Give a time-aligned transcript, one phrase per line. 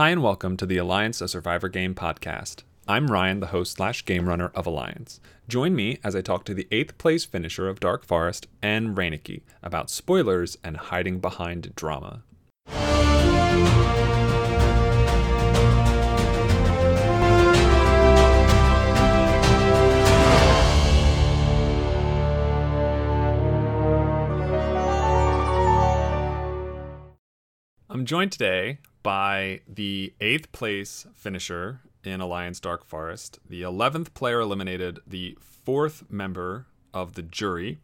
[0.00, 2.62] Hi, and welcome to the Alliance a Survivor Game podcast.
[2.88, 5.20] I'm Ryan, the host slash game runner of Alliance.
[5.46, 9.42] Join me as I talk to the eighth place finisher of Dark Forest, Anne Reinecke,
[9.62, 12.22] about spoilers and hiding behind drama.
[27.90, 34.40] I'm joined today by the eighth place finisher in Alliance Dark Forest, the 11th player
[34.40, 37.78] eliminated, the fourth member of the jury,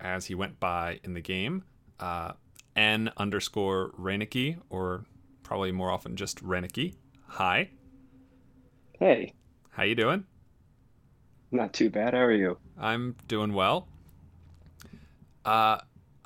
[0.00, 1.64] as he went by in the game,
[2.00, 2.32] uh,
[2.76, 5.04] N underscore Reinecke, or
[5.42, 6.94] probably more often just Reinecke.
[7.26, 7.70] Hi.
[8.98, 9.34] Hey.
[9.70, 10.24] How you doing?
[11.50, 12.14] Not too bad.
[12.14, 12.58] How are you?
[12.78, 13.88] I'm doing well.
[15.44, 15.78] Uh,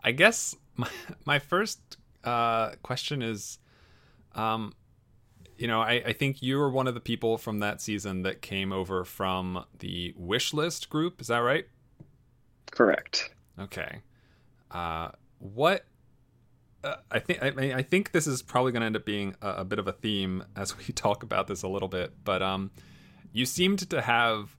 [0.03, 0.89] I guess my,
[1.25, 3.59] my first uh, question is,
[4.35, 4.73] um,
[5.57, 8.43] you know, I, I think you were one of the people from that season that
[8.43, 11.21] came over from the wish list group.
[11.21, 11.67] Is that right?
[12.71, 13.31] Correct.
[13.59, 14.03] Okay.
[14.71, 15.85] Uh, what?
[16.85, 19.35] Uh, I think I, mean, I think this is probably going to end up being
[19.43, 22.13] a, a, bit of a theme as we talk about this a little bit.
[22.23, 22.71] But um,
[23.33, 24.57] you seemed to have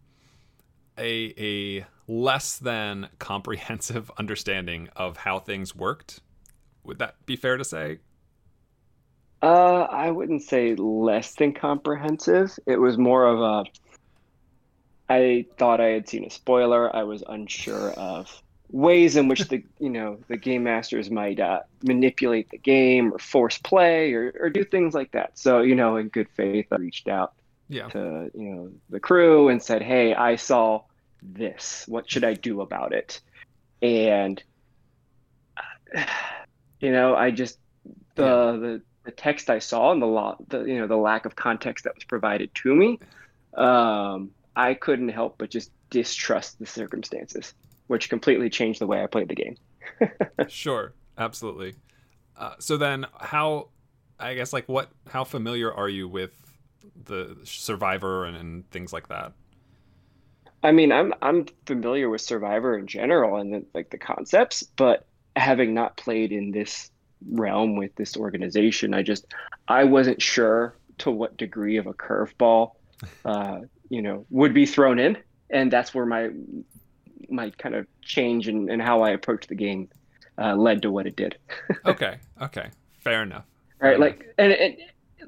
[0.98, 6.20] a a less than comprehensive understanding of how things worked
[6.84, 8.00] would that be fair to say?
[9.42, 12.58] Uh, I wouldn't say less than comprehensive.
[12.66, 13.70] It was more of a.
[15.12, 16.94] I thought I had seen a spoiler.
[16.96, 21.62] I was unsure of ways in which the you know the game masters might uh,
[21.84, 25.38] manipulate the game or force play or, or do things like that.
[25.38, 27.34] So you know, in good faith, I reached out
[27.68, 27.88] yeah.
[27.90, 30.84] to you know the crew and said, "Hey, I saw
[31.22, 31.86] this.
[31.88, 33.22] What should I do about it?"
[33.82, 34.42] And
[36.80, 37.58] you know, I just
[38.16, 38.52] the yeah.
[38.60, 41.86] the, the text I saw and the lot the you know the lack of context
[41.86, 43.00] that was provided to me,
[43.56, 47.56] um, I couldn't help but just distrust the circumstances,
[47.88, 49.58] which completely changed the way I played the game.
[50.48, 51.74] sure, absolutely.
[52.38, 53.70] Uh, so then, how?
[54.20, 54.92] I guess like what?
[55.10, 56.32] How familiar are you with
[57.06, 59.34] the Survivor and, and things like that?
[60.62, 65.08] I mean, I'm I'm familiar with Survivor in general and the, like the concepts, but
[65.36, 66.92] having not played in this
[67.28, 69.26] realm with this organization, I just
[69.68, 72.72] I wasn't sure to what degree of a curveball,
[73.26, 73.60] uh,
[73.90, 75.18] you know, would be thrown in,
[75.50, 76.30] and that's where my
[77.30, 79.90] my kind of change in, in how I approached the game
[80.38, 81.38] uh, led to what it did.
[81.86, 82.70] okay, okay,
[83.02, 83.46] fair enough.
[83.80, 84.20] Fair right, enough.
[84.20, 84.78] like and, and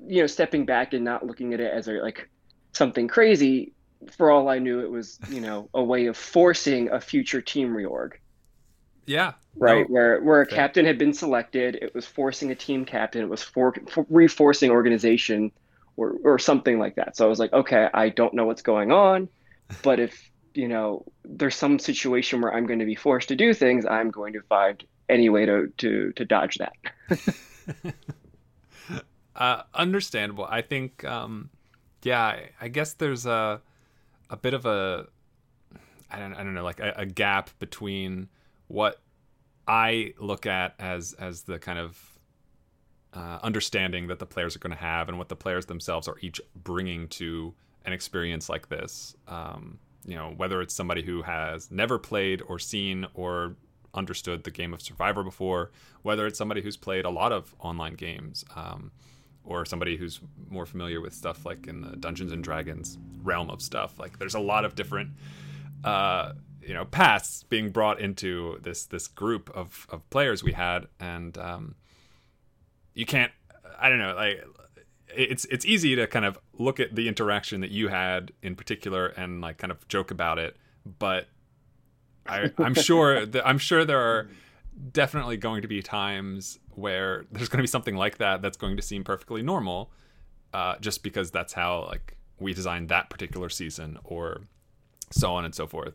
[0.07, 2.29] you know, stepping back and not looking at it as a like
[2.73, 3.73] something crazy.
[4.17, 7.69] For all I knew, it was you know a way of forcing a future team
[7.69, 8.13] reorg.
[9.05, 9.33] Yeah.
[9.55, 9.87] Right.
[9.89, 9.93] No.
[9.93, 10.55] Where where a okay.
[10.55, 13.21] captain had been selected, it was forcing a team captain.
[13.21, 15.51] It was for, for reforcing organization,
[15.97, 17.17] or or something like that.
[17.17, 19.29] So I was like, okay, I don't know what's going on,
[19.83, 23.53] but if you know there's some situation where I'm going to be forced to do
[23.53, 26.73] things, I'm going to find any way to to to dodge that.
[29.35, 30.47] uh, understandable.
[30.49, 31.49] I think, um,
[32.03, 33.61] yeah, I, I guess there's a
[34.29, 35.07] a bit of a
[36.09, 38.29] I don't I don't know like a, a gap between
[38.71, 39.01] what
[39.67, 42.19] I look at as as the kind of
[43.13, 46.17] uh, understanding that the players are going to have and what the players themselves are
[46.21, 47.53] each bringing to
[47.85, 49.15] an experience like this.
[49.27, 53.55] Um, you know, whether it's somebody who has never played or seen or
[53.93, 55.71] understood the game of Survivor before,
[56.01, 58.91] whether it's somebody who's played a lot of online games, um,
[59.43, 63.61] or somebody who's more familiar with stuff like in the Dungeons and Dragons realm of
[63.61, 63.99] stuff.
[63.99, 65.09] Like, there's a lot of different
[65.83, 70.87] uh, you know pasts being brought into this this group of of players we had.
[70.99, 71.75] And um
[72.93, 73.31] you can't
[73.79, 74.43] i don't know like
[75.15, 79.07] it's it's easy to kind of look at the interaction that you had in particular
[79.07, 80.57] and like kind of joke about it.
[80.99, 81.27] But
[82.27, 84.29] i i'm sure that i'm sure there are
[84.91, 88.75] definitely going to be times where there's going to be something like that that's going
[88.77, 89.91] to seem perfectly normal
[90.53, 94.41] uh, just because that's how like we designed that particular season or
[95.09, 95.93] so on and so forth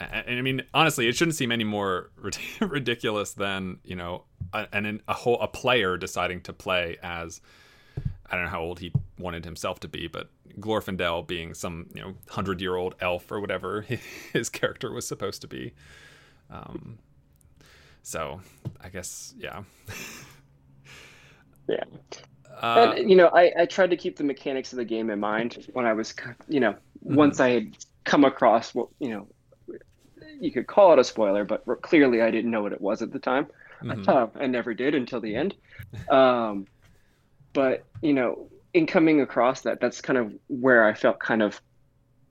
[0.00, 2.10] I mean, honestly, it shouldn't seem any more
[2.60, 7.40] ridiculous than you know, a, an a whole a player deciding to play as
[8.26, 12.00] I don't know how old he wanted himself to be, but Glorfindel being some you
[12.00, 13.82] know hundred year old elf or whatever
[14.32, 15.72] his character was supposed to be.
[16.50, 16.98] Um,
[18.02, 18.40] so
[18.80, 19.62] I guess yeah,
[21.68, 21.84] yeah.
[22.60, 25.18] Uh, and, you know, I, I tried to keep the mechanics of the game in
[25.18, 26.14] mind when I was,
[26.46, 27.14] you know, mm-hmm.
[27.14, 29.26] once I had come across what you know
[30.40, 33.12] you could call it a spoiler, but clearly I didn't know what it was at
[33.12, 33.46] the time.
[33.82, 34.38] Mm-hmm.
[34.38, 35.54] I, I never did until the end.
[36.08, 36.66] Um,
[37.52, 41.60] but you know, in coming across that, that's kind of where I felt kind of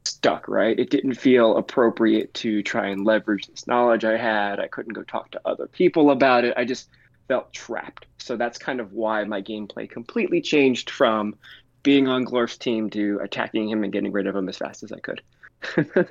[0.05, 0.77] stuck, right?
[0.77, 4.59] It didn't feel appropriate to try and leverage this knowledge I had.
[4.59, 6.53] I couldn't go talk to other people about it.
[6.57, 6.89] I just
[7.27, 8.05] felt trapped.
[8.17, 11.35] So that's kind of why my gameplay completely changed from
[11.83, 14.91] being on Glorf's team to attacking him and getting rid of him as fast as
[14.91, 15.21] I could.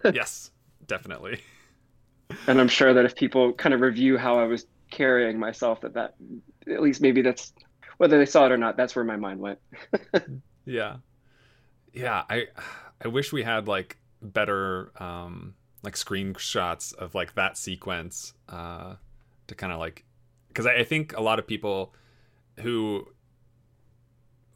[0.14, 0.50] yes,
[0.86, 1.40] definitely.
[2.48, 5.92] And I'm sure that if people kind of review how I was carrying myself, that
[5.92, 6.14] that
[6.66, 7.52] at least maybe that's
[7.98, 9.58] whether they saw it or not, that's where my mind went.
[10.64, 10.96] yeah,
[11.92, 12.24] yeah.
[12.30, 12.46] I
[13.04, 18.94] I wish we had like better um like screenshots of like that sequence uh
[19.46, 20.04] to kind of like
[20.48, 21.94] because I, I think a lot of people
[22.60, 23.06] who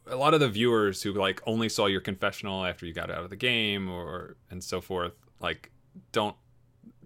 [0.07, 3.23] a lot of the viewers who like only saw your confessional after you got out
[3.23, 5.71] of the game or and so forth like
[6.11, 6.35] don't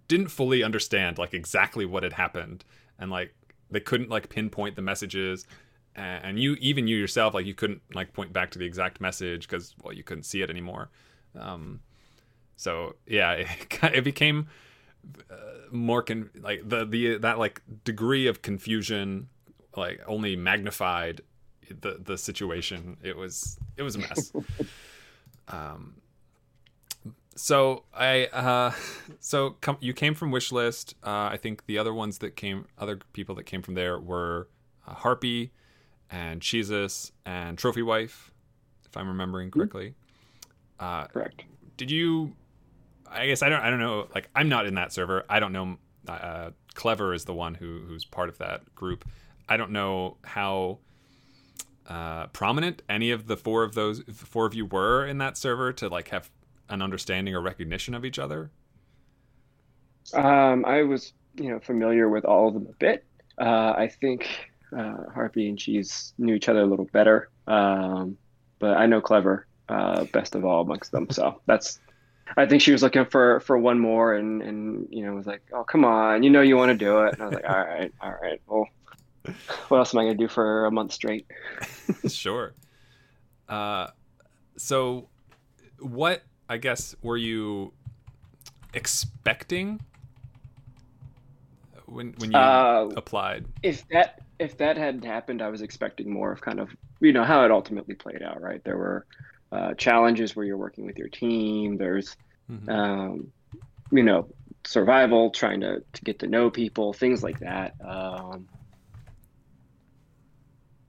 [0.08, 2.64] didn't fully understand like exactly what had happened.
[3.00, 3.34] And like
[3.70, 5.46] they couldn't like pinpoint the messages.
[5.96, 9.48] And you even you yourself like you couldn't like point back to the exact message
[9.48, 10.90] because well you couldn't see it anymore.
[11.38, 11.82] Um
[12.56, 13.50] so yeah it,
[13.82, 14.48] it became
[15.32, 15.36] uh,
[15.72, 19.30] more con- like the the that like degree of confusion
[19.76, 21.22] like only magnified
[21.82, 22.98] the the situation.
[23.04, 24.32] It was it was a mess.
[25.50, 25.96] Um
[27.38, 28.72] so I uh,
[29.22, 30.94] so com- you came from Wishlist.
[31.04, 34.50] Uh, I think the other ones that came, other people that came from there were
[34.86, 35.52] uh, Harpy
[36.10, 38.32] and Jesus and Trophy Wife,
[38.86, 39.60] if I'm remembering Mm-hmm.
[39.60, 39.94] correctly.
[40.80, 41.44] Uh, Correct.
[41.78, 42.34] did you?
[43.10, 43.62] I guess I don't.
[43.62, 44.08] I don't know.
[44.14, 45.24] Like I'm not in that server.
[45.30, 45.78] I don't know.
[46.08, 49.06] Uh, Clever is the one who who's part of that group.
[49.50, 50.80] I don't know how
[51.88, 55.72] uh, prominent any of the four of those four of you were in that server
[55.74, 56.30] to like have
[56.70, 58.52] an understanding or recognition of each other.
[60.14, 63.06] Um, I was, you know, familiar with all of them a bit.
[63.38, 64.28] Uh, I think
[64.76, 68.18] uh, Harpy and Cheese knew each other a little better, um,
[68.60, 71.10] but I know Clever uh, best of all amongst them.
[71.10, 71.80] So that's,
[72.36, 75.44] I think she was looking for for one more, and and you know was like,
[75.54, 77.60] oh come on, you know you want to do it, and I was like, all
[77.60, 78.68] right, all right, well,
[79.70, 81.28] what else am I gonna do for a month straight?
[82.08, 82.54] sure.
[83.48, 83.88] Uh,
[84.58, 85.08] so,
[85.80, 87.74] what I guess were you
[88.74, 89.80] expecting
[91.86, 93.46] when when you Uh, applied?
[93.64, 96.70] if that if that hadn't happened, I was expecting more of kind of
[97.02, 98.42] you know how it ultimately played out.
[98.42, 99.06] Right, there were
[99.52, 101.78] uh, challenges where you're working with your team.
[101.78, 102.16] There's
[102.50, 102.70] Mhm.
[102.70, 103.34] um,
[103.92, 104.30] you know
[104.66, 107.74] survival, trying to to get to know people, things like that.
[107.84, 108.48] Um,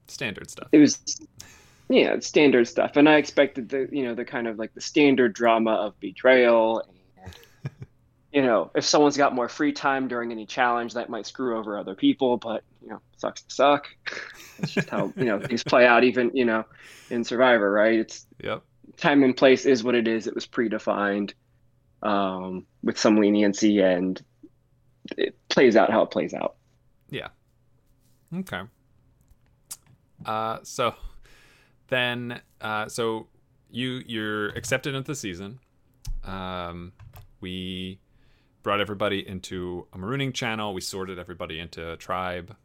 [0.08, 0.68] Standard stuff.
[0.72, 0.98] it was
[1.88, 4.80] yeah it's standard stuff, and I expected the you know the kind of like the
[4.80, 6.82] standard drama of betrayal.
[6.86, 7.32] And,
[8.32, 11.78] you know, if someone's got more free time during any challenge, that might screw over
[11.78, 12.36] other people.
[12.36, 13.86] But you know, sucks to suck.
[14.58, 16.64] It's just how you know things play out, even you know,
[17.10, 17.98] in Survivor, right?
[17.98, 18.62] It's Yep.
[18.98, 20.26] time and place is what it is.
[20.26, 21.32] It was predefined
[22.02, 24.20] um, with some leniency, and
[25.16, 26.56] it plays out how it plays out.
[27.10, 27.28] Yeah.
[28.34, 28.60] Okay.
[30.26, 30.94] Uh, so
[31.88, 33.26] then, uh, so
[33.70, 35.58] you you're accepted into the season.
[36.24, 36.92] Um,
[37.40, 37.98] we
[38.62, 40.74] brought everybody into a marooning channel.
[40.74, 42.56] We sorted everybody into a tribe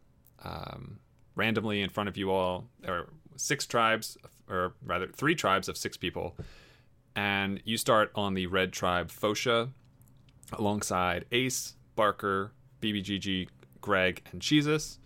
[0.44, 1.00] um,
[1.36, 2.68] randomly in front of you all.
[2.82, 4.18] There are six tribes,
[4.50, 6.36] or rather three tribes of six people,
[7.16, 9.70] and you start on the red tribe Phosha
[10.52, 12.52] alongside Ace, Barker,
[12.82, 13.48] BBGG,
[13.82, 15.00] Greg, and Jesus.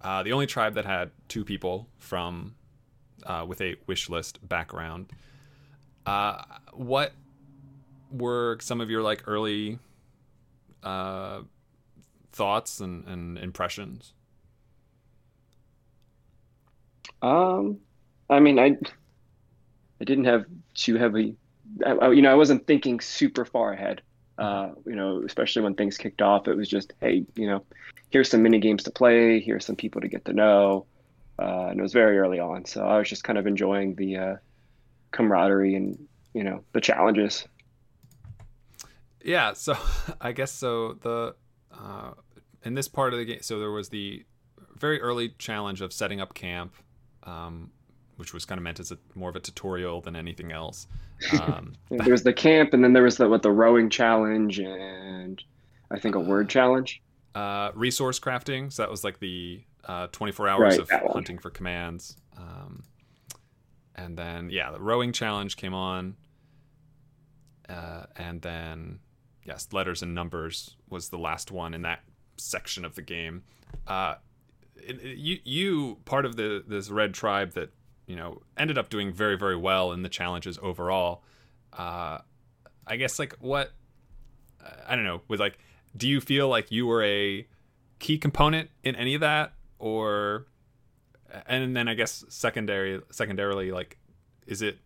[0.00, 2.54] Uh, the only tribe that had two people from
[3.24, 5.06] uh, with a wish list background.
[6.06, 7.12] Uh, what
[8.10, 9.78] were some of your like early
[10.82, 11.42] uh,
[12.32, 14.12] thoughts and, and impressions?
[17.22, 17.78] Um,
[18.28, 18.76] I mean, I
[20.00, 21.36] I didn't have too heavy,
[21.84, 24.02] I, I- you know, I wasn't thinking super far ahead.
[24.38, 27.64] Uh, you know, especially when things kicked off, it was just, hey, you know,
[28.10, 30.86] here's some mini games to play, here's some people to get to know,
[31.40, 34.16] uh, and it was very early on, so I was just kind of enjoying the
[34.16, 34.36] uh,
[35.12, 35.98] camaraderie and
[36.34, 37.46] you know the challenges.
[39.24, 39.74] Yeah, so
[40.20, 40.94] I guess so.
[40.94, 41.34] The
[41.72, 42.12] uh,
[42.64, 44.24] in this part of the game, so there was the
[44.76, 46.74] very early challenge of setting up camp,
[47.24, 47.70] um,
[48.16, 50.86] which was kind of meant as a more of a tutorial than anything else.
[51.38, 55.42] Um, There was the camp, and then there was the what the rowing challenge, and
[55.90, 57.02] I think a word challenge.
[57.34, 61.50] uh, resource crafting, so that was like the uh, 24 hours Right, of hunting for
[61.50, 62.16] commands.
[62.36, 62.84] Um,
[63.94, 66.16] and then yeah, the rowing challenge came on,
[67.68, 69.00] uh, and then
[69.44, 72.00] yes, letters and numbers was the last one in that
[72.36, 73.42] section of the game.
[73.86, 74.14] Uh,
[74.76, 77.70] it- it- you you part of the this red tribe that
[78.06, 81.22] you know ended up doing very very well in the challenges overall.
[81.72, 82.18] Uh,
[82.86, 83.72] I guess like what
[84.86, 85.58] I don't know with like,
[85.96, 87.46] do you feel like you were a
[87.98, 90.46] key component in any of that, or
[91.46, 93.98] and then I guess secondary secondarily like,
[94.46, 94.78] is it?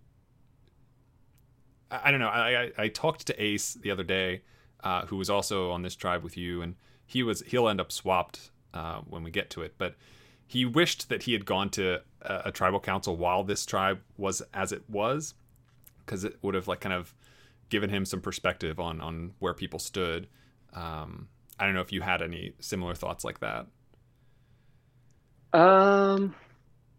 [1.90, 2.28] I, I don't know.
[2.28, 4.42] I, I I talked to Ace the other day,
[4.82, 7.92] uh, who was also on this tribe with you, and he was he'll end up
[7.92, 9.96] swapped uh, when we get to it, but
[10.46, 14.42] he wished that he had gone to a, a tribal council while this tribe was
[14.52, 15.34] as it was,
[16.04, 17.14] because it would have like kind of
[17.70, 20.28] given him some perspective on on where people stood.
[20.74, 23.66] Um, I don't know if you had any similar thoughts like that.
[25.54, 26.34] Um,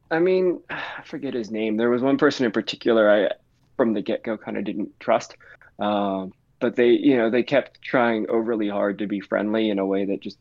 [0.09, 1.77] I mean, I forget his name.
[1.77, 3.29] There was one person in particular I,
[3.77, 5.35] from the get go, kind of didn't trust.
[5.77, 9.85] Um, but they, you know, they kept trying overly hard to be friendly in a
[9.85, 10.37] way that just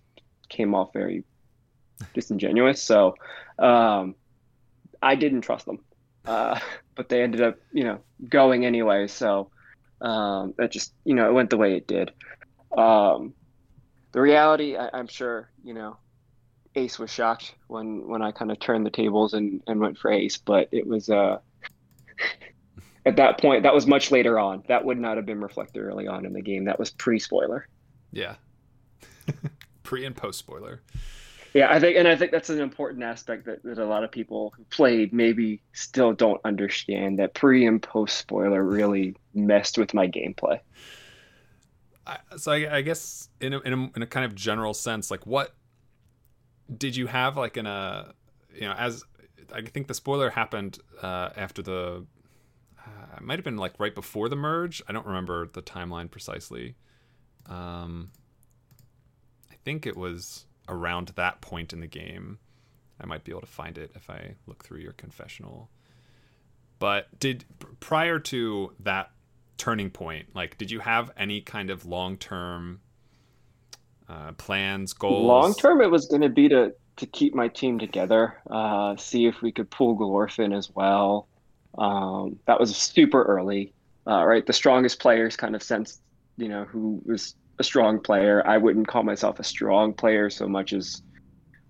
[0.48, 1.24] came off very
[2.14, 2.80] disingenuous.
[2.80, 3.16] So,
[3.58, 4.14] um,
[5.02, 5.80] I didn't trust them.
[6.24, 6.58] Uh,
[6.94, 9.08] but they ended up, you know, going anyway.
[9.08, 9.50] So,
[10.00, 12.12] um, that just, you know, it went the way it did.
[12.76, 13.34] Um,
[14.12, 15.96] the reality, I, I'm sure, you know,
[16.76, 20.10] Ace was shocked when when I kind of turned the tables and, and went for
[20.10, 21.38] Ace, but it was uh
[23.06, 24.64] at that point that was much later on.
[24.68, 26.64] That would not have been reflected early on in the game.
[26.64, 27.68] That was pre spoiler.
[28.12, 28.36] Yeah.
[29.82, 30.82] pre and post spoiler.
[31.54, 34.10] Yeah, I think and I think that's an important aspect that, that a lot of
[34.10, 39.94] people who played maybe still don't understand that pre and post spoiler really messed with
[39.94, 40.58] my gameplay.
[42.06, 45.10] I, so I, I guess in a, in a, in a kind of general sense,
[45.10, 45.54] like what
[46.76, 48.14] did you have like in a
[48.54, 49.04] you know as
[49.52, 52.06] I think the spoiler happened uh, after the
[52.78, 54.82] uh, it might have been like right before the merge.
[54.88, 56.74] I don't remember the timeline precisely.
[57.46, 58.10] Um,
[59.50, 62.38] I think it was around that point in the game.
[63.00, 65.70] I might be able to find it if I look through your confessional.
[66.78, 67.44] But did
[67.80, 69.10] prior to that
[69.56, 72.80] turning point, like did you have any kind of long term
[74.08, 75.26] uh, plans, goals?
[75.26, 79.26] Long term, it was going to be to to keep my team together, uh, see
[79.26, 81.26] if we could pull Glorf in as well.
[81.76, 83.72] Um, that was super early,
[84.06, 84.46] uh, right?
[84.46, 86.00] The strongest players kind of sensed,
[86.36, 88.46] you know, who was a strong player.
[88.46, 91.02] I wouldn't call myself a strong player so much as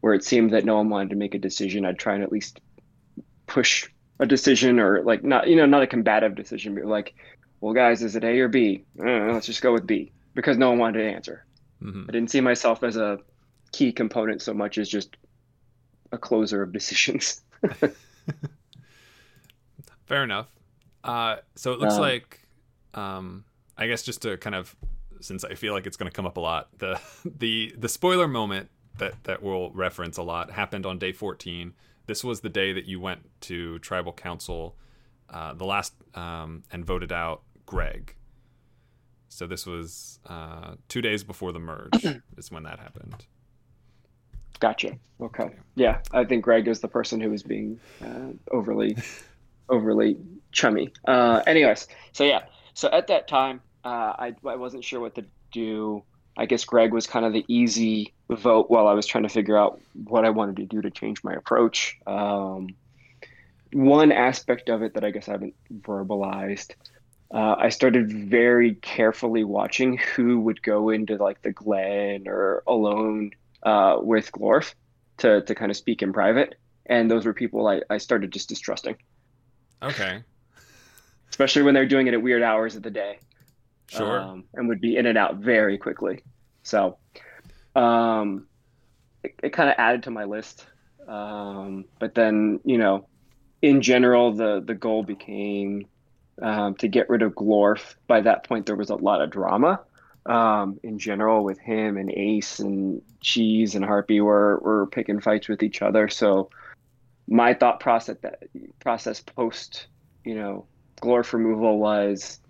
[0.01, 1.87] where it seemed that no one wanted to make a decision.
[1.87, 2.61] I'd try and at least
[3.47, 3.89] push
[4.21, 7.15] a decision or like not, you know, not a combative decision, but like,
[7.61, 8.85] well, guys, is it A or B?
[8.95, 11.47] Know, let's just go with B because no one wanted to answer.
[11.85, 12.05] Mm-hmm.
[12.09, 13.19] I didn't see myself as a
[13.73, 15.17] key component so much as just
[16.13, 17.43] a closer of decisions.
[20.07, 20.49] Fair enough.
[21.03, 22.47] Uh, so it looks um, like,
[22.95, 23.45] um,
[23.77, 24.75] I guess just to kind of,
[25.21, 28.29] since I feel like it's going to come up a lot, the the the spoiler
[28.29, 31.75] moment that that we'll reference a lot happened on day 14.
[32.07, 34.77] This was the day that you went to tribal council,
[35.31, 38.15] uh, the last um, and voted out Greg.
[39.35, 43.27] So this was uh, two days before the merge is when that happened.
[44.61, 44.97] Gotcha.
[45.21, 45.51] Okay.
[45.75, 48.97] Yeah, I think Greg is the person who was being uh, overly,
[49.69, 50.19] overly
[50.53, 50.93] chummy.
[51.05, 55.25] Uh, anyways, so yeah, so at that time, uh, I I wasn't sure what to
[55.51, 56.05] do.
[56.37, 59.59] I guess Greg was kind of the easy vote while I was trying to figure
[59.59, 61.99] out what I wanted to do to change my approach.
[62.07, 62.69] Um,
[63.73, 66.75] one aspect of it that I guess I haven't verbalized
[67.33, 73.31] uh, I started very carefully watching who would go into like the Glen or alone
[73.63, 74.75] uh, with Glorf
[75.19, 78.49] to to kind of speak in private, and those were people I, I started just
[78.49, 78.97] distrusting.
[79.83, 80.23] Okay.
[81.31, 83.19] Especially when they're doing it at weird hours of the day.
[83.89, 84.21] Sure.
[84.21, 86.23] Um, and would be in and out very quickly.
[86.63, 86.99] So,
[87.77, 88.47] um,
[89.23, 90.67] it, it kind of added to my list.
[91.07, 93.09] Um, but then, you know,
[93.61, 95.87] in general, the the goal became
[96.43, 97.95] um, to get rid of Glorf.
[98.07, 99.81] By that point, there was a lot of drama
[100.27, 105.49] um, in general with him and Ace and Cheese and Harpy were were picking fights
[105.49, 106.09] with each other.
[106.09, 106.51] So
[107.29, 108.43] my thought process that
[108.81, 109.87] process post
[110.25, 110.67] you know
[111.01, 112.41] Glorf removal was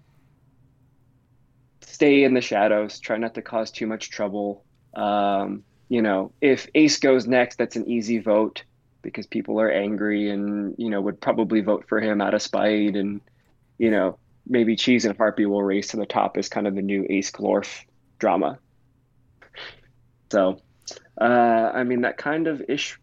[1.80, 4.64] stay in the shadows, try not to cause too much trouble.
[4.94, 8.64] Um, you know, if Ace goes next, that's an easy vote
[9.02, 12.96] because people are angry and you know would probably vote for him out of spite
[12.96, 13.20] and
[13.78, 16.82] you know, maybe Cheese and Harpy will race to the top as kind of the
[16.82, 17.84] new Ace Glorf
[18.18, 18.58] drama.
[20.30, 20.60] So,
[21.20, 21.24] uh,
[21.74, 22.98] I mean, that kind of ish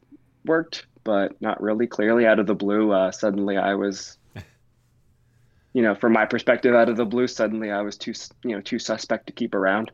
[0.45, 1.87] worked, but not really.
[1.87, 4.17] Clearly, out of the blue, uh, suddenly I was,
[5.73, 8.13] you know, from my perspective, out of the blue, suddenly I was too,
[8.43, 9.91] you know, too suspect to keep around.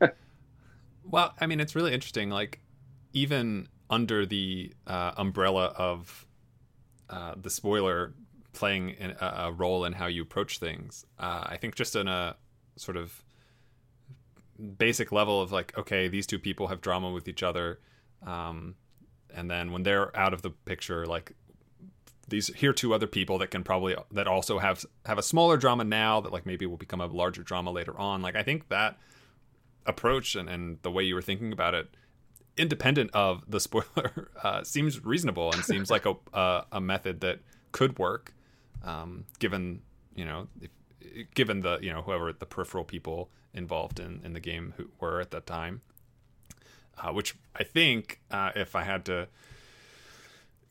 [1.04, 2.30] well, I mean, it's really interesting.
[2.30, 2.60] Like,
[3.12, 6.26] even under the uh, umbrella of
[7.08, 8.14] uh, the spoiler
[8.60, 11.06] playing in, a, a, role in how you approach things.
[11.18, 12.36] Uh, I think just in a
[12.76, 13.24] sort of
[14.76, 17.80] basic level of like, okay, these two people have drama with each other,
[18.26, 18.74] um,
[19.34, 21.32] and then when they're out of the picture, like
[22.28, 25.56] these here are two other people that can probably that also have have a smaller
[25.56, 28.20] drama now that like maybe will become a larger drama later on.
[28.20, 28.98] Like I think that
[29.86, 31.88] approach and, and the way you were thinking about it
[32.58, 37.38] independent of the spoiler uh, seems reasonable and seems like a, a, a method that
[37.72, 38.34] could work
[38.84, 39.82] um, given
[40.14, 40.70] you know if,
[41.34, 45.20] given the you know whoever the peripheral people involved in, in the game who were
[45.20, 45.80] at that time
[46.98, 49.28] uh, which I think uh, if I had to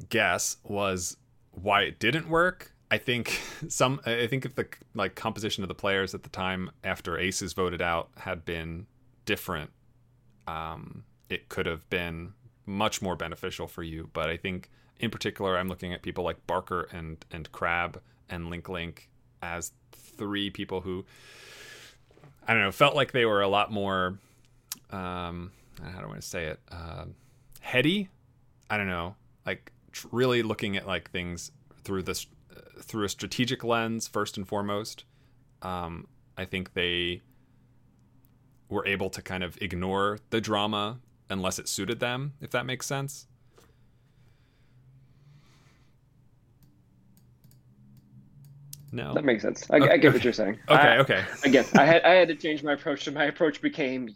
[0.10, 1.18] guess was
[1.51, 5.75] why it didn't work I think some I think if the like composition of the
[5.75, 8.88] players at the time after Aces voted out had been
[9.25, 9.72] different
[10.48, 12.34] um, it could have been
[12.66, 14.10] much more beneficial for you.
[14.13, 18.50] But I think in particular, I'm looking at people like Barker and and Crab and
[18.50, 19.10] Link Link
[19.41, 21.06] as three people who
[22.48, 24.20] I don't know felt like they were a lot more
[24.91, 25.51] um,
[25.82, 27.06] how do I want to say it uh,
[27.62, 28.10] heady.
[28.70, 29.15] I don't know,
[29.46, 31.51] like tr- really looking at like things
[31.84, 35.06] through this uh, through a strategic lens first and foremost.
[35.62, 37.22] Um, I think they
[38.70, 42.86] were able to kind of ignore the drama unless it suited them, if that makes
[42.86, 43.27] sense.
[48.91, 49.69] No, that makes sense.
[49.69, 49.89] I, okay.
[49.91, 50.60] I get what you're saying.
[50.67, 51.24] Okay, I, okay.
[51.43, 53.03] Again, I had I had to change my approach.
[53.03, 54.15] So my approach became,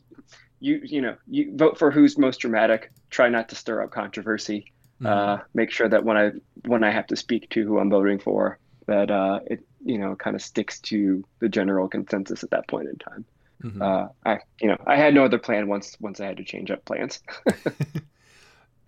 [0.60, 2.92] you you know, you vote for who's most dramatic.
[3.10, 4.72] Try not to stir up controversy.
[5.02, 5.08] Mm-hmm.
[5.08, 6.32] Uh, make sure that when I
[6.66, 10.16] when I have to speak to who I'm voting for, that uh, it you know
[10.16, 13.26] kind of sticks to the general consensus at that point in time.
[13.64, 13.82] Mm-hmm.
[13.82, 16.72] Uh, I you know I had no other plan once once I had to change
[16.72, 17.22] up plans.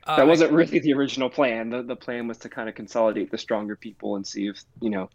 [0.08, 1.70] Uh, that wasn't really the original plan.
[1.72, 4.92] The the plan was to kind of consolidate the stronger people and see if you
[4.92, 5.10] know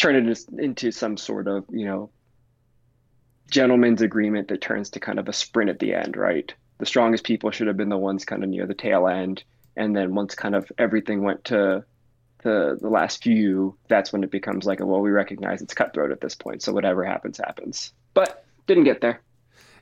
[0.00, 2.10] turn it into some sort of you know
[3.50, 6.54] gentleman's agreement that turns to kind of a sprint at the end, right?
[6.78, 9.44] The strongest people should have been the ones kind of near the tail end,
[9.76, 11.84] and then once kind of everything went to
[12.42, 16.20] the the last few, that's when it becomes like, well, we recognize it's cutthroat at
[16.20, 19.20] this point, so whatever happens, happens but didn't get there.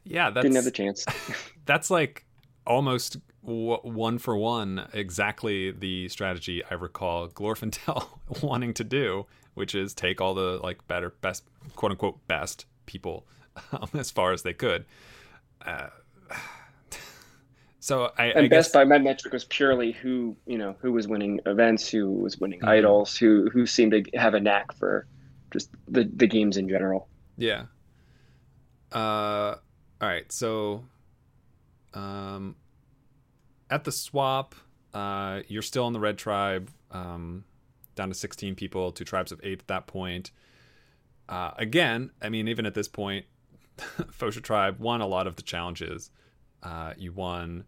[0.04, 1.04] Yeah, that's, didn't have the chance.
[1.66, 2.24] that's like
[2.66, 8.07] almost w- one for one exactly the strategy I recall Glorfindel
[8.42, 9.26] wanting to do,
[9.59, 11.44] which is take all the like better, best,
[11.77, 13.27] quote unquote, best people
[13.73, 14.85] um, as far as they could.
[15.64, 15.88] Uh,
[17.81, 18.73] so I and I best guess...
[18.73, 22.61] by my metric was purely who you know who was winning events, who was winning
[22.61, 22.68] mm-hmm.
[22.68, 25.07] idols, who who seemed to have a knack for
[25.51, 27.09] just the the games in general.
[27.37, 27.66] Yeah,
[28.92, 29.57] uh,
[30.01, 30.31] all right.
[30.33, 30.85] So,
[31.94, 32.57] um,
[33.71, 34.55] at the swap,
[34.94, 37.44] uh, you're still in the red tribe, um,
[37.98, 40.30] down to 16 people, two tribes of eight at that point.
[41.28, 43.26] Uh, again, I mean, even at this point,
[43.76, 46.11] Fosha tribe won a lot of the challenges.
[46.62, 47.64] Uh, you won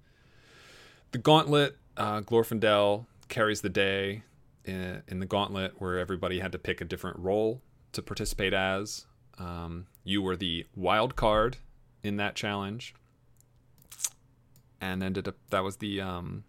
[1.11, 1.77] the gauntlet.
[1.97, 4.23] Uh, Glorfindel carries the day
[4.65, 7.61] in, in the gauntlet, where everybody had to pick a different role
[7.93, 9.07] to participate as.
[9.39, 11.59] Um, you were the wild card
[12.03, 12.95] in that challenge,
[14.81, 16.45] and ended up that was the um,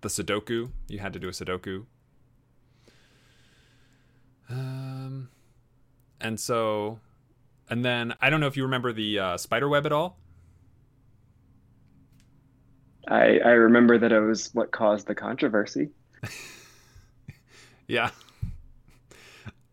[0.00, 0.70] the Sudoku.
[0.88, 1.86] You had to do a Sudoku.
[4.50, 5.28] Um,
[6.20, 6.98] and so,
[7.68, 10.18] and then I don't know if you remember the uh, spider web at all.
[13.08, 15.90] I I remember that it was what caused the controversy.
[17.86, 18.10] yeah.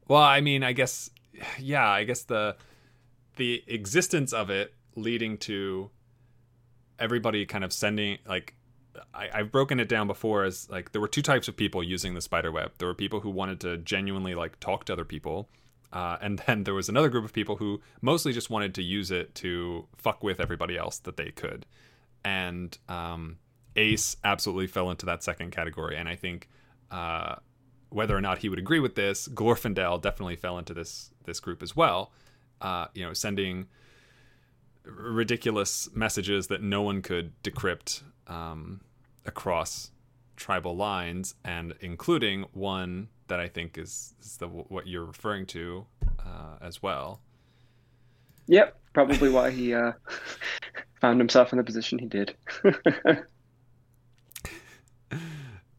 [0.07, 1.09] Well, I mean, I guess
[1.59, 2.55] yeah, I guess the
[3.35, 5.91] the existence of it leading to
[6.99, 8.55] everybody kind of sending like
[9.13, 12.13] I, have broken it down before as like there were two types of people using
[12.13, 12.71] the spider web.
[12.77, 15.49] There were people who wanted to genuinely like talk to other people,
[15.91, 19.11] uh, and then there was another group of people who mostly just wanted to use
[19.11, 21.65] it to fuck with everybody else that they could.
[22.23, 23.37] And um,
[23.75, 26.49] Ace absolutely fell into that second category, and I think
[26.91, 27.35] uh,
[27.89, 31.61] whether or not he would agree with this, Glorfindel definitely fell into this this group
[31.61, 32.11] as well.
[32.59, 33.67] Uh, you know, sending
[34.83, 38.81] ridiculous messages that no one could decrypt um,
[39.27, 39.91] across
[40.35, 45.85] tribal lines, and including one that I think is, is the what you're referring to
[46.19, 47.21] uh, as well.
[48.47, 49.91] Yep, probably why he uh,
[51.01, 52.35] found himself in the position he did.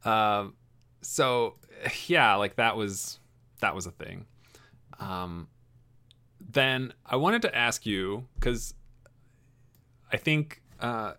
[0.04, 0.54] um,
[1.00, 1.56] so
[2.06, 3.18] yeah, like that was
[3.60, 4.26] that was a thing.
[5.00, 5.48] Um,
[6.40, 8.74] then I wanted to ask you because
[10.12, 11.14] I think uh,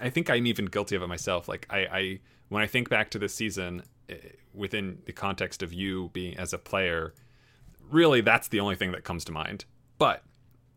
[0.00, 1.48] I think I'm even guilty of it myself.
[1.48, 4.16] Like I, I when I think back to this season, eh,
[4.54, 7.14] within the context of you being as a player,
[7.90, 9.64] really that's the only thing that comes to mind.
[9.98, 10.22] But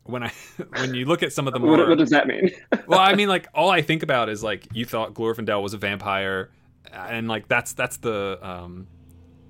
[0.04, 0.32] when I
[0.78, 2.52] when you look at some of the more what, what does that mean?
[2.88, 5.78] well, I mean, like all I think about is like you thought Glorfindel was a
[5.78, 6.52] vampire,
[6.92, 8.88] and like that's that's the um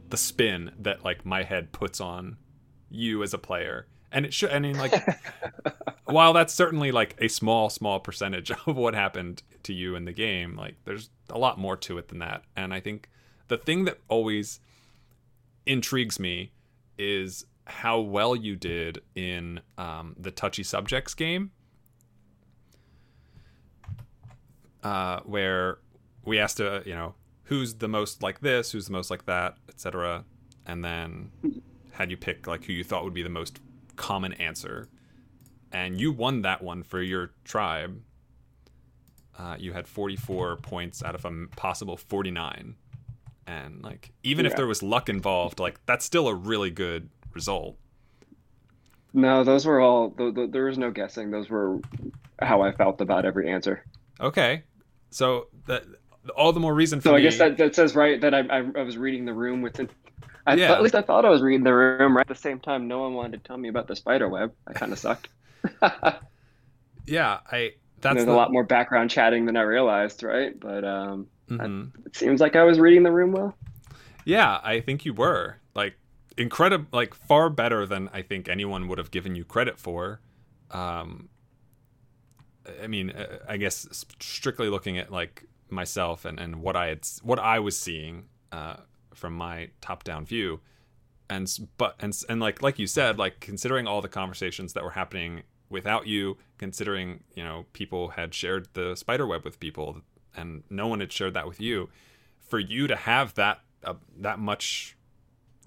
[0.09, 2.37] the spin that like my head puts on
[2.89, 4.51] you as a player, and it should.
[4.51, 4.93] I mean, like
[6.05, 10.13] while that's certainly like a small small percentage of what happened to you in the
[10.13, 13.09] game, like there's a lot more to it than that, and I think
[13.47, 14.59] the thing that always
[15.65, 16.51] intrigues me
[16.97, 21.51] is how well you did in um, the touchy subjects game,
[24.83, 25.79] uh, where
[26.25, 29.57] we asked to, you know, who's the most like this, who's the most like that,
[29.69, 30.25] etc.
[30.65, 31.31] And then
[31.91, 33.59] had you pick like who you thought would be the most
[33.95, 34.89] common answer,
[35.71, 38.01] and you won that one for your tribe.
[39.37, 42.75] Uh, you had 44 points out of a possible 49
[43.47, 44.51] and like even yeah.
[44.51, 47.77] if there was luck involved like that's still a really good result.
[49.13, 50.09] No, those were all.
[50.11, 51.29] Th- th- there was no guessing.
[51.29, 51.79] Those were
[52.39, 53.85] how I felt about every answer.
[54.19, 54.63] Okay,
[55.11, 55.83] so that
[56.35, 57.09] all the more reason for.
[57.09, 57.19] So me...
[57.19, 59.89] I guess that, that says right that I, I, I was reading the room within.
[60.47, 60.67] I yeah.
[60.67, 62.17] Th- at least I thought I was reading the room.
[62.17, 64.53] Right at the same time, no one wanted to tell me about the spider web.
[64.67, 65.29] I kind of sucked.
[67.05, 67.73] yeah, I.
[68.03, 68.33] That's there's the...
[68.33, 70.57] a lot more background chatting than I realized, right?
[70.59, 71.85] But um, mm-hmm.
[71.95, 73.55] I, it seems like I was reading the room well.
[74.25, 75.57] Yeah, I think you were.
[75.73, 75.95] Like
[76.37, 80.19] incredible, like far better than I think anyone would have given you credit for.
[80.71, 81.29] Um,
[82.81, 87.07] I mean, uh, I guess strictly looking at like myself and, and what I had,
[87.21, 88.77] what I was seeing uh,
[89.13, 90.59] from my top down view,
[91.29, 94.91] and but and and like like you said, like considering all the conversations that were
[94.91, 99.97] happening without you, considering you know people had shared the spider web with people
[100.33, 101.89] and no one had shared that with you,
[102.39, 104.95] for you to have that uh, that much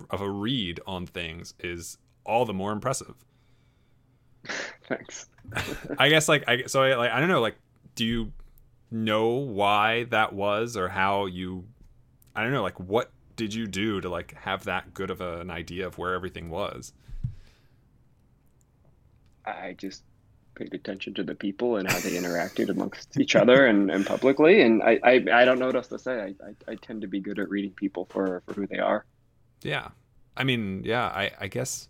[0.08, 3.14] of a read on things is all the more impressive.
[4.88, 5.28] Thanks.
[5.98, 7.56] I guess like I so I like I don't know like
[7.94, 8.32] do you
[8.90, 11.66] know why that was or how you
[12.34, 15.40] I don't know like what did you do to like have that good of a,
[15.40, 16.94] an idea of where everything was?
[19.44, 20.02] I just
[20.56, 24.62] paid attention to the people and how they interacted amongst each other and, and publicly.
[24.62, 26.20] And I, I, I don't know what else to say.
[26.20, 29.04] I, I, I, tend to be good at reading people for, for who they are.
[29.62, 29.88] Yeah.
[30.36, 31.88] I mean, yeah, I, I guess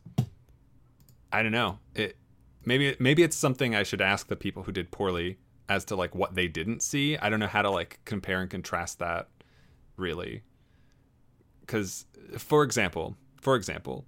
[1.33, 1.79] I don't know.
[1.95, 2.17] It
[2.65, 6.15] maybe maybe it's something I should ask the people who did poorly as to like
[6.15, 7.17] what they didn't see.
[7.17, 9.29] I don't know how to like compare and contrast that
[9.97, 10.43] really.
[11.67, 12.07] Cuz
[12.39, 14.05] for example, for example,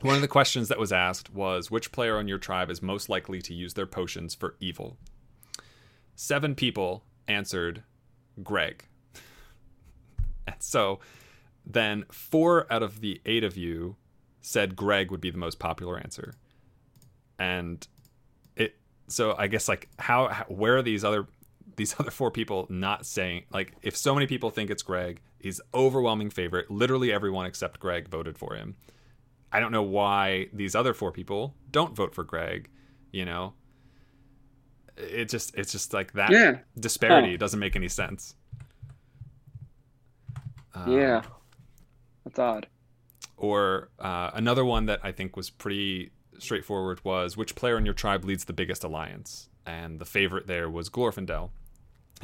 [0.00, 3.08] one of the questions that was asked was which player on your tribe is most
[3.08, 4.96] likely to use their potions for evil?
[6.14, 7.82] 7 people answered
[8.42, 8.84] Greg.
[10.46, 11.00] and so
[11.66, 13.96] then four out of the eight of you
[14.40, 16.32] said Greg would be the most popular answer.
[17.38, 17.86] And
[18.56, 21.26] it so I guess like how, how where are these other
[21.76, 25.60] these other four people not saying like if so many people think it's Greg, he's
[25.74, 26.70] overwhelming favorite.
[26.70, 28.76] Literally everyone except Greg voted for him.
[29.52, 32.68] I don't know why these other four people don't vote for Greg,
[33.12, 33.54] you know.
[34.96, 36.58] It just it's just like that yeah.
[36.78, 37.36] disparity huh.
[37.38, 38.34] doesn't make any sense.
[40.74, 41.22] Um, yeah.
[42.24, 42.66] That's odd.
[43.36, 47.94] Or uh, another one that I think was pretty straightforward was which player in your
[47.94, 49.48] tribe leads the biggest alliance?
[49.64, 51.50] And the favorite there was Glorfindel.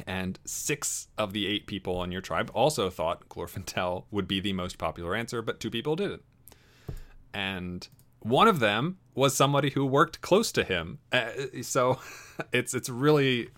[0.05, 4.53] And six of the eight people on your tribe also thought Glorfindel would be the
[4.53, 6.23] most popular answer, but two people didn't.
[7.35, 7.85] And
[8.21, 10.99] one of them was somebody who worked close to him.
[11.11, 11.27] Uh,
[11.61, 11.99] so
[12.53, 13.49] it's it's really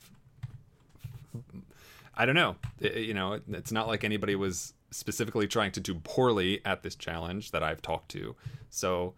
[2.15, 2.55] I don't know.
[2.79, 6.95] It, you know, it's not like anybody was specifically trying to do poorly at this
[6.95, 8.35] challenge that I've talked to.
[8.71, 9.13] So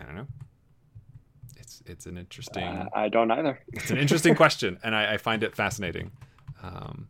[0.00, 0.26] I don't know.
[1.58, 2.64] It's it's an interesting.
[2.64, 3.60] Uh, I don't either.
[3.74, 6.12] it's an interesting question, and I, I find it fascinating.
[6.62, 7.08] Um,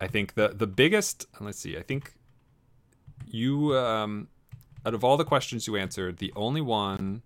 [0.00, 1.26] I think the the biggest.
[1.38, 1.76] Let's see.
[1.78, 2.14] I think
[3.32, 4.28] you um,
[4.84, 7.22] out of all the questions you answered, the only one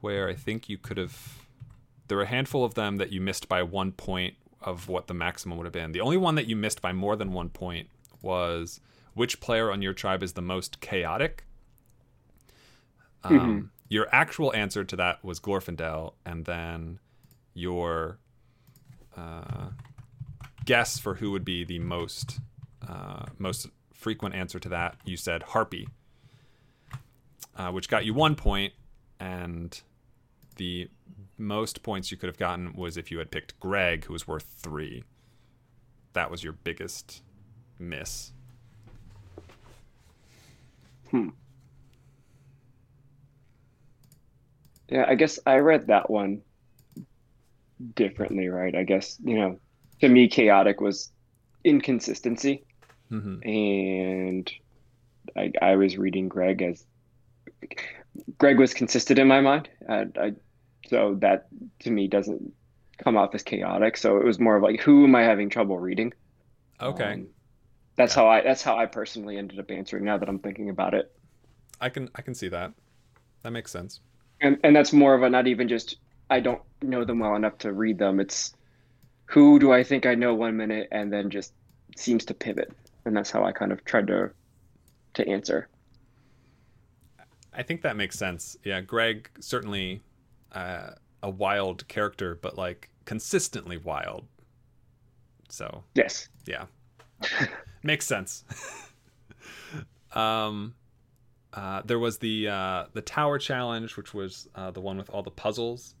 [0.00, 1.42] where I think you could have.
[2.08, 5.14] There were a handful of them that you missed by one point of what the
[5.14, 5.92] maximum would have been.
[5.92, 7.88] The only one that you missed by more than one point
[8.22, 8.80] was
[9.14, 11.44] which player on your tribe is the most chaotic.
[13.24, 13.66] Um, mm-hmm.
[13.88, 16.98] Your actual answer to that was Glorfindel, and then
[17.54, 18.18] your
[19.16, 19.70] uh,
[20.64, 22.40] guess for who would be the most
[22.86, 25.88] uh, most frequent answer to that, you said Harpy,
[27.56, 28.72] uh, which got you one point,
[29.18, 29.80] and
[30.56, 30.88] the
[31.38, 34.44] most points you could have gotten was if you had picked Greg, who was worth
[34.58, 35.02] three.
[36.12, 37.22] that was your biggest
[37.78, 38.32] miss.
[41.10, 41.28] Hmm.
[44.88, 46.42] Yeah, I guess I read that one
[47.94, 48.74] differently, right?
[48.74, 49.58] I guess, you know,
[50.00, 51.10] to me, chaotic was
[51.64, 52.64] inconsistency.
[53.10, 53.38] Mm-hmm.
[53.42, 54.50] And
[55.36, 56.86] I, I was reading Greg as
[58.38, 59.68] Greg was consistent in my mind.
[59.88, 60.32] I, I,
[60.88, 61.48] so that
[61.80, 62.52] to me doesn't
[63.02, 63.96] come off as chaotic.
[63.96, 66.12] So it was more of like, who am I having trouble reading?
[66.80, 67.18] Okay.
[67.18, 67.28] Um,
[67.96, 68.16] that's Yeah.
[68.16, 71.12] how I that's how I personally ended up answering now that I'm thinking about it.
[71.80, 72.74] I can I can see that.
[73.42, 74.00] That makes sense.
[74.40, 75.96] And and that's more of a not even just
[76.30, 78.20] I don't know them well enough to read them.
[78.20, 78.54] It's
[79.26, 81.54] who do I think I know one minute and then just
[81.96, 82.70] seems to pivot.
[83.06, 84.30] And that's how I kind of tried to
[85.14, 85.68] to answer.
[87.54, 88.56] I think that makes sense.
[88.64, 90.02] Yeah, Greg certainly
[90.52, 90.90] uh,
[91.22, 94.26] a wild character, but like consistently wild.
[95.48, 96.28] So Yes.
[96.46, 96.66] yeah,
[97.82, 98.44] makes sense.
[100.12, 100.74] um,
[101.54, 105.22] uh, there was the uh, the tower challenge, which was uh, the one with all
[105.22, 105.94] the puzzles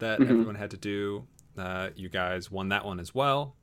[0.00, 0.28] that Mhm.
[0.30, 1.26] everyone had to do.
[1.56, 3.54] Uh, you guys won that one as well.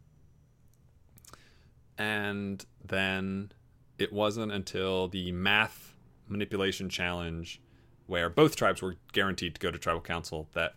[2.02, 3.52] And then
[4.00, 5.96] it wasn't until the math
[6.28, 7.62] manipulation challenge,
[8.08, 10.74] where both tribes were guaranteed to go to tribal council, that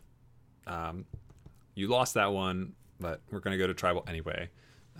[0.66, 1.06] um,
[1.74, 4.50] you lost that one, but we're going to go to tribal anyway.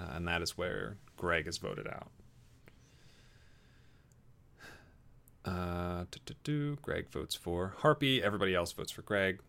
[0.01, 2.09] Uh, and that is where Greg is voted out.
[5.45, 6.05] Uh.
[6.81, 8.23] Greg votes for Harpy.
[8.23, 9.41] Everybody else votes for Greg.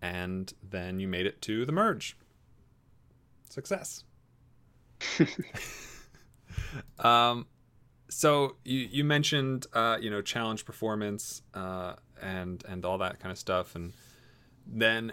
[0.00, 2.16] And then you made it to the merge.
[3.50, 4.04] Success.
[6.98, 7.46] um,
[8.08, 13.32] so you you mentioned uh, you know challenge performance uh, and and all that kind
[13.32, 13.92] of stuff, and
[14.66, 15.12] then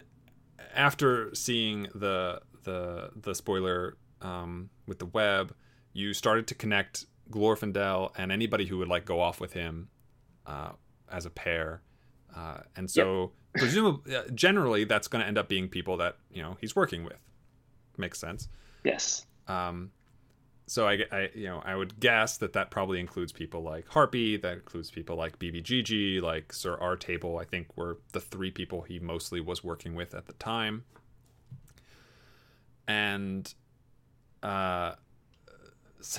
[0.76, 5.54] after seeing the the the spoiler um, with the web,
[5.94, 9.90] you started to connect Glorfindel and anybody who would like go off with him
[10.46, 10.72] uh,
[11.12, 11.82] as a pair,
[12.36, 16.42] uh, and so presumably uh, generally that's going to end up being people that you
[16.42, 17.20] know he's working with.
[17.98, 18.48] Makes sense.
[18.84, 19.26] Yes.
[19.48, 19.92] Um,
[20.70, 24.36] so I, I, you know, I would guess that that probably includes people like Harpy,
[24.36, 27.38] that includes people like BBGG, like Sir R Table.
[27.40, 30.84] I think were the three people he mostly was working with at the time.
[32.86, 33.54] And,
[34.44, 34.96] uh,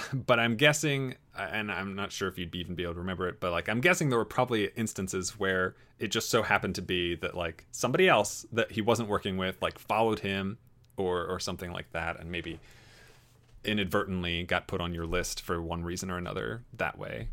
[0.15, 3.41] but I'm guessing, and I'm not sure if you'd even be able to remember it,
[3.41, 7.17] but like I'm guessing there were probably instances where it just so happened to be
[7.17, 10.57] that like somebody else that he wasn't working with like followed him
[10.97, 12.59] or or something like that, and maybe
[13.65, 17.29] inadvertently got put on your list for one reason or another that way.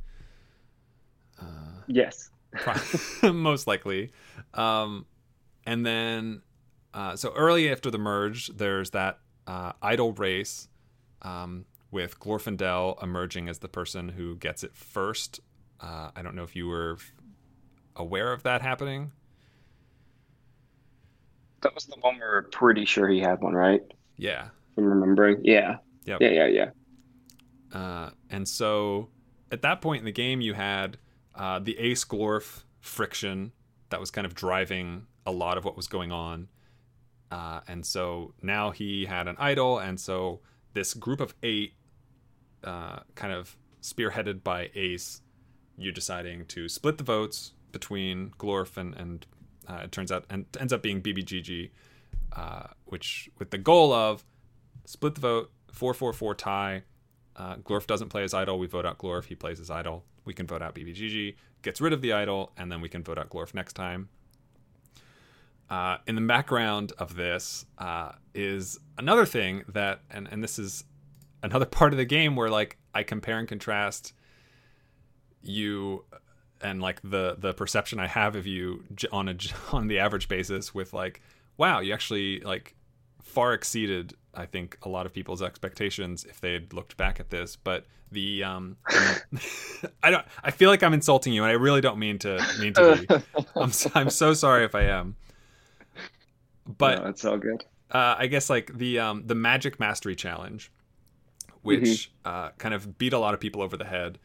[1.88, 2.30] Yes.
[3.24, 4.12] Most likely.
[4.54, 5.06] Um,
[5.66, 6.42] and then,
[6.94, 10.68] uh, so early after the merge, there's that uh, idol race
[11.22, 15.40] um, with Glorfindel emerging as the person who gets it first.
[15.80, 16.98] Uh, I don't know if you were
[17.96, 19.12] aware of that happening.
[21.62, 23.82] That was the one we were pretty sure he had one, right?
[24.18, 24.50] Yeah.
[24.78, 25.42] I'm remembering.
[25.44, 25.78] Yeah.
[26.06, 26.22] Yep.
[26.22, 26.70] Yeah, yeah, yeah.
[27.74, 29.10] Uh, and so
[29.52, 30.98] at that point in the game, you had
[31.36, 33.52] uh, the Ace Glorf friction
[33.90, 36.48] that was kind of driving a lot of what was going on.
[37.32, 40.40] Uh, and so now he had an idol, and so
[40.74, 41.74] this group of eight,
[42.64, 45.22] uh, kind of spearheaded by Ace,
[45.78, 49.26] you deciding to split the votes between Glorf and, and
[49.68, 51.72] uh, it turns out and ends up being BBGG,
[52.34, 54.24] uh, which with the goal of
[54.86, 56.84] split the vote, four four four tie.
[57.36, 58.58] Uh, Glorf doesn't play his idol.
[58.58, 59.26] We vote out Glorf.
[59.26, 60.06] He plays his idol.
[60.24, 61.36] We can vote out BBGG.
[61.62, 64.10] Gets rid of the idol, and then we can vote out Glorf next time.
[65.70, 70.86] Uh, in the background of this uh, is another thing that, and, and this is
[71.44, 74.14] another part of the game where like I compare and contrast
[75.42, 76.06] you
[76.62, 79.36] and like the the perception I have of you on a
[79.72, 81.22] on the average basis with like
[81.58, 82.76] wow you actually like
[83.22, 87.30] far exceeded I think a lot of people's expectations if they had looked back at
[87.30, 88.78] this but the um
[90.04, 92.74] I don't I feel like I'm insulting you and I really don't mean to mean
[92.74, 95.16] to be I'm so, I'm so sorry if I am
[96.66, 97.64] but no, it's all good.
[97.92, 100.72] uh, I guess like the um, the Magic Mastery Challenge,
[101.62, 104.18] which uh, kind of beat a lot of people over the head.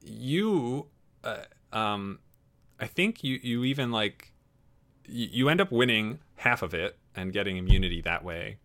[0.00, 0.86] You,
[1.24, 1.38] uh,
[1.72, 2.18] um,
[2.80, 4.32] I think you you even like
[5.06, 8.58] you, you end up winning half of it and getting immunity that way,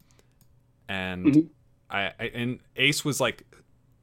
[0.90, 1.50] and Mhm.
[1.90, 3.44] I, I and Ace was like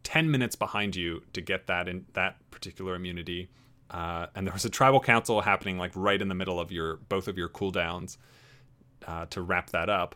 [0.03, 3.49] ten minutes behind you to get that in that particular immunity.
[3.91, 6.97] Uh, and there was a tribal council happening like right in the middle of your
[7.09, 8.17] both of your cooldowns
[9.07, 10.15] uh, to wrap that up.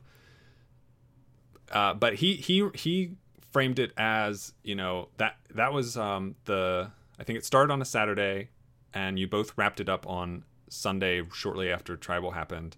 [1.72, 3.12] uh, but he he he
[3.52, 7.82] framed it as you know that that was um, the I think it started on
[7.82, 8.48] a Saturday,
[8.94, 12.76] and you both wrapped it up on Sunday shortly after Tribal happened.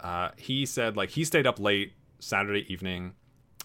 [0.00, 3.14] Uh, he said like he stayed up late Saturday evening,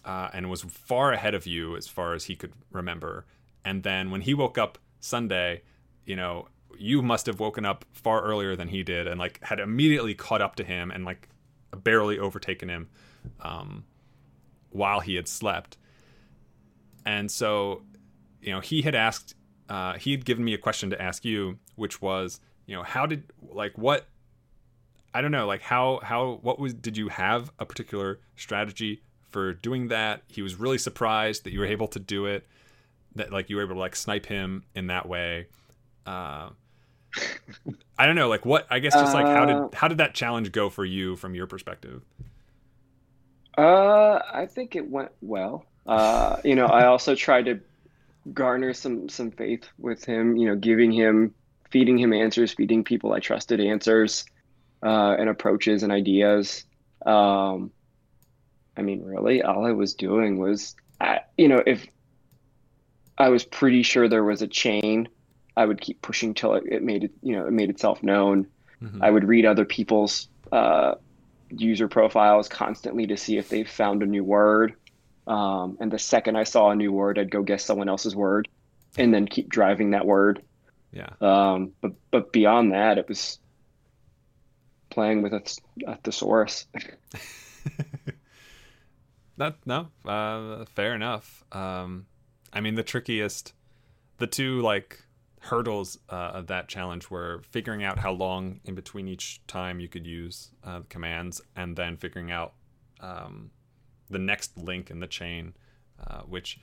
[0.06, 3.26] uh, and was far ahead of you as far as he could remember.
[3.66, 5.62] And then when he woke up Sunday,
[6.06, 9.60] you know, you must have woken up far earlier than he did, and like had
[9.60, 11.30] immediately caught up to him and like
[11.84, 12.90] barely overtaken him
[13.42, 13.86] um,
[14.70, 15.78] while he had slept.
[17.06, 17.84] And so,
[18.42, 19.36] you know, he had asked,
[19.70, 23.06] uh, he had given me a question to ask you, which was, you know, how
[23.06, 24.08] did like what
[25.14, 29.54] I don't know, like how how what was did you have a particular strategy for
[29.54, 30.24] doing that?
[30.28, 32.48] He was really surprised that you were able to do it,
[33.16, 35.48] that like you were able to like snipe him in that way.
[36.06, 36.50] Uh,
[37.98, 40.14] I don't know, like what I guess just like how did uh, how did that
[40.14, 42.04] challenge go for you from your perspective?
[43.58, 45.66] Uh, I think it went well.
[45.86, 47.60] Uh, you know, I also tried to
[48.34, 50.38] garner some some faith with him.
[50.38, 51.36] You know, giving him,
[51.70, 54.26] feeding him answers, feeding people I trusted answers,
[54.84, 56.66] uh, and approaches and ideas.
[57.06, 57.72] Um,
[58.76, 61.88] I mean, really, all I was doing was, I, you know, if
[63.18, 65.08] I was pretty sure there was a chain
[65.56, 68.48] I would keep pushing till it, it made it, you know, it made itself known.
[68.82, 69.04] Mm-hmm.
[69.04, 70.96] I would read other people's uh,
[71.50, 74.74] user profiles constantly to see if they found a new word.
[75.28, 78.50] Um, and the second I saw a new word, I'd go guess someone else's word,
[78.98, 80.42] and then keep driving that word.
[80.92, 81.10] Yeah.
[81.22, 83.40] Um, but but beyond that, it was
[84.94, 85.42] playing with a,
[85.88, 86.66] a thesaurus.
[89.38, 91.44] that no, uh, fair enough.
[91.52, 92.06] Um,
[92.52, 93.54] I mean, the trickiest,
[94.18, 95.04] the two like
[95.40, 99.88] hurdles uh, of that challenge were figuring out how long in between each time you
[99.88, 102.54] could use uh, commands, and then figuring out
[103.02, 103.50] um,
[104.10, 105.54] the next link in the chain,
[106.08, 106.60] uh, which.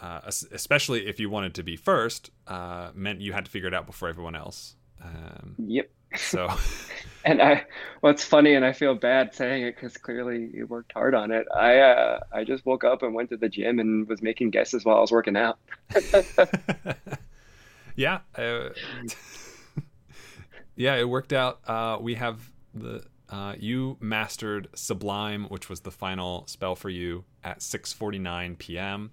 [0.00, 0.20] Uh,
[0.50, 3.86] especially if you wanted to be first, uh, meant you had to figure it out
[3.86, 4.74] before everyone else.
[5.00, 5.88] Um, yep.
[6.16, 6.48] So,
[7.24, 7.64] and I,
[8.00, 11.46] what's funny, and I feel bad saying it because clearly you worked hard on it.
[11.54, 14.84] I, uh, I just woke up and went to the gym and was making guesses
[14.84, 15.58] while I was working out.
[17.96, 18.70] yeah, uh,
[20.76, 21.60] yeah, it worked out.
[21.66, 27.24] Uh, we have the uh, you mastered Sublime, which was the final spell for you
[27.42, 29.10] at 6:49 p.m.,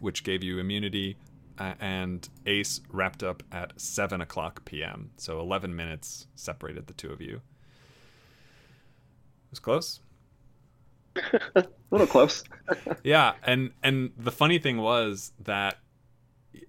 [0.00, 1.16] which gave you immunity,
[1.58, 5.10] uh, and Ace wrapped up at 7 o'clock p.m.
[5.16, 7.36] So 11 minutes separated the two of you.
[7.36, 7.42] It
[9.50, 10.00] was close.
[11.54, 12.44] a little close.
[13.04, 15.78] yeah, and and the funny thing was that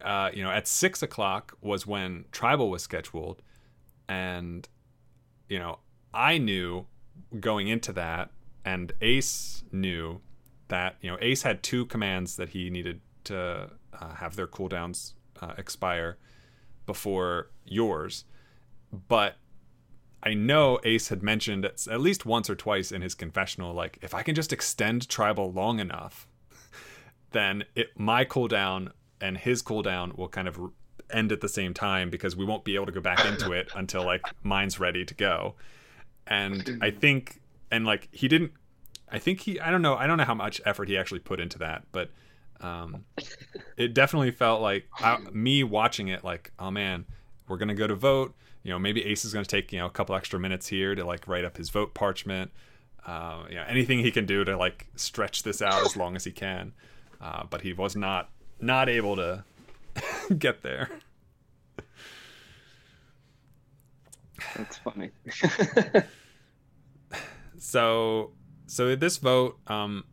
[0.02, 3.42] uh, you know, at six o'clock was when tribal was scheduled,
[4.08, 4.68] and
[5.50, 5.80] you know,
[6.14, 6.86] I knew
[7.40, 8.32] going into that,
[8.66, 10.22] and Ace knew
[10.68, 15.14] that you know Ace had two commands that he needed to uh, have their cooldowns
[15.42, 16.18] uh, expire
[16.86, 18.26] before yours,
[19.08, 19.36] but
[20.24, 24.14] I know Ace had mentioned at least once or twice in his confessional, like if
[24.14, 26.28] I can just extend tribal long enough,
[27.32, 30.60] then it my cooldown and his cooldown will kind of
[31.12, 33.70] end at the same time because we won't be able to go back into it
[33.76, 35.56] until like mine's ready to go.
[36.26, 37.40] And I think
[37.72, 38.52] and like he didn't
[39.10, 41.40] I think he I don't know I don't know how much effort he actually put
[41.40, 42.10] into that, but
[42.62, 43.06] um
[43.78, 47.06] it definitely felt like I, me watching it like oh man,
[47.48, 49.90] we're to go to vote, you know, maybe Ace is to take, you know, a
[49.90, 52.52] couple extra minutes here to like write up his vote parchment.
[53.06, 56.32] Uh, know, anything he can do to like stretch this out as long as he
[56.32, 56.74] can.
[57.22, 59.46] Uh, but he was not not able to
[60.38, 60.90] get there.
[64.56, 65.12] That's funny.
[67.58, 68.32] so,
[68.66, 70.04] so this vote, um,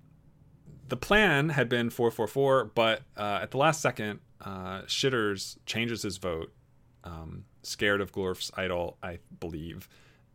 [0.88, 5.56] the plan had been four four four, but uh, at the last second, uh, Shitters
[5.66, 6.52] changes his vote,
[7.04, 9.88] um, scared of Glorf's idol, I believe,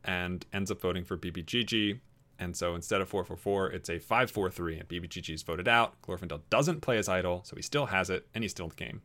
[0.03, 1.99] and ends up voting for BBGG.
[2.41, 6.01] And so instead of 444, it's a 543, and BBGG is voted out.
[6.01, 8.75] Glorfindel doesn't play his idol, so he still has it, and he's still in the
[8.75, 9.01] game.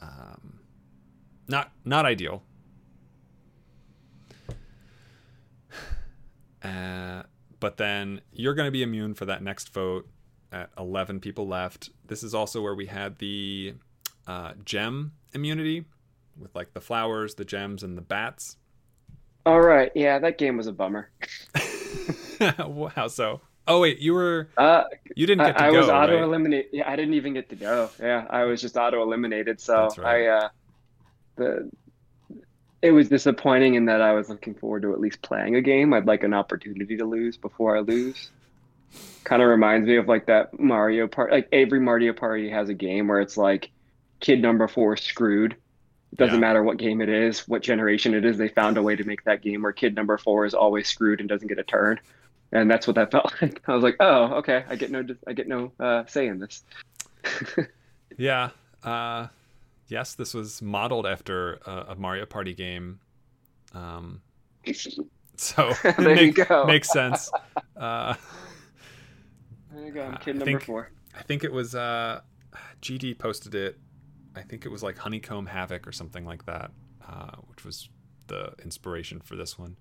[0.00, 0.60] Um,
[1.48, 2.42] not not ideal.
[6.60, 7.22] Uh,
[7.60, 10.08] but then you're going to be immune for that next vote
[10.52, 11.90] at 11 people left.
[12.06, 13.74] This is also where we had the
[14.26, 15.84] uh, gem immunity
[16.38, 18.56] with like the flowers, the gems, and the bats.
[19.46, 19.90] All right.
[19.94, 21.10] Yeah, that game was a bummer.
[22.94, 23.40] How so?
[23.66, 24.84] Oh wait, you were uh,
[25.14, 25.76] you didn't get to I, go.
[25.76, 26.22] I was auto right?
[26.22, 26.66] eliminated.
[26.72, 27.90] Yeah, I didn't even get to go.
[28.00, 29.60] Yeah, I was just auto eliminated.
[29.60, 30.26] So right.
[30.26, 30.48] I uh,
[31.36, 31.70] the
[32.80, 35.92] it was disappointing in that I was looking forward to at least playing a game.
[35.92, 38.30] I'd like an opportunity to lose before I lose.
[39.24, 41.30] Kind of reminds me of like that Mario part.
[41.30, 43.70] Like every Mario Party has a game where it's like
[44.20, 45.52] kid number four screwed.
[46.12, 46.40] It doesn't Yeah.
[46.40, 48.38] matter what game it is, what generation it is.
[48.38, 51.20] They found a way to make that game where kid number four is always screwed
[51.20, 52.00] and doesn't get a turn.
[52.50, 53.60] And that's what that felt like.
[53.68, 56.62] I was like, oh, okay, I get no, I get no uh, say in this.
[58.16, 58.50] Yeah.
[58.82, 59.28] Uh,
[59.88, 62.98] yes, this was modeled after a, a Mario Party game.
[63.74, 64.22] Um,
[65.36, 66.64] so There you make- go.
[66.64, 67.30] makes sense.
[67.76, 68.14] Uh,
[69.78, 70.90] There you go, I'm I kid number think- four.
[71.16, 72.20] I think it was uh,
[72.82, 73.78] GD posted it.
[74.36, 76.70] I think it was like Honeycomb Havoc or something like that,
[77.08, 77.88] uh, which was
[78.26, 79.76] the inspiration for this one.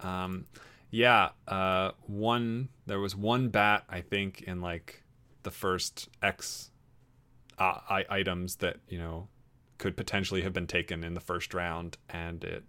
[0.00, 0.46] Um,
[0.90, 5.02] yeah, uh, one there was one bat I think in like
[5.42, 6.70] the first X
[7.58, 9.28] uh, I- items that you know
[9.78, 12.64] could potentially have been taken in the first round, and it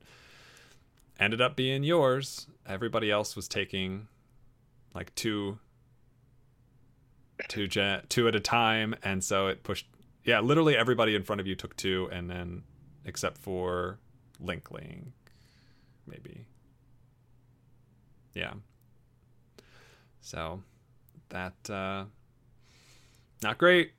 [1.20, 2.48] ended up being yours.
[2.68, 4.08] Everybody else was taking
[4.94, 5.60] like two
[7.48, 9.88] two gen- two at a time, and so it pushed.
[10.24, 12.64] Yeah, literally everybody in front of you took two, and then
[13.06, 14.00] except for
[14.40, 15.14] Link Link,
[16.06, 16.46] maybe.
[18.34, 18.54] Yeah.
[20.22, 20.62] So
[21.30, 22.06] that uh
[23.42, 23.94] not great.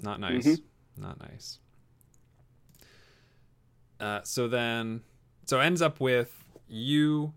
[0.00, 0.46] Not nice.
[0.46, 0.62] Mhm.
[0.96, 1.58] Not nice.
[4.00, 5.02] Uh so then
[5.46, 7.32] so ends up with you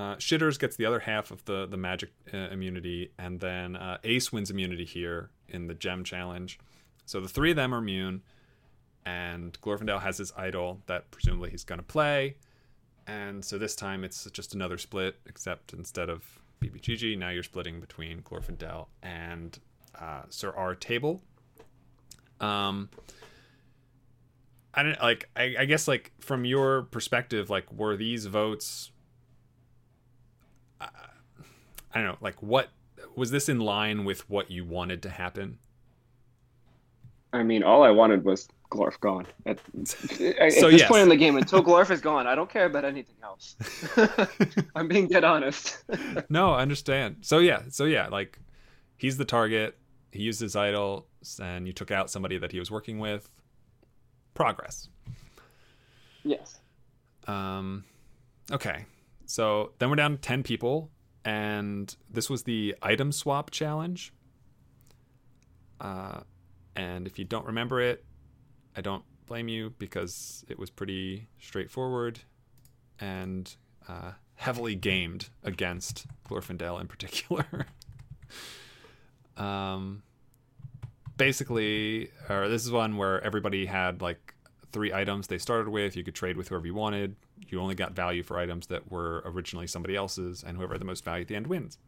[0.00, 3.98] uh, Shitters gets the other half of the the magic uh, immunity, and then uh,
[4.02, 6.58] Ace wins immunity here in the gem challenge.
[7.04, 8.22] So the three of them are immune,
[9.04, 12.36] and Glorfindel has his idol that presumably he's going to play.
[13.06, 16.24] And so this time it's just another split, except instead of
[16.62, 19.58] BBGG, now you're splitting between Glorfindel and
[20.00, 20.74] uh, Sir R.
[20.74, 21.20] Table.
[22.40, 22.88] Um,
[24.72, 25.28] I don't like.
[25.36, 28.92] I, I guess like from your perspective, like were these votes?
[30.80, 30.88] I,
[31.92, 32.16] I don't know.
[32.20, 32.68] Like what
[33.16, 35.58] was this in line with what you wanted to happen?
[37.32, 39.26] I mean, all I wanted was Glorf gone.
[39.46, 39.58] At,
[40.38, 40.88] at So, this yes.
[40.88, 43.56] point in the game, until Glorf is gone, I don't care about anything else.
[44.74, 45.78] I'm being dead honest.
[46.28, 47.16] no, I understand.
[47.20, 48.38] So yeah, so yeah, like
[48.96, 49.76] he's the target.
[50.12, 51.06] He used his idol,
[51.40, 53.28] and you took out somebody that he was working with.
[54.34, 54.88] Progress.
[56.24, 56.58] yes.
[57.28, 57.84] Um,
[58.50, 58.86] okay,
[59.30, 60.90] so then we're down to ten people,
[61.24, 64.12] and this was the item swap challenge.
[65.80, 66.22] Uh,
[66.74, 68.04] and if you don't remember it,
[68.76, 72.18] I don't blame you because it was pretty straightforward
[72.98, 73.54] and
[73.88, 77.46] uh, heavily gamed against Glorfindel in particular.
[79.36, 80.02] um,
[81.16, 84.34] basically, or this is one where everybody had like
[84.72, 85.96] three items they started with.
[85.96, 87.16] You could trade with whoever you wanted.
[87.48, 90.86] You only got value for items that were originally somebody else's, and whoever had the
[90.86, 91.78] most value at the end wins.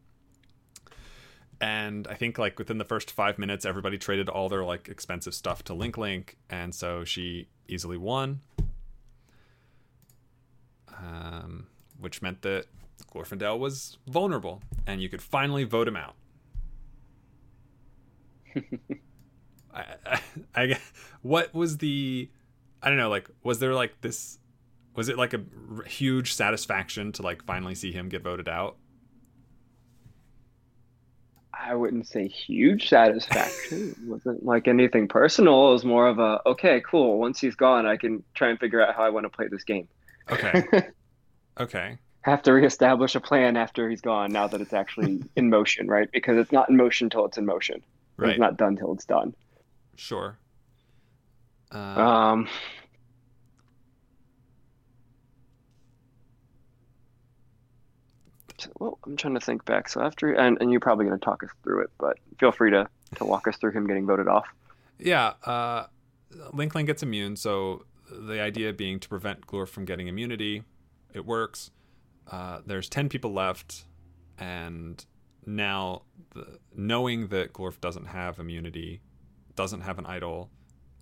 [1.60, 5.34] And I think like within the first five minutes, everybody traded all their like expensive
[5.34, 8.40] stuff to Link Link, and so she easily won.
[10.88, 11.66] Um,
[11.98, 12.66] which meant that
[13.12, 16.14] Glorfindel was vulnerable, and you could finally vote him out.
[19.74, 20.20] I, I,
[20.54, 20.78] I,
[21.22, 22.28] what was the,
[22.82, 24.38] I don't know, like, was there like this,
[24.94, 25.42] was it like a
[25.78, 28.76] r- huge satisfaction to like finally see him get voted out?
[31.54, 33.90] I wouldn't say huge satisfaction.
[33.90, 35.68] It wasn't like anything personal.
[35.68, 37.18] It was more of a, okay, cool.
[37.18, 39.62] Once he's gone, I can try and figure out how I want to play this
[39.62, 39.86] game.
[40.30, 40.64] Okay.
[41.60, 41.98] okay.
[42.22, 46.08] Have to reestablish a plan after he's gone now that it's actually in motion, right?
[46.12, 47.82] Because it's not in motion till it's in motion.
[48.16, 48.30] Right.
[48.30, 49.34] It's not done till it's done.
[49.96, 50.38] Sure.
[51.72, 52.48] Uh, Um,
[58.78, 59.88] well, I'm trying to think back.
[59.88, 62.70] So after, and, and you're probably going to talk us through it, but feel free
[62.70, 64.46] to, to walk us through him getting voted off.
[64.98, 65.34] yeah.
[65.44, 65.86] Uh,
[66.52, 70.62] Link Link gets immune, so the idea being to prevent Glorf from getting immunity.
[71.12, 71.70] It works.
[72.30, 73.84] Uh, there's 10 people left,
[74.38, 75.04] and
[75.44, 76.02] now
[76.34, 79.02] the, knowing that Glorf doesn't have immunity,
[79.56, 80.50] doesn't have an idol,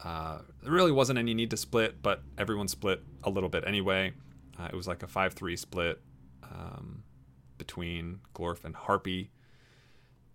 [0.05, 4.13] uh, there really wasn't any need to split, but everyone split a little bit anyway.
[4.59, 6.01] Uh, it was like a 5 3 split
[6.43, 7.03] um,
[7.59, 9.31] between Glorf and Harpy.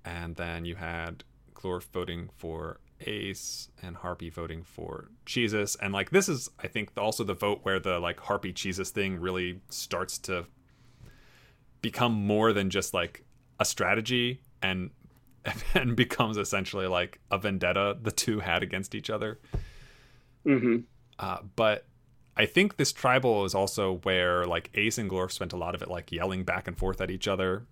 [0.03, 1.23] And then you had
[1.55, 5.75] Glorf voting for Ace and Harpy voting for Jesus.
[5.81, 9.19] And like this is I think also the vote where the like Harpy Jesus thing
[9.19, 10.45] really starts to
[11.81, 13.25] become more than just like
[13.59, 14.91] a strategy and
[15.73, 19.39] and becomes essentially like a vendetta the two had against each other.
[20.43, 20.77] hmm
[21.19, 21.85] Uh, but
[22.37, 25.81] I think this tribal is also where like Ace and Glorf spent a lot of
[25.81, 27.65] it like yelling back and forth at each other.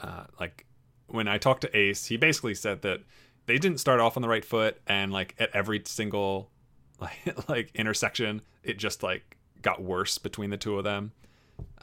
[0.00, 0.66] Uh, like
[1.06, 3.00] when I talked to Ace, he basically said that
[3.46, 6.50] they didn't start off on the right foot, and like at every single
[7.00, 11.12] like like intersection, it just like got worse between the two of them.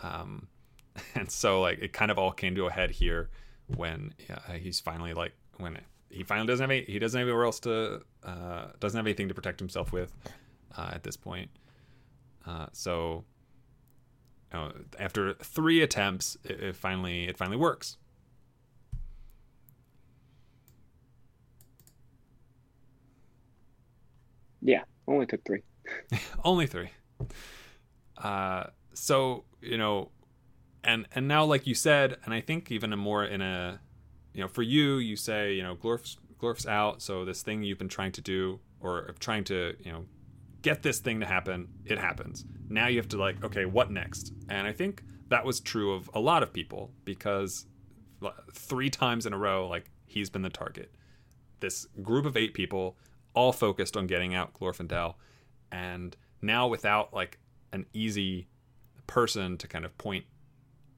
[0.01, 0.47] Um,
[1.15, 3.29] and so like it kind of all came to a head here
[3.75, 7.45] when uh, he's finally like when he finally doesn't have any, he doesn't have anywhere
[7.45, 10.11] else to uh, doesn't have anything to protect himself with
[10.77, 11.49] uh, at this point.
[12.45, 13.23] Uh, so
[14.51, 17.97] you know, after three attempts, it, it finally it finally works.
[24.61, 25.61] Yeah, only took three.
[26.43, 26.89] only three.
[28.17, 30.09] Uh, so you know,
[30.83, 33.79] and and now like you said, and I think even a more in a,
[34.33, 37.77] you know, for you, you say you know Glorf's Glorf's out, so this thing you've
[37.77, 40.05] been trying to do or trying to you know
[40.61, 42.45] get this thing to happen, it happens.
[42.69, 44.33] Now you have to like, okay, what next?
[44.49, 47.65] And I think that was true of a lot of people because
[48.53, 50.93] three times in a row, like he's been the target.
[51.59, 52.97] This group of eight people
[53.33, 55.15] all focused on getting out Glorfindel,
[55.71, 57.37] and now without like
[57.71, 58.47] an easy
[59.07, 60.25] person to kind of point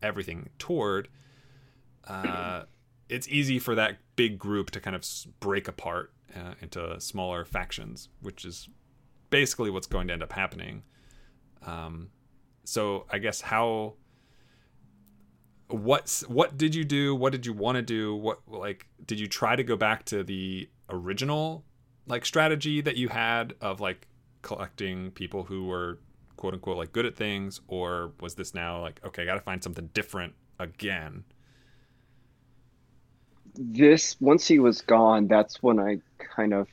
[0.02, 1.08] everything toward,
[2.08, 2.64] uh,
[3.10, 5.06] it's easy for that big group to kind of
[5.40, 8.70] break apart uh, into smaller factions, which is
[9.30, 10.84] basically what's going to end up happening.
[11.66, 12.10] Um,
[12.64, 13.96] so I guess how
[15.68, 17.16] what what did you do?
[17.16, 18.16] What did you want to do?
[18.16, 21.64] What like did you try to go back to the original
[22.08, 24.08] like strategy that you had of like
[24.42, 26.00] collecting people who were
[26.42, 29.42] quote unquote like good at things or was this now like okay, I got to
[29.42, 31.24] find something different again?
[33.54, 36.68] This once he was gone, that's when I kind of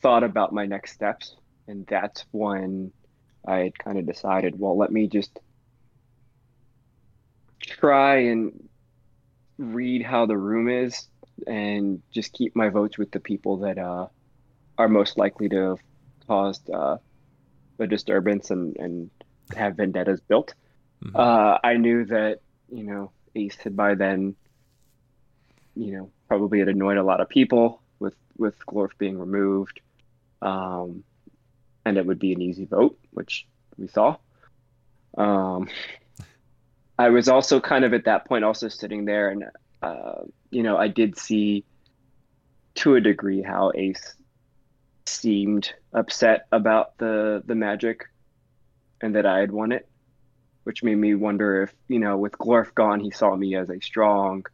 [0.00, 1.36] thought about my next steps
[1.68, 2.90] and that's when
[3.46, 5.38] I had kind of decided, well, let me just
[7.60, 8.70] try and
[9.58, 11.08] read how the room is
[11.46, 14.06] and just keep my votes with the people that uh,
[14.78, 15.80] are most likely to have
[16.26, 16.96] caused uh,
[17.80, 19.10] a disturbance and, and
[19.56, 20.54] have vendettas built.
[21.04, 21.16] Mm-hmm.
[21.16, 24.36] Uh, I knew that, you know, Ace had by then,
[25.74, 29.80] you know, probably had annoyed a lot of people with, with Glorf being removed.
[30.42, 31.04] Um,
[31.84, 34.16] and it would be an easy vote, which we saw.
[35.16, 35.68] Um,
[36.98, 39.44] I was also kind of at that point also sitting there, and
[39.82, 41.64] uh, you know, I did see
[42.76, 44.14] to a degree how Ace
[45.10, 48.06] seemed upset about the the magic,
[49.00, 49.88] and that I had won it,
[50.64, 53.80] which made me wonder if you know, with Glorf gone, he saw me as a
[53.80, 54.46] strong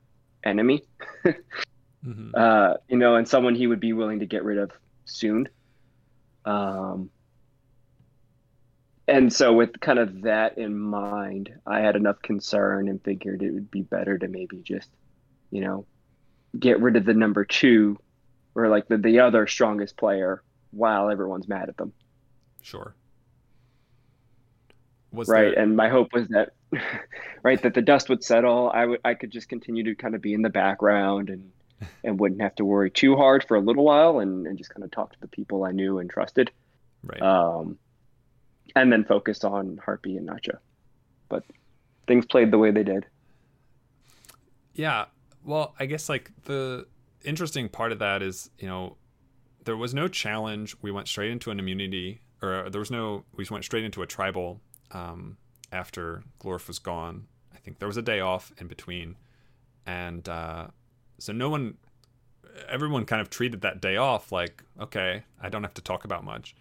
[0.45, 0.83] enemy,
[1.25, 2.31] mm-hmm.
[2.35, 4.71] uh, you know, and someone he would be willing to get rid of
[5.05, 5.49] soon.
[6.45, 7.11] Um,
[9.09, 13.53] and so with kind of that in mind, I had enough concern and figured it
[13.53, 14.89] would be better to maybe just,
[15.51, 15.87] you know,
[16.59, 17.99] get rid of the number two
[18.55, 20.43] or like the, the other strongest player
[20.77, 21.93] while everyone's mad at them.
[22.63, 22.95] Sure.
[25.13, 25.55] Was right.
[25.55, 25.63] There...
[25.63, 26.51] And my hope was that,
[27.43, 28.71] right, that the dust would settle.
[28.73, 31.51] I would, I could just continue to kind of be in the background and,
[32.05, 34.85] and wouldn't have to worry too hard for a little while and, and just kind
[34.85, 36.51] of talk to the people I knew and trusted.
[37.03, 37.23] Right.
[37.23, 37.79] Um,
[38.75, 40.59] and then focus on Harpy and Nacha.
[41.29, 41.45] But
[42.07, 43.07] things played the way they did.
[44.75, 45.07] Yeah.
[45.45, 46.87] Well, I guess like the
[47.25, 48.97] interesting part of that is, you know,
[49.67, 50.75] there was no challenge.
[50.81, 54.07] We went straight into an immunity, or there was no, we went straight into a
[54.07, 54.61] tribal
[54.93, 55.37] um,
[55.71, 57.27] after Glorf was gone.
[57.55, 59.17] I think there was a day off in between.
[59.85, 60.69] And uh,
[61.19, 61.77] so no one,
[62.69, 66.25] everyone kind of treated that day off like, okay, I don't have to talk about
[66.25, 66.57] much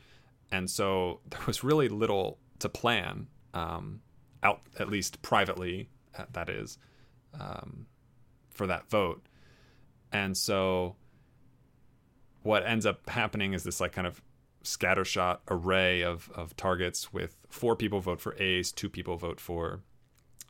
[0.51, 4.01] and so there was really little to plan um,
[4.43, 6.77] out at least privately uh, that is
[7.39, 7.85] um,
[8.49, 9.25] for that vote
[10.11, 10.95] and so
[12.45, 14.21] what ends up happening is this like kind of
[14.63, 19.81] scattershot array of, of targets with four people vote for Ace, two people vote for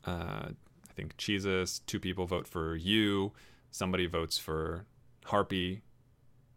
[0.05, 3.31] uh, I think Jesus, two people vote for you,
[3.71, 4.85] somebody votes for
[5.25, 5.83] Harpy,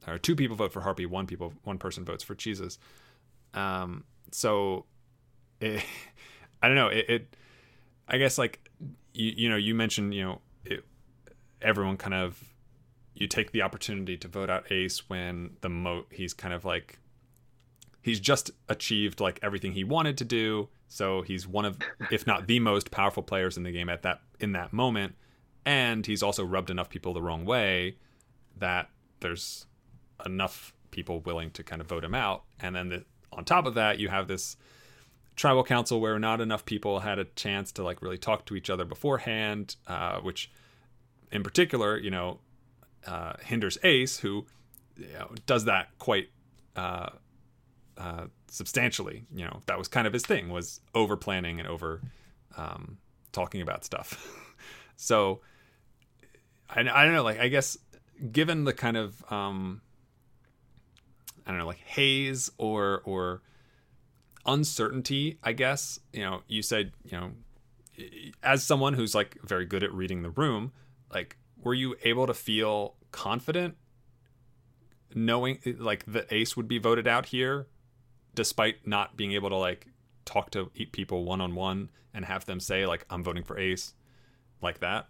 [0.08, 2.78] or two people vote for Harpy, one people one person votes for Jesus.
[3.54, 4.86] Um, so
[5.60, 5.84] it,
[6.62, 6.88] I don't know.
[6.88, 7.36] It, it,
[8.08, 8.68] I guess like
[9.12, 10.84] you, you know, you mentioned, you know, it,
[11.62, 12.42] everyone kind of,
[13.20, 16.98] you take the opportunity to vote out Ace when the mo he's kind of like,
[18.00, 20.68] he's just achieved like everything he wanted to do.
[20.86, 21.78] So he's one of,
[22.10, 25.14] if not the most powerful players in the game at that, in that moment.
[25.64, 27.96] And he's also rubbed enough people the wrong way
[28.56, 28.88] that
[29.20, 29.66] there's
[30.24, 32.44] enough people willing to kind of vote him out.
[32.60, 34.56] And then the, on top of that, you have this
[35.36, 38.70] tribal council where not enough people had a chance to like really talk to each
[38.70, 40.50] other beforehand, uh, which
[41.30, 42.38] in particular, you know,
[43.08, 44.46] uh, hinders Ace, who
[44.96, 46.28] you know, does that quite
[46.76, 47.08] uh,
[47.96, 49.24] uh, substantially.
[49.34, 52.02] You know, that was kind of his thing was over planning and over
[52.56, 52.98] um,
[53.32, 54.54] talking about stuff.
[54.96, 55.40] so
[56.68, 57.78] I, I don't know, like I guess
[58.30, 59.80] given the kind of um,
[61.46, 63.42] I don't know, like haze or or
[64.44, 65.98] uncertainty, I guess.
[66.12, 67.30] You know, you said, you know,
[68.42, 70.72] as someone who's like very good at reading the room,
[71.10, 73.76] like were you able to feel confident
[75.14, 77.66] knowing like the ace would be voted out here
[78.34, 79.86] despite not being able to like
[80.24, 83.94] talk to people one on one and have them say like I'm voting for ace
[84.60, 85.06] like that?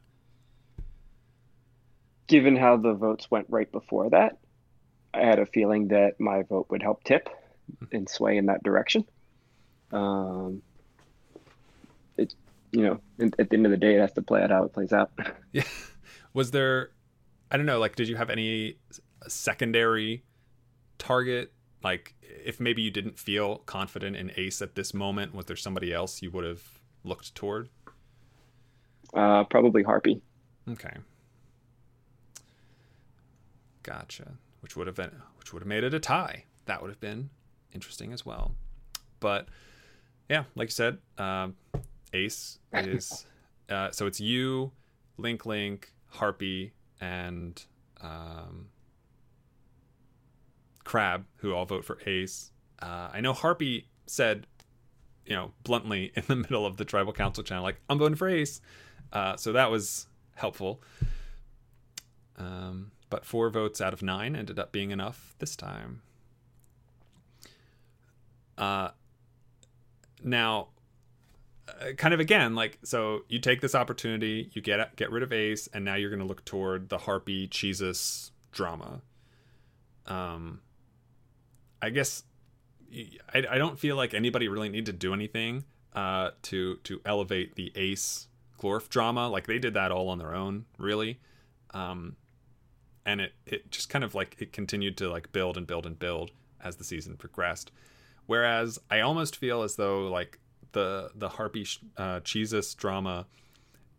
[2.26, 4.38] Given how the votes went right before that,
[5.14, 7.28] I had a feeling that my vote would help tip
[7.92, 9.04] and sway in that direction.
[9.92, 10.62] Um,
[12.18, 12.34] it,
[12.70, 13.00] you know,
[13.38, 15.10] at the end of the day, it has to play out how it plays out.
[15.52, 15.64] Yeah.
[16.34, 16.90] Was there,
[17.50, 18.76] I don't know, like, did you have any
[19.26, 20.22] secondary
[20.98, 21.52] target?
[21.82, 25.92] Like, if maybe you didn't feel confident in Ace at this moment, was there somebody
[25.92, 26.62] else you would have
[27.04, 27.68] looked toward?
[29.14, 30.20] Uh, probably Harpy.
[30.70, 30.96] Okay.
[33.82, 34.32] Gotcha.
[34.60, 36.44] Which would have been, which would have made it a tie.
[36.66, 37.30] That would have been
[37.72, 38.54] interesting as well.
[39.20, 39.48] But
[40.28, 41.56] yeah, like you said, um,
[42.12, 43.24] Ace is
[43.70, 44.72] uh, so it's you,
[45.16, 47.62] Link Link, Harpy, and
[48.00, 48.68] um,
[50.84, 52.50] Crab, who all vote for Ace.
[52.80, 54.46] Uh, I know Harpy said,
[55.26, 58.28] you know, bluntly in the middle of the tribal council channel, like, I'm voting for
[58.28, 58.60] Ace.
[59.12, 60.82] Uh, so that was helpful.
[62.36, 66.02] Um, but four votes out of nine ended up being enough this time.
[68.56, 68.90] Uh,
[70.22, 70.68] now,
[71.80, 75.32] uh, kind of again, like so, you take this opportunity, you get get rid of
[75.32, 79.02] Ace, and now you're going to look toward the Harpy Jesus drama.
[80.06, 80.60] Um,
[81.80, 82.24] I guess
[83.34, 85.64] I, I don't feel like anybody really need to do anything
[85.94, 88.28] uh, to to elevate the Ace
[88.60, 89.28] Glorf drama.
[89.28, 91.20] Like they did that all on their own, really.
[91.72, 92.16] Um,
[93.04, 95.98] and it it just kind of like it continued to like build and build and
[95.98, 96.30] build
[96.62, 97.70] as the season progressed.
[98.26, 100.38] Whereas I almost feel as though like
[100.72, 101.66] the the Harpy
[101.96, 103.26] uh, Jesus drama,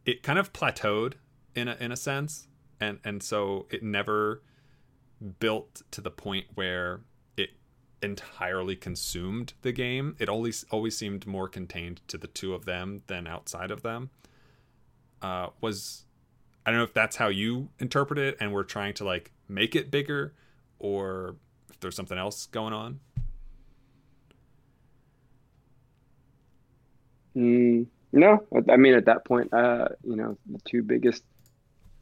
[0.05, 1.13] it kind of plateaued
[1.55, 2.47] in a in a sense,
[2.79, 4.41] and and so it never
[5.39, 7.01] built to the point where
[7.35, 7.49] it
[8.01, 10.15] entirely consumed the game.
[10.19, 14.09] It always always seemed more contained to the two of them than outside of them.
[15.21, 16.05] Uh, was
[16.65, 19.75] I don't know if that's how you interpret it, and we're trying to like make
[19.75, 20.33] it bigger,
[20.77, 21.35] or
[21.69, 22.99] if there's something else going on.
[27.35, 31.23] Mm, no, I mean at that point, uh, you know, the two biggest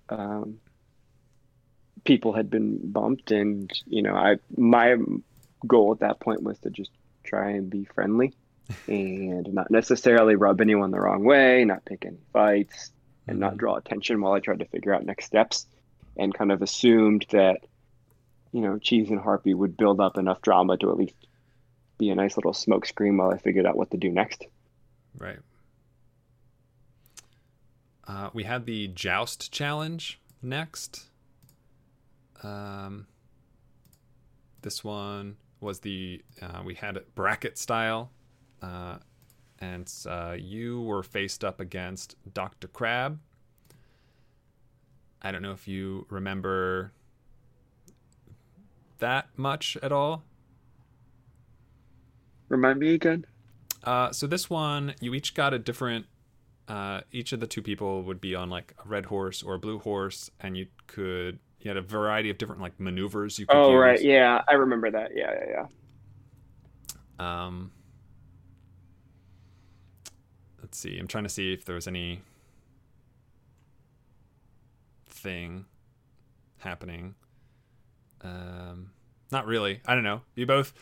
[0.09, 0.59] um,
[2.03, 4.95] people had been bumped, and you know, I my
[5.65, 6.91] goal at that point was to just
[7.23, 8.33] try and be friendly
[8.87, 12.91] and not necessarily rub anyone the wrong way, not pick any fights,
[13.27, 13.41] and mm-hmm.
[13.41, 15.65] not draw attention while I tried to figure out next steps,
[16.15, 17.57] and kind of assumed that
[18.51, 21.15] you know, Cheese and Harpy would build up enough drama to at least
[21.97, 24.45] be a nice little smokescreen while I figured out what to do next.
[25.17, 25.39] Right.
[28.07, 31.09] Uh, we had the joust challenge next.
[32.43, 33.07] Um,
[34.61, 38.11] this one was the uh, we had it bracket style,
[38.61, 38.97] uh,
[39.59, 43.19] and uh, you were faced up against Doctor Crab.
[45.21, 46.93] I don't know if you remember
[48.99, 50.23] that much at all.
[52.49, 53.25] Remind me again.
[53.83, 56.05] Uh, so this one, you each got a different.
[56.67, 59.59] Uh, each of the two people would be on like a red horse or a
[59.59, 63.55] blue horse, and you could you had a variety of different like maneuvers you could.
[63.55, 63.79] Oh use.
[63.79, 65.11] right, yeah, I remember that.
[65.15, 65.65] Yeah, yeah,
[67.19, 67.45] yeah.
[67.45, 67.71] Um,
[70.61, 70.97] let's see.
[70.99, 72.21] I'm trying to see if there was any
[75.07, 75.65] thing
[76.59, 77.15] happening.
[78.21, 78.91] Um,
[79.31, 79.81] not really.
[79.85, 80.21] I don't know.
[80.35, 80.73] You both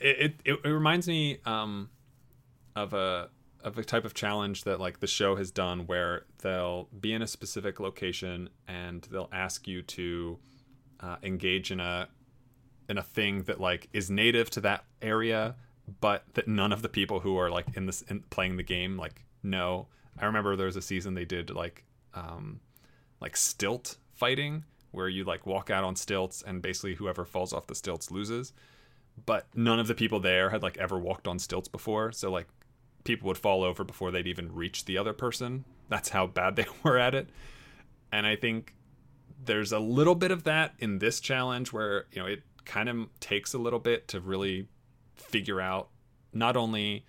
[0.00, 1.90] it, it, it reminds me um,
[2.74, 3.30] of a
[3.62, 7.20] of a type of challenge that like the show has done where they'll be in
[7.20, 10.38] a specific location and they'll ask you to
[11.00, 12.08] uh, engage in a
[12.88, 15.56] in a thing that like is native to that area
[16.00, 18.96] but that none of the people who are like in this in playing the game
[18.96, 19.86] like know.
[20.18, 22.60] I remember there was a season they did like um
[23.20, 27.66] like stilt fighting where you like walk out on stilts and basically whoever falls off
[27.66, 28.52] the stilts loses
[29.24, 32.12] but none of the people there had like ever walked on stilts before.
[32.12, 32.48] So like
[33.04, 35.64] people would fall over before they'd even reach the other person.
[35.88, 37.28] That's how bad they were at it.
[38.12, 38.74] And I think
[39.44, 43.08] there's a little bit of that in this challenge where you know it kind of
[43.20, 44.68] takes a little bit to really
[45.14, 45.88] figure out
[46.32, 47.06] not only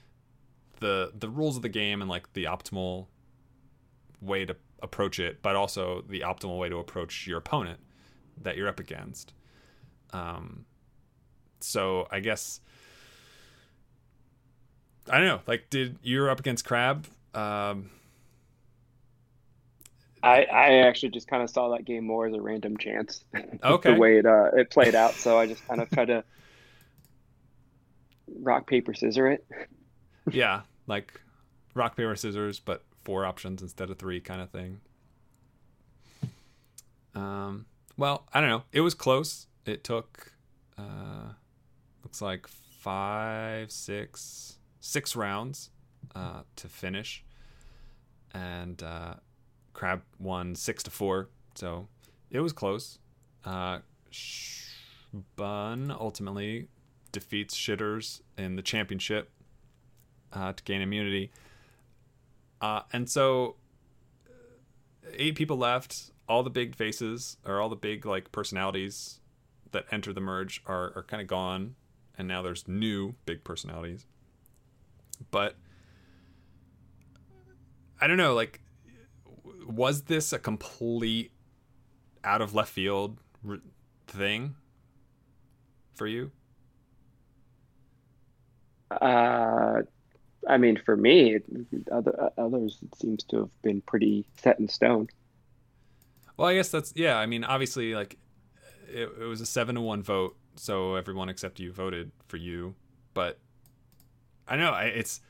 [0.79, 3.07] the the rules of the game and like the optimal
[4.21, 7.79] way to approach it, but also the optimal way to approach your opponent
[8.41, 9.33] that you're up against.
[10.13, 10.65] Um,
[11.59, 12.59] so I guess
[15.09, 15.39] I don't know.
[15.47, 17.05] Like, did you're up against Crab?
[17.33, 17.89] Um,
[20.23, 23.23] I I actually just kind of saw that game more as a random chance.
[23.63, 23.93] Okay.
[23.93, 26.23] the way it uh, it played out, so I just kind of tried to
[28.41, 29.45] rock paper scissor it.
[30.31, 31.19] yeah, like
[31.73, 34.81] rock paper scissors, but four options instead of three, kind of thing.
[37.15, 37.65] Um.
[37.97, 38.63] Well, I don't know.
[38.71, 39.47] It was close.
[39.65, 40.33] It took,
[40.77, 41.33] uh,
[42.07, 45.71] looks like five, six, six rounds,
[46.15, 47.21] uh, to finish,
[48.33, 49.15] and uh,
[49.73, 51.27] Crab won six to four.
[51.55, 51.89] So
[52.31, 52.99] it was close.
[53.43, 53.79] Uh,
[55.35, 56.69] Bun ultimately
[57.11, 59.29] defeats Shitters in the championship
[60.31, 61.29] uh, to gain immunity.
[62.61, 63.57] Uh, and so
[65.13, 66.11] eight people left.
[66.29, 69.19] All the big faces or all the big like personalities
[69.71, 71.75] that enter the merge are, are kind of gone,
[72.17, 74.05] and now there's new big personalities.
[75.31, 75.55] But
[77.99, 78.61] I don't know, like,
[79.67, 81.31] was this a complete
[82.23, 83.17] out of left field
[84.07, 84.55] thing
[85.95, 86.31] for you?
[88.89, 89.81] Uh,
[90.47, 91.45] I mean, for me, it,
[91.91, 95.09] other, others it seems to have been pretty set in stone.
[96.37, 97.17] Well, I guess that's yeah.
[97.17, 98.17] I mean, obviously, like
[98.87, 102.75] it, it was a seven to one vote, so everyone except you voted for you.
[103.13, 103.39] But
[104.47, 105.21] I know it's.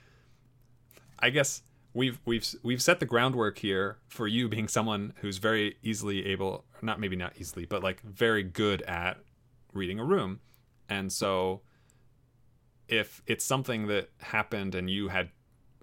[1.19, 1.63] I guess
[1.93, 6.65] we've we've we've set the groundwork here for you being someone who's very easily able,
[6.81, 9.17] not maybe not easily, but like very good at
[9.73, 10.39] reading a room,
[10.89, 11.61] and so
[12.87, 15.29] if it's something that happened and you had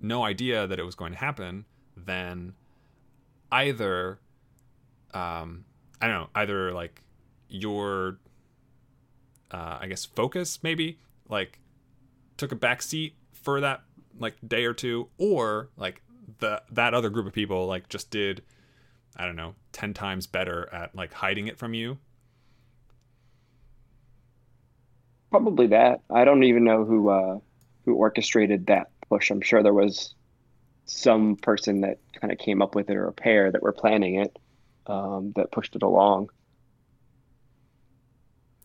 [0.01, 1.65] no idea that it was going to happen,
[1.97, 2.55] then
[3.53, 4.19] either
[5.13, 5.65] um,
[6.01, 7.03] I don't know, either like
[7.49, 8.19] your
[9.55, 10.99] uh, I guess focus maybe
[11.29, 11.61] like
[12.37, 13.83] took a back seat for that
[14.19, 16.03] like day or two, or like
[16.41, 18.43] the that other group of people like just did
[19.17, 21.99] I don't know ten times better at like hiding it from you.
[25.31, 26.01] Probably that.
[26.11, 27.39] I don't even know who uh,
[27.85, 29.31] who orchestrated that push.
[29.31, 30.17] I'm sure there was
[30.87, 34.17] some person that kind of came up with it or a pair that were planning
[34.17, 34.37] it
[34.89, 36.31] um, that pushed it along.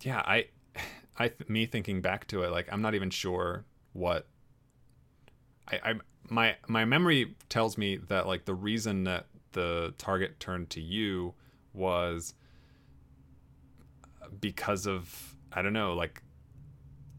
[0.02, 0.46] Yeah, I,
[1.20, 4.28] I, me thinking back to it, like I'm not even sure what.
[5.68, 5.94] I, I
[6.30, 11.34] my my memory tells me that like the reason that the target turned to you
[11.74, 12.34] was
[14.40, 16.22] because of I don't know, like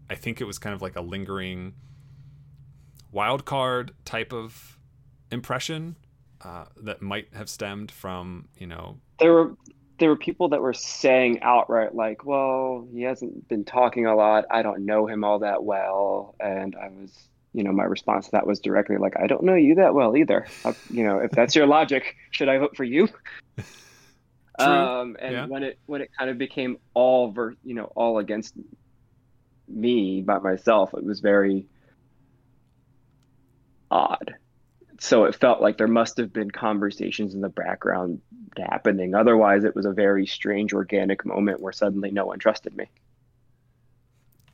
[0.08, 1.74] I think it was kind of like a lingering
[3.12, 4.78] wild card type of
[5.30, 5.96] impression
[6.42, 9.56] uh, that might have stemmed from you know there were
[10.00, 14.46] there were people that were saying outright like well he hasn't been talking a lot.
[14.50, 16.34] I don't know him all that well.
[16.40, 17.12] And i was
[17.52, 20.16] you know my response to that was directly like i don't know you that well
[20.16, 20.46] either.
[20.64, 23.08] I, you know if that's your logic should i vote for you?
[24.58, 25.46] Um, and yeah.
[25.46, 28.54] when it when it kind of became all ver- you know all against
[29.68, 31.66] me by myself it was very
[33.90, 34.34] odd
[35.00, 38.20] so it felt like there must have been conversations in the background
[38.58, 39.14] happening.
[39.14, 42.84] Otherwise, it was a very strange, organic moment where suddenly no one trusted me.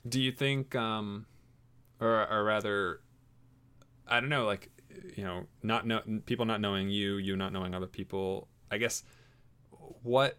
[0.08, 1.26] Do you think, um,
[2.00, 3.00] or, or rather,
[4.06, 4.70] I don't know, like,
[5.16, 8.46] you know, not know people not knowing you, you not knowing other people.
[8.70, 9.02] I guess
[10.02, 10.38] what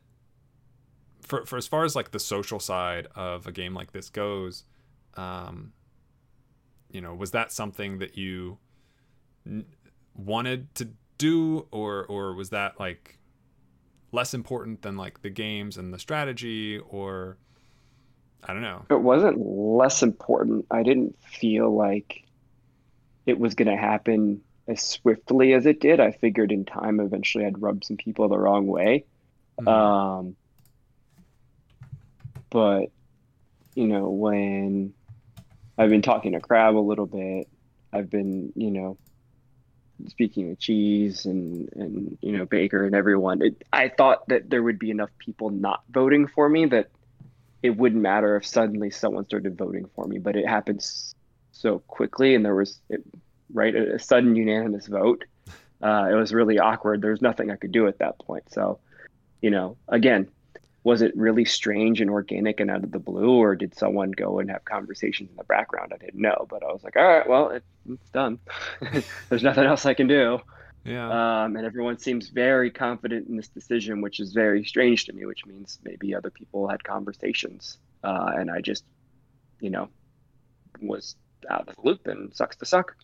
[1.21, 4.63] for for as far as like the social side of a game like this goes,
[5.15, 5.73] um,
[6.89, 8.57] you know, was that something that you
[10.17, 13.17] wanted to do or or was that like
[14.11, 17.37] less important than like the games and the strategy or
[18.43, 18.85] I don't know.
[18.89, 20.65] It wasn't less important.
[20.71, 22.23] I didn't feel like
[23.25, 25.99] it was going to happen as swiftly as it did.
[25.99, 29.05] I figured in time eventually I'd rub some people the wrong way.
[29.59, 29.67] Mm-hmm.
[29.67, 30.35] Um,
[32.49, 32.91] but
[33.75, 34.93] you know, when
[35.77, 37.47] I've been talking to Crab a little bit,
[37.93, 38.97] I've been, you know,
[40.07, 44.63] speaking of cheese and and you know Baker and everyone, it, I thought that there
[44.63, 46.89] would be enough people not voting for me that
[47.63, 50.19] it wouldn't matter if suddenly someone started voting for me.
[50.19, 50.85] But it happened
[51.51, 53.03] so quickly, and there was it,
[53.53, 55.25] right a, a sudden unanimous vote.
[55.81, 57.01] Uh, it was really awkward.
[57.01, 58.51] There was nothing I could do at that point.
[58.51, 58.79] So
[59.41, 60.27] you know, again,
[60.87, 64.39] was it really strange and organic and out of the blue, or did someone go
[64.39, 65.91] and have conversations in the background?
[65.93, 68.39] I didn't know, but I was like, all right, well, it, it's done.
[69.27, 70.39] There's nothing else I can do.
[70.85, 71.43] Yeah.
[71.43, 75.25] Um, and everyone seems very confident in this decision, which is very strange to me,
[75.25, 77.79] which means maybe other people had conversations.
[78.01, 78.85] Uh, and I just,
[79.59, 79.89] you know,
[80.79, 81.17] was
[81.49, 82.95] out of the loop and sucks to suck.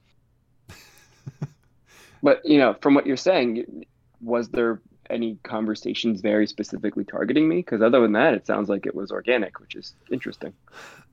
[2.24, 3.84] but, you know, from what you're saying,
[4.22, 4.80] was there
[5.10, 7.58] any conversations very specifically targeting me?
[7.58, 10.54] Because other than that, it sounds like it was organic, which is interesting.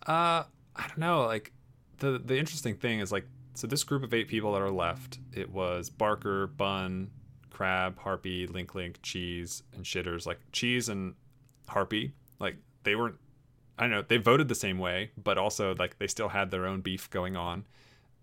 [0.07, 0.45] Uh,
[0.77, 1.23] I don't know.
[1.27, 1.53] Like
[1.99, 5.19] the the interesting thing is like so this group of eight people that are left.
[5.33, 7.11] It was Barker, Bun,
[7.51, 10.27] Crab, Harpy, Link Link, Cheese, and Shitters.
[10.27, 11.15] Like Cheese and
[11.69, 13.17] Harpy, like they weren't.
[13.79, 14.03] I don't know.
[14.07, 17.37] They voted the same way, but also like they still had their own beef going
[17.37, 17.67] on.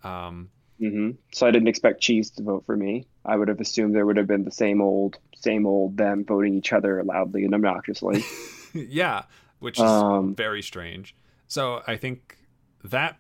[0.04, 0.50] Um,
[0.80, 3.08] hmm So I didn't expect Cheese to vote for me.
[3.26, 6.56] I would have assumed there would have been the same old, same old them voting
[6.56, 8.24] each other loudly and obnoxiously.
[8.74, 9.24] yeah,
[9.60, 11.16] which is Um, very strange.
[11.48, 12.38] So I think
[12.84, 13.18] that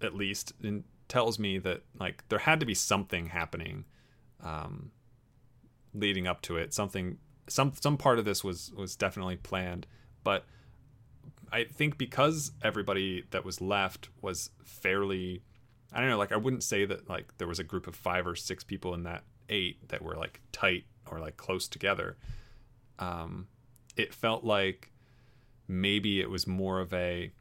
[0.00, 3.84] at least in, tells me that like there had to be something happening
[4.42, 4.90] um,
[5.94, 6.74] leading up to it.
[6.74, 9.86] Something, some some part of this was was definitely planned,
[10.24, 10.44] but
[11.52, 15.42] I think because everybody that was left was fairly,
[15.92, 18.26] I don't know, like I wouldn't say that like there was a group of five
[18.26, 22.16] or six people in that eight that were like tight or like close together.
[22.98, 23.48] Um,
[23.96, 24.90] it felt like
[25.68, 27.32] maybe it was more of a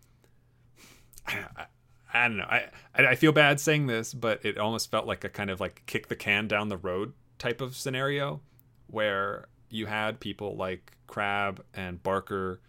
[2.14, 2.46] I, don't know.
[2.46, 5.84] I I feel bad saying this, but it almost felt like a kind of like
[5.86, 8.42] kick the can down the road type of scenario,
[8.88, 12.62] where you had people like Crab and Barker,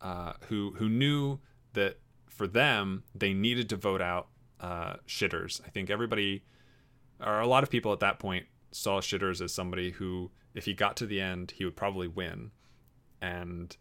[0.00, 1.38] uh, who who knew
[1.72, 1.98] that
[2.28, 4.28] for them they needed to vote out
[4.60, 5.60] uh, Shitters.
[5.64, 6.44] I think everybody,
[7.24, 10.74] or a lot of people at that point, saw Shitters as somebody who, if he
[10.74, 12.50] got to the end, he would probably win,
[13.20, 13.76] and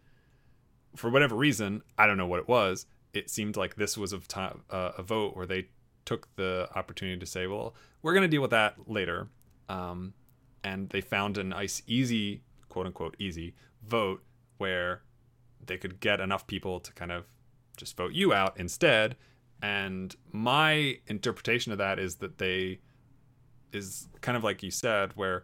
[0.95, 2.85] for whatever reason, I don't know what it was.
[3.13, 5.67] It seemed like this was a, time, uh, a vote where they
[6.05, 9.29] took the opportunity to say, "Well, we're going to deal with that later,"
[9.67, 10.13] um,
[10.63, 14.23] and they found an nice, easy, quote unquote, easy vote
[14.57, 15.01] where
[15.65, 17.25] they could get enough people to kind of
[17.77, 19.15] just vote you out instead.
[19.61, 22.79] And my interpretation of that is that they
[23.71, 25.43] is kind of like you said, where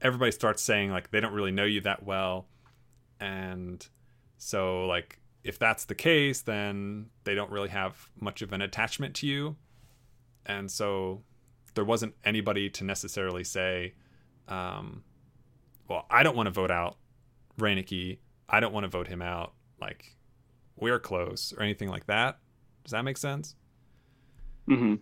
[0.00, 2.46] everybody starts saying like they don't really know you that well,
[3.18, 3.86] and
[4.38, 9.14] so like if that's the case, then they don't really have much of an attachment
[9.16, 9.56] to you,
[10.46, 11.22] and so
[11.74, 13.94] there wasn't anybody to necessarily say,
[14.48, 15.04] um,
[15.88, 16.96] well, I don't want to vote out
[17.58, 18.18] Reineke.
[18.48, 19.52] I don't want to vote him out.
[19.80, 20.16] Like
[20.76, 22.38] we're close or anything like that.
[22.84, 23.54] Does that make sense?
[24.66, 24.94] hmm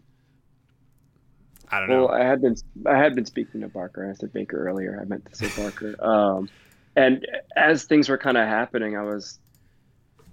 [1.70, 2.06] I don't know.
[2.06, 2.56] Well, I had been
[2.86, 4.08] I had been speaking to Barker.
[4.08, 4.98] I said Baker earlier.
[5.00, 5.94] I meant to say Barker.
[6.04, 6.48] Um,
[6.96, 9.38] and as things were kind of happening, I was,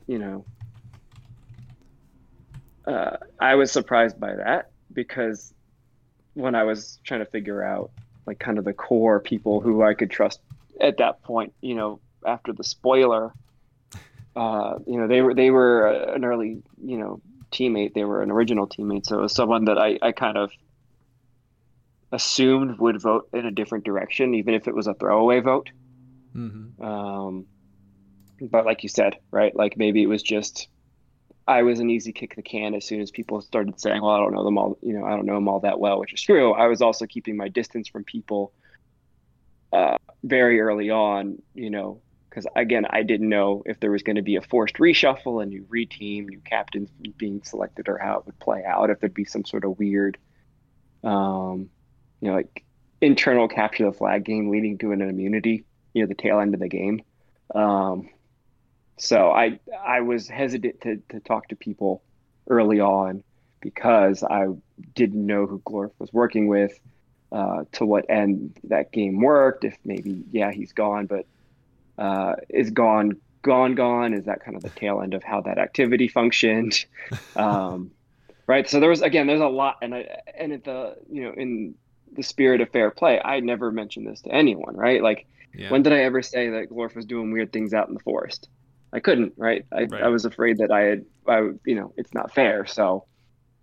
[0.08, 0.46] you know,
[2.88, 5.54] uh, I was surprised by that because
[6.34, 7.92] when I was trying to figure out
[8.26, 10.40] like kind of the core people who I could trust
[10.82, 13.34] at that point, you know, after the spoiler,
[14.36, 17.22] uh, you know, they were they were an early, you know,
[17.52, 17.94] teammate.
[17.94, 20.52] They were an original teammate, so it was someone that I, I kind of
[22.16, 25.70] assumed would vote in a different direction, even if it was a throwaway vote.
[26.36, 26.84] mm-hmm.
[26.84, 27.46] Um,
[28.42, 29.56] but like you said, right?
[29.56, 30.68] Like maybe it was just
[31.48, 34.20] I was an easy kick the can as soon as people started saying, "Well, I
[34.20, 36.22] don't know them all," you know, I don't know them all that well, which is
[36.22, 36.54] true.
[36.54, 38.52] I was also keeping my distance from people
[39.72, 44.16] uh, very early on, you know, because again, I didn't know if there was going
[44.16, 48.26] to be a forced reshuffle, a new reteam, new captains being selected, or how it
[48.26, 48.90] would play out.
[48.90, 50.18] If there'd be some sort of weird,
[51.04, 51.70] um,
[52.22, 52.64] you know, like
[53.02, 56.60] internal capture the flag game leading to an immunity, you know, the tail end of
[56.60, 57.02] the game.
[57.54, 58.10] Um,
[58.98, 62.02] so I I was hesitant to, to talk to people
[62.50, 63.24] early on
[63.62, 64.48] because I
[64.94, 66.80] didn't know who Glorf was working with,
[67.32, 69.66] uh, to what end that game worked.
[69.66, 71.26] If maybe yeah he's gone, but
[71.98, 74.14] uh, is gone gone gone?
[74.14, 76.86] Is that kind of the tail end of how that activity functioned?
[77.36, 77.92] um,
[78.48, 78.70] right.
[78.70, 81.76] So there was again there's a lot, and I and at the you know in
[82.16, 84.76] the spirit of fair play, I never mentioned this to anyone.
[84.76, 85.02] Right.
[85.02, 85.70] Like Yeah.
[85.70, 88.50] when did I ever say that Glorf was doing weird things out in the forest?
[88.94, 89.66] I couldn't, right?
[89.72, 90.04] I, Right.
[90.04, 92.66] I was afraid that I had, I, you know, it's not fair.
[92.66, 93.06] So,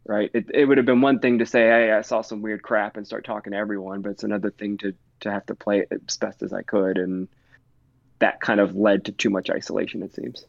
[0.06, 2.62] right, it, it would have been one thing to say, hey, I saw some weird
[2.62, 5.78] crap and start talking to everyone, but it's another thing to to have to play
[5.78, 7.28] it as best as I could, and
[8.18, 10.02] that kind of led to too much isolation.
[10.02, 10.44] It seems.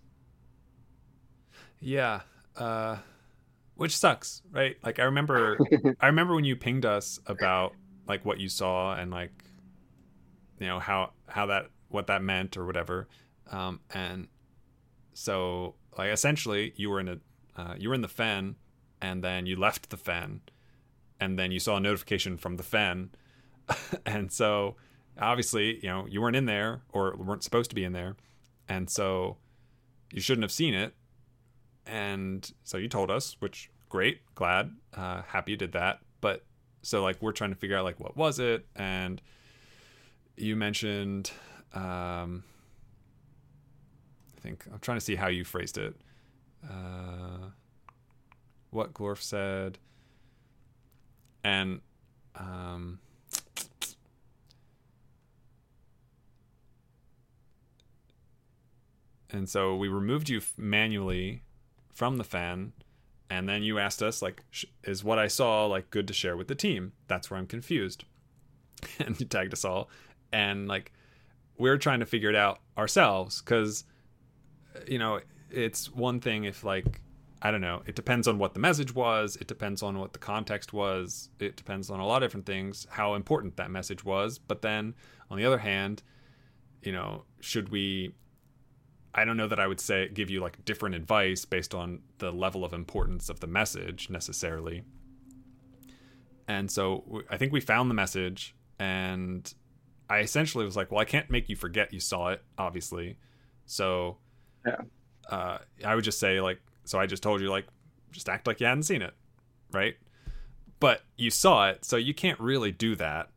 [1.79, 2.21] Yeah.
[2.57, 2.97] Uh,
[3.75, 4.75] which sucks, right?
[4.83, 5.57] Like I remember
[5.99, 7.73] I remember when you pinged us about
[8.07, 9.31] like what you saw and like
[10.59, 13.07] you know how how that what that meant or whatever.
[13.51, 14.27] Um, and
[15.13, 17.19] so like essentially you were in a
[17.55, 18.55] uh, you were in the fen
[19.01, 20.41] and then you left the fen
[21.19, 23.11] and then you saw a notification from the fen
[24.05, 24.75] and so
[25.19, 28.15] obviously you know you weren't in there or weren't supposed to be in there
[28.67, 29.37] and so
[30.13, 30.93] you shouldn't have seen it.
[31.85, 35.99] And so you told us which great glad uh, happy you did that.
[36.21, 36.45] But
[36.83, 38.65] so like we're trying to figure out like what was it?
[38.75, 39.21] And
[40.35, 41.31] you mentioned
[41.73, 42.43] um,
[44.37, 45.95] i think i'm trying to see how you phrased it.
[46.67, 47.49] Uh,
[48.71, 49.77] what glorf said.
[51.43, 51.81] And
[52.35, 52.99] um,
[59.29, 61.43] and so we removed you manually
[61.93, 62.73] from the fen
[63.29, 64.43] and then you asked us like
[64.83, 66.93] is what i saw like good to share with the team?
[67.07, 68.05] That's where i'm confused.
[68.99, 69.89] And you tagged us all.
[70.33, 70.91] And like
[71.57, 73.85] we're trying to figure it out ourselves because
[74.87, 77.01] you know it's one thing if like
[77.41, 80.19] i don't know it depends on what the message was it depends on what the
[80.19, 84.39] context was it depends on a lot of different things how important that message was.
[84.39, 84.95] But then
[85.29, 86.03] on the other hand
[86.81, 88.13] you know should we
[89.15, 92.31] I don't know that I would say give you like different advice based on the
[92.31, 94.83] level of importance of the message necessarily.
[96.47, 99.51] And so I think we found the message, and
[100.09, 103.17] I essentially was like, "Well, I can't make you forget you saw it, obviously."
[103.65, 104.17] So,
[104.65, 104.81] yeah,
[105.29, 107.67] uh, I would just say like, so I just told you like,
[108.11, 109.13] just act like you hadn't seen it,
[109.71, 109.95] right?
[110.79, 113.29] But you saw it, so you can't really do that.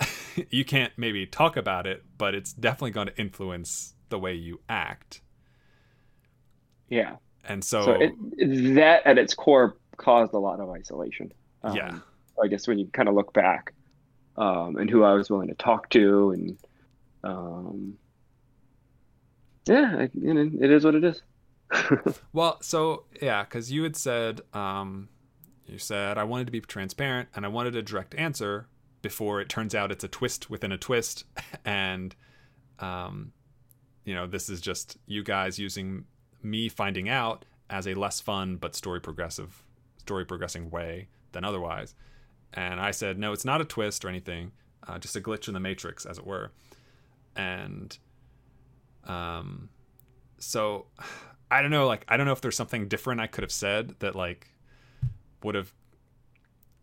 [0.50, 4.60] you can't maybe talk about it, but it's definitely going to influence the way you
[4.68, 5.22] act.
[6.88, 7.16] Yeah.
[7.44, 8.12] And so, so it,
[8.76, 11.32] that at its core caused a lot of isolation.
[11.64, 11.98] Um, yeah.
[12.40, 13.74] I guess when you kind of look back
[14.36, 16.56] um, and who I was willing to talk to and
[17.24, 17.94] um,
[19.66, 21.20] yeah, I, you know, it is what it is.
[22.32, 25.08] well, so yeah, because you had said, um,
[25.66, 28.68] you said I wanted to be transparent and I wanted a direct answer
[29.02, 31.24] before it turns out it's a twist within a twist,
[31.64, 32.14] and
[32.78, 33.32] um,
[34.04, 36.04] you know, this is just you guys using
[36.42, 39.64] me finding out as a less fun but story progressive,
[39.98, 41.94] story progressing way than otherwise.
[42.52, 44.52] And I said, no, it's not a twist or anything,
[44.86, 46.52] uh, just a glitch in the matrix, as it were.
[47.34, 47.96] And
[49.04, 49.70] um,
[50.38, 50.86] so
[51.50, 53.96] I don't know, like I don't know if there's something different I could have said
[54.00, 54.48] that like
[55.42, 55.72] would have,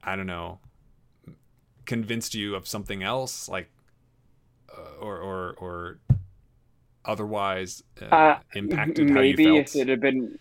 [0.04, 0.60] I don't know,
[1.86, 3.70] convinced you of something else, like,
[4.70, 6.00] uh, or or or
[7.06, 9.76] otherwise uh, uh, impacted maybe how you felt?
[9.76, 10.38] if it had been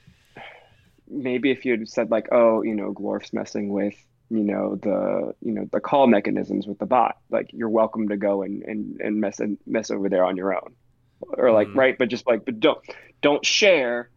[1.08, 3.94] maybe if you had said like oh you know glorf's messing with
[4.30, 8.16] you know the you know the call mechanisms with the bot like you're welcome to
[8.16, 10.74] go and and, and mess and mess over there on your own
[11.36, 11.76] or like mm.
[11.76, 12.78] right but just like but don't
[13.20, 14.08] don't share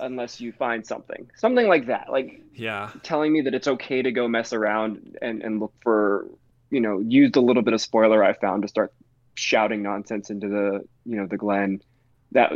[0.00, 4.10] unless you find something something like that like yeah telling me that it's okay to
[4.12, 6.28] go mess around and and look for
[6.70, 8.92] you know used a little bit of spoiler i found to start
[9.38, 11.80] shouting nonsense into the you know the Glen,
[12.32, 12.52] that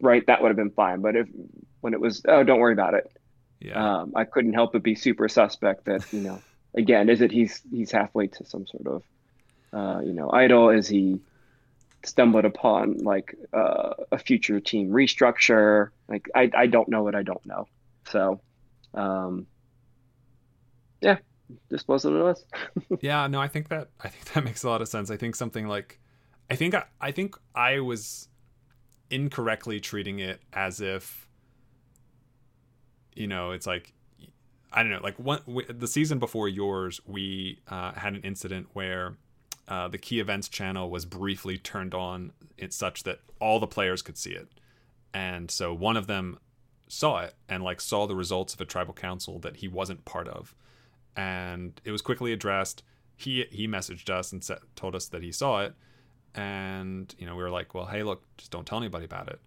[0.00, 1.00] right that would have been fine.
[1.00, 1.28] But if
[1.80, 3.10] when it was oh don't worry about it,
[3.60, 6.40] yeah, um, I couldn't help but be super suspect that you know
[6.74, 9.02] again is it he's he's halfway to some sort of
[9.72, 10.70] uh, you know idol?
[10.70, 11.20] Is he
[12.04, 15.90] stumbled upon like uh, a future team restructure?
[16.08, 17.68] Like I, I don't know what I don't know.
[18.08, 18.40] So
[18.94, 19.46] um,
[21.00, 21.18] yeah
[21.68, 22.44] this was what it was.
[23.00, 25.10] Yeah no I think that I think that makes a lot of sense.
[25.10, 26.00] I think something like
[26.50, 28.28] I think I, I think I was
[29.10, 31.28] incorrectly treating it as if
[33.14, 33.92] you know it's like
[34.72, 39.16] I don't know like one the season before yours we uh, had an incident where
[39.68, 44.02] uh, the key events channel was briefly turned on it's such that all the players
[44.02, 44.48] could see it.
[45.12, 46.38] And so one of them
[46.88, 50.28] saw it and like saw the results of a tribal council that he wasn't part
[50.28, 50.54] of.
[51.16, 52.82] And it was quickly addressed.
[53.16, 55.74] He he messaged us and told us that he saw it
[56.36, 59.40] and you know we were like well hey look just don't tell anybody about it.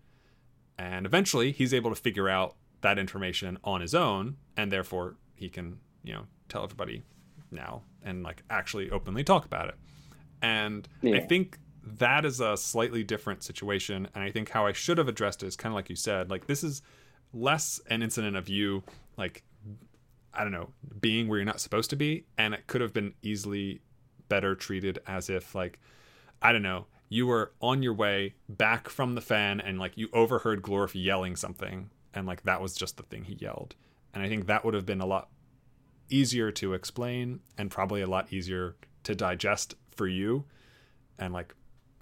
[0.78, 5.50] And eventually he's able to figure out that information on his own and therefore he
[5.50, 7.04] can you know tell everybody
[7.52, 9.76] now and like actually openly talk about it.
[10.42, 11.18] And yeah.
[11.18, 14.08] i think that is a slightly different situation.
[14.16, 16.30] And i think how i should have addressed it is kind of like you said
[16.30, 16.82] like this is
[17.34, 18.82] less an incident of you
[19.16, 19.44] like
[20.34, 20.70] i don't know
[21.00, 22.26] being where you're not supposed to be.
[22.38, 23.82] And it could have been easily
[24.30, 25.80] better treated as if like
[26.42, 30.10] I don't know, you were on your way back from the fen and like you
[30.14, 33.76] overheard Glorf yelling something and like that was just the thing he yelled.
[34.14, 35.30] And I think that would have been a lot
[36.10, 40.46] easier to explain and probably a lot easier to digest for you
[41.18, 41.54] and like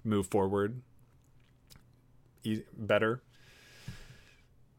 [0.04, 0.80] move forward
[2.44, 3.22] e- better,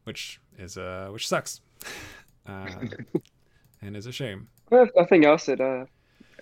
[0.03, 1.61] which is uh which sucks,
[2.47, 2.69] uh,
[3.81, 4.47] and is a shame.
[4.69, 5.85] Well, nothing else, it uh,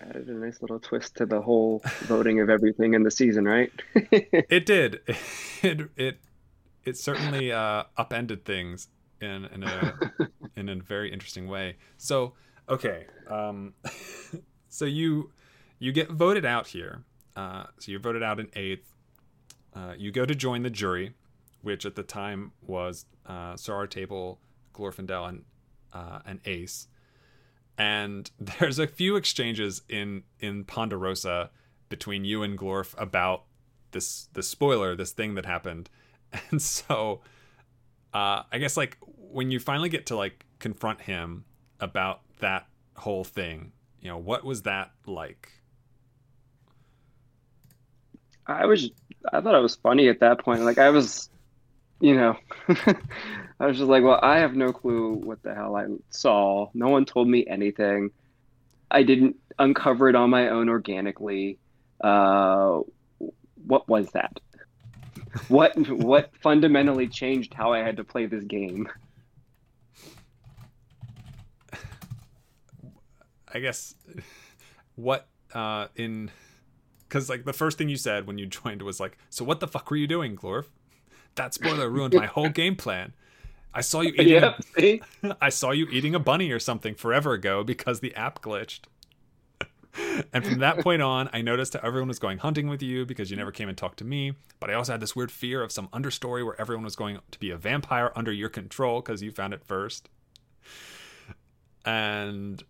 [0.01, 3.71] added a nice little twist to the whole voting of everything in the season, right?
[3.93, 5.01] It did.
[5.63, 6.19] It it
[6.85, 8.89] it certainly uh, upended things
[9.21, 9.93] in in a
[10.55, 11.77] in a very interesting way.
[11.97, 12.33] So
[12.69, 13.73] okay, um,
[14.69, 15.31] so you
[15.79, 17.03] you get voted out here.
[17.35, 18.93] Uh, so you're voted out in eighth.
[19.75, 21.13] Uh, you go to join the jury,
[21.61, 24.39] which at the time was uh, Sir Table,
[24.73, 25.43] Glorfindel, and
[25.93, 26.87] uh, and Ace.
[27.77, 31.51] And there's a few exchanges in in Ponderosa
[31.89, 33.43] between you and Glorf about
[33.91, 35.89] this this spoiler, this thing that happened.
[36.51, 37.21] And so,
[38.13, 41.45] uh, I guess like when you finally get to like confront him
[41.79, 42.67] about that
[42.97, 43.71] whole thing,
[44.01, 45.51] you know, what was that like?
[48.45, 48.91] I was,
[49.31, 50.61] I thought it was funny at that point.
[50.61, 51.29] Like I was,
[51.99, 52.37] you know,
[53.59, 56.69] I was just like, well, I have no clue what the hell I saw.
[56.73, 58.11] No one told me anything.
[58.89, 61.57] I didn't uncover it on my own organically.
[61.99, 62.81] Uh,
[63.65, 64.39] what was that?
[65.49, 68.87] What what fundamentally changed how I had to play this game?
[73.53, 73.93] I guess
[74.95, 76.31] what uh in
[77.07, 79.67] because like the first thing you said when you joined was like, "So what the
[79.67, 80.67] fuck were you doing, Glorf?
[81.37, 83.13] That spoiler ruined my whole game plan.
[83.73, 84.27] I saw you eating.
[84.29, 85.01] Yep, see?
[85.23, 88.81] A, I saw you eating a bunny or something forever ago because the app glitched."
[90.31, 93.31] and from that point on, I noticed how everyone was going hunting with you because
[93.31, 94.33] you never came and talked to me.
[94.59, 97.39] But I also had this weird fear of some understory where everyone was going to
[97.39, 100.09] be a vampire under your control because you found it first.
[101.83, 102.63] And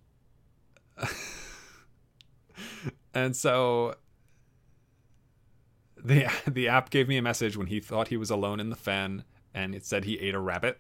[3.14, 3.96] and so
[6.14, 8.76] the the app gave me a message when he thought he was alone in the
[8.76, 10.80] fen, and it said he ate a rabbit.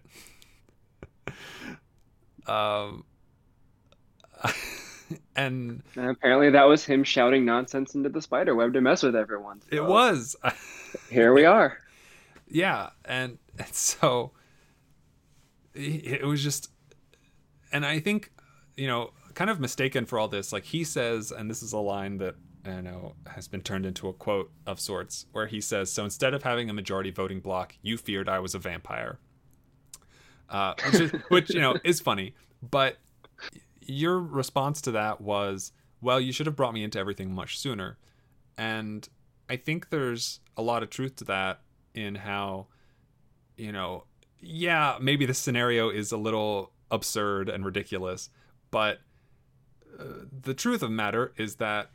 [2.47, 3.03] um,
[5.35, 9.15] and, And apparently that was him shouting nonsense into the spider web to mess with
[9.15, 9.61] everyone.
[9.69, 10.35] it was,
[11.09, 11.77] Here we are.
[12.47, 14.31] yeah, and, and so
[15.73, 16.71] it was just,
[17.71, 18.31] and I think
[18.77, 20.53] you know, kind of mistaken for all this.
[20.53, 22.35] Like he says, and this is a line that
[22.69, 26.33] I know has been turned into a quote of sorts, where he says, "So instead
[26.33, 29.19] of having a majority voting block, you feared I was a vampire,"
[30.49, 32.35] uh, which, is, which you know is funny.
[32.61, 32.97] But
[33.81, 37.97] your response to that was, "Well, you should have brought me into everything much sooner,"
[38.57, 39.07] and
[39.49, 41.61] I think there's a lot of truth to that
[41.93, 42.67] in how,
[43.55, 44.05] you know,
[44.39, 48.29] yeah, maybe the scenario is a little absurd and ridiculous,
[48.71, 48.99] but
[49.99, 50.03] uh,
[50.43, 51.91] the truth of the matter is that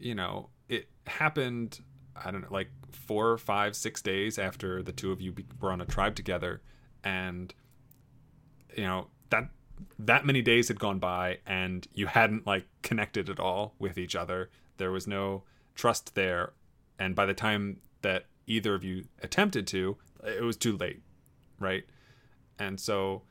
[0.00, 1.80] you know it happened
[2.16, 5.80] i don't know like four five six days after the two of you were on
[5.80, 6.60] a tribe together.
[7.02, 7.52] And
[8.76, 9.48] you know that
[9.98, 14.14] that many days had gone by and you hadn't like connected at all with each
[14.14, 14.50] other.
[14.76, 15.44] There was no
[15.74, 16.52] trust there.
[16.98, 21.02] And by the time that either of you attempted to it was too late
[21.58, 21.84] right?
[22.58, 23.22] And so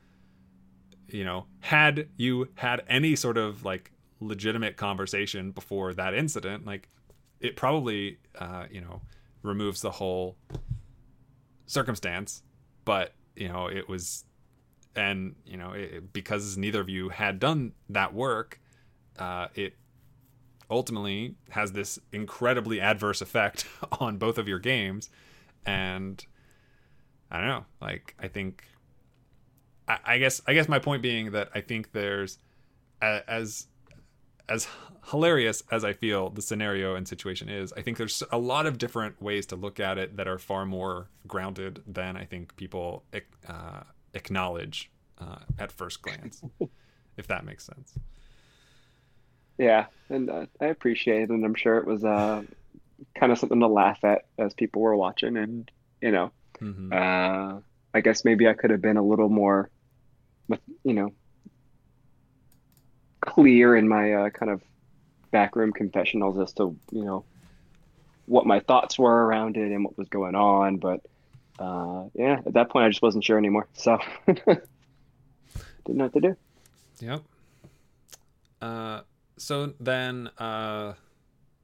[1.08, 6.88] you know had you had any sort of like legitimate conversation before that incident like
[7.40, 9.00] it probably uh you know
[9.42, 10.36] removes the whole
[11.66, 12.42] circumstance
[12.84, 14.24] but you know it was
[14.94, 18.60] and you know it, because neither of you had done that work
[19.18, 19.74] uh it
[20.70, 23.66] ultimately has this incredibly adverse effect
[24.00, 25.10] on both of your games.
[25.66, 26.24] And
[27.30, 28.64] i don't know like i think
[29.90, 32.38] I, I guess I guess my point being that I think there's
[33.02, 33.66] as
[34.50, 34.68] as
[35.10, 38.78] hilarious as I feel the scenario and situation is, I think there's a lot of
[38.78, 43.04] different ways to look at it that are far more grounded than I think people
[43.48, 43.82] uh,
[44.14, 46.44] acknowledge uh, at first glance,
[47.16, 47.98] if that makes sense.
[49.58, 52.42] Yeah, and uh, I appreciate it, and I'm sure it was uh,
[53.18, 55.70] kind of something to laugh at as people were watching, and
[56.02, 57.60] you know, hmm uh,
[57.94, 59.70] I guess maybe I could have been a little more,
[60.84, 61.10] you know,
[63.20, 64.62] clear in my uh, kind of
[65.30, 67.24] backroom confessionals as to you know
[68.26, 71.00] what my thoughts were around it and what was going on, but
[71.58, 74.62] uh, yeah, at that point I just wasn't sure anymore, so didn't
[75.88, 76.36] know what to do.
[77.00, 77.22] Yep.
[78.62, 79.00] Uh,
[79.36, 80.94] so then uh,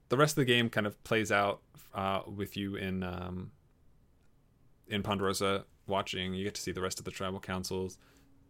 [0.09, 1.61] the rest of the game kind of plays out
[1.95, 3.53] uh, with you in um,
[4.89, 6.35] in Ponderosa watching.
[6.35, 7.99] You get to see the rest of the tribal councils,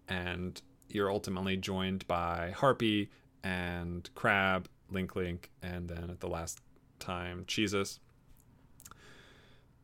[0.08, 3.10] and you're ultimately joined by Harpy
[3.42, 6.60] and Crab, Link Link, and then at the last
[6.98, 8.00] time, Jesus.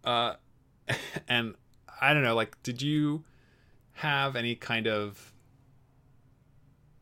[0.05, 0.35] Uh,
[1.29, 1.55] and
[2.01, 3.25] I don't know, like, did you
[3.95, 5.33] have any kind of,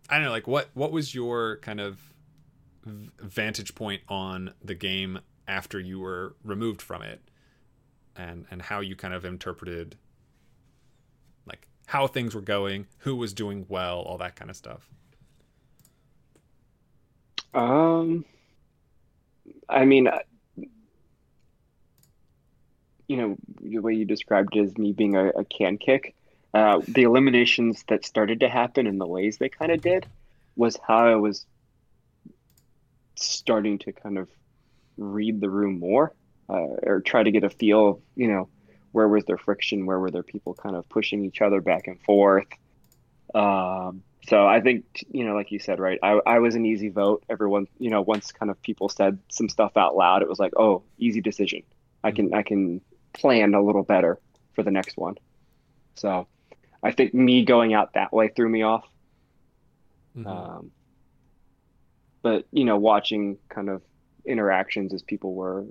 [0.08, 1.98] I don't know, like, what what was your kind of
[2.84, 7.20] vantage point on the game after you were removed from it,
[8.16, 9.96] and and how you kind of interpreted,
[11.90, 14.88] how things were going, who was doing well, all that kind of stuff.
[17.52, 18.24] Um,
[19.68, 20.08] I mean,
[23.08, 26.14] you know, the way you described it as me being a, a can kick,
[26.54, 30.06] uh, the eliminations that started to happen and the ways they kind of did
[30.54, 31.44] was how I was
[33.16, 34.28] starting to kind of
[34.96, 36.14] read the room more
[36.48, 38.48] uh, or try to get a feel of, you know,
[38.92, 42.00] where was there friction, where were there people kind of pushing each other back and
[42.02, 42.46] forth.
[43.34, 46.88] Um, so I think, you know, like you said, right, I, I was an easy
[46.88, 47.24] vote.
[47.28, 50.52] Everyone, you know, once kind of people said some stuff out loud, it was like,
[50.56, 51.62] oh, easy decision.
[52.02, 52.80] I can, I can
[53.12, 54.18] plan a little better
[54.54, 55.16] for the next one.
[55.94, 56.26] So
[56.82, 58.86] I think me going out that way threw me off.
[60.16, 60.26] Mm-hmm.
[60.26, 60.70] Um,
[62.22, 63.82] but you know, watching kind of
[64.24, 65.64] interactions as people were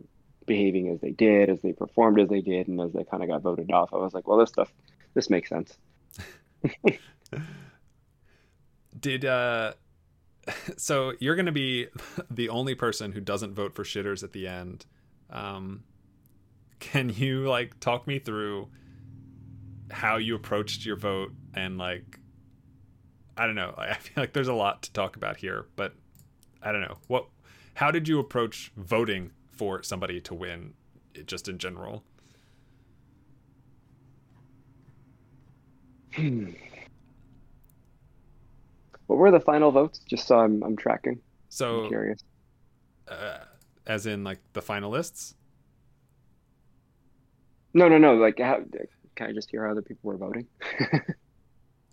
[0.50, 3.30] behaving as they did, as they performed as they did, and as they kind of
[3.30, 4.74] got voted off, I was like, well, this stuff,
[5.14, 5.78] this makes sense.
[9.00, 9.74] did uh,
[10.78, 11.88] so you're going to be
[12.32, 14.86] the only person who doesn't vote for shitters at the end.
[15.30, 15.84] Um,
[16.80, 18.70] can you like talk me through
[19.92, 22.20] how you approached your vote and like
[23.38, 23.74] I don't know.
[23.78, 25.94] I feel like there's a lot to talk about here, but
[26.62, 26.98] I don't know.
[27.08, 27.28] What
[27.74, 30.74] how did you approach voting for somebody to win
[31.26, 32.02] just in general?
[36.14, 36.52] Hmm.
[39.08, 40.00] What were the final votes?
[40.08, 41.20] Just so I'm I'm tracking.
[41.50, 42.24] So I'm curious.
[43.06, 43.40] Uh,
[43.86, 45.34] as in like the finalists?
[47.74, 48.16] No, no, no.
[48.16, 48.62] Like, how,
[49.16, 50.48] can I just hear how other people were voting?
[50.94, 51.06] um,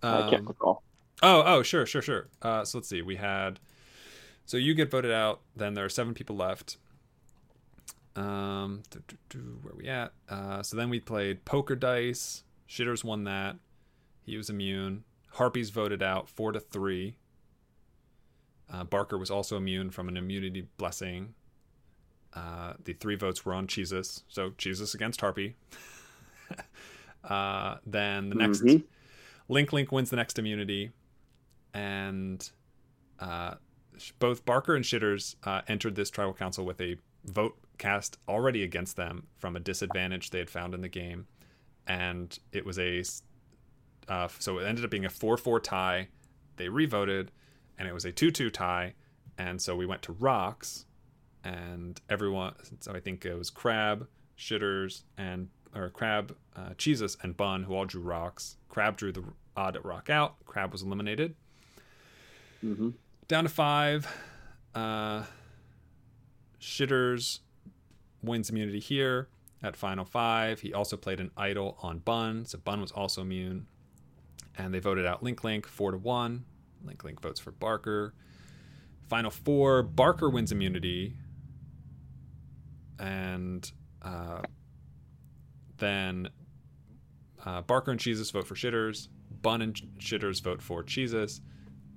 [0.03, 0.83] I can't recall.
[1.21, 2.29] Oh, oh, sure, sure, sure.
[2.41, 3.01] Uh, so let's see.
[3.01, 3.59] We had.
[4.45, 5.41] So you get voted out.
[5.55, 6.77] Then there are seven people left.
[8.17, 10.11] Um, do, do, do, where we at?
[10.27, 12.43] Uh, so then we played poker dice.
[12.67, 13.57] Shitters won that.
[14.23, 15.03] He was immune.
[15.33, 17.17] Harpies voted out four to three.
[18.73, 21.35] Uh, Barker was also immune from an immunity blessing.
[22.33, 25.55] Uh, the three votes were on Jesus, so Jesus against Harpy.
[27.23, 28.83] uh, then the next mm-hmm.
[29.47, 30.91] Link Link wins the next immunity,
[31.73, 32.49] and
[33.19, 33.55] uh,
[34.19, 38.95] both Barker and Shitters uh, entered this tribal council with a vote cast already against
[38.95, 41.27] them from a disadvantage they had found in the game,
[41.85, 43.03] and it was a
[44.07, 46.07] uh, so it ended up being a four four tie.
[46.55, 47.31] They revoted,
[47.77, 48.93] and it was a two two tie,
[49.37, 50.85] and so we went to rocks
[51.43, 52.53] and everyone.
[52.79, 57.75] So I think it was Crab, Shitters, and or Crab, uh, Jesus, and Bun who
[57.75, 58.57] all drew rocks.
[58.69, 59.23] Crab drew the
[59.55, 60.35] odd rock out.
[60.45, 61.35] Crab was eliminated.
[62.63, 62.89] Mm-hmm.
[63.27, 64.07] Down to five.
[64.73, 65.23] Uh,
[66.59, 67.39] Shitters
[68.21, 69.29] wins immunity here
[69.63, 70.61] at final five.
[70.61, 73.67] He also played an idol on Bun, so Bun was also immune.
[74.57, 76.45] And they voted out Link Link four to one.
[76.83, 78.13] Link Link votes for Barker.
[79.07, 81.15] Final four, Barker wins immunity
[82.99, 83.71] and
[84.01, 84.41] uh,
[85.77, 86.29] then
[87.45, 89.07] uh, Barker and Jesus vote for Shitters.
[89.41, 91.41] Bun and Shitters vote for Jesus.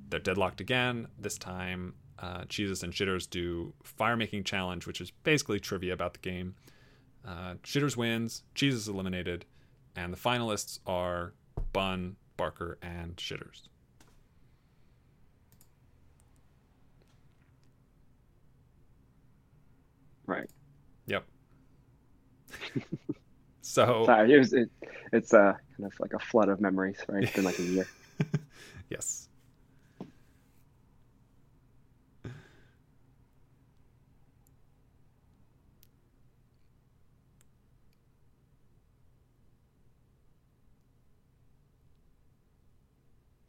[0.09, 1.09] They're deadlocked again.
[1.19, 6.21] This time, uh, and Shitters do fire making challenge, which is basically trivia about the
[6.21, 6.55] game.
[7.27, 8.43] Uh, Shitters wins.
[8.55, 9.47] Jesus eliminated,
[9.97, 11.33] and the finalists are
[11.73, 13.69] Bun, Barker, and Shitters.
[20.27, 20.49] Right.
[21.07, 21.25] Yep.
[23.63, 24.71] so sorry, it was it,
[25.13, 27.25] it's uh kind of like a flood of memories, right?
[27.25, 27.89] It's been like a year.
[28.91, 29.30] yes.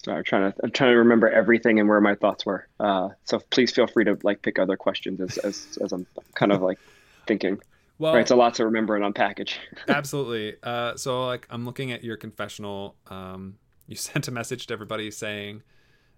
[0.04, 2.68] Sorry, I'm trying to I'm trying to remember everything and where my thoughts were.
[2.80, 6.52] Uh, so please feel free to like pick other questions as as, as I'm kind
[6.52, 6.80] of like
[7.28, 7.60] thinking.
[8.02, 9.58] Well, right, it's a lot to remember and unpackage.
[9.88, 10.56] absolutely.
[10.64, 12.96] Uh, so, like, I'm looking at your confessional.
[13.06, 15.62] Um, you sent a message to everybody saying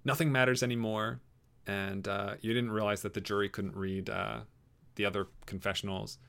[0.05, 1.19] nothing matters anymore,
[1.67, 4.39] and uh, you didn't realize that the jury couldn't read uh,
[4.95, 6.19] the other confessionals.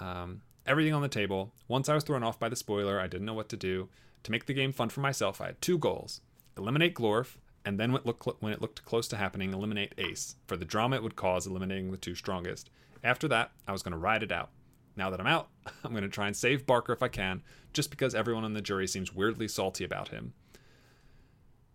[0.00, 1.54] Um, everything on the table.
[1.68, 3.88] Once I was thrown off by the spoiler, I didn't know what to do.
[4.24, 6.22] To make the game fun for myself, I had two goals:
[6.58, 10.36] eliminate Glorf, and then when it, looked, when it looked close to happening, eliminate Ace
[10.46, 12.70] for the drama it would cause eliminating the two strongest.
[13.02, 14.50] After that, I was going to ride it out.
[14.96, 15.48] Now that I'm out,
[15.84, 18.60] I'm going to try and save Barker if I can, just because everyone on the
[18.60, 20.32] jury seems weirdly salty about him.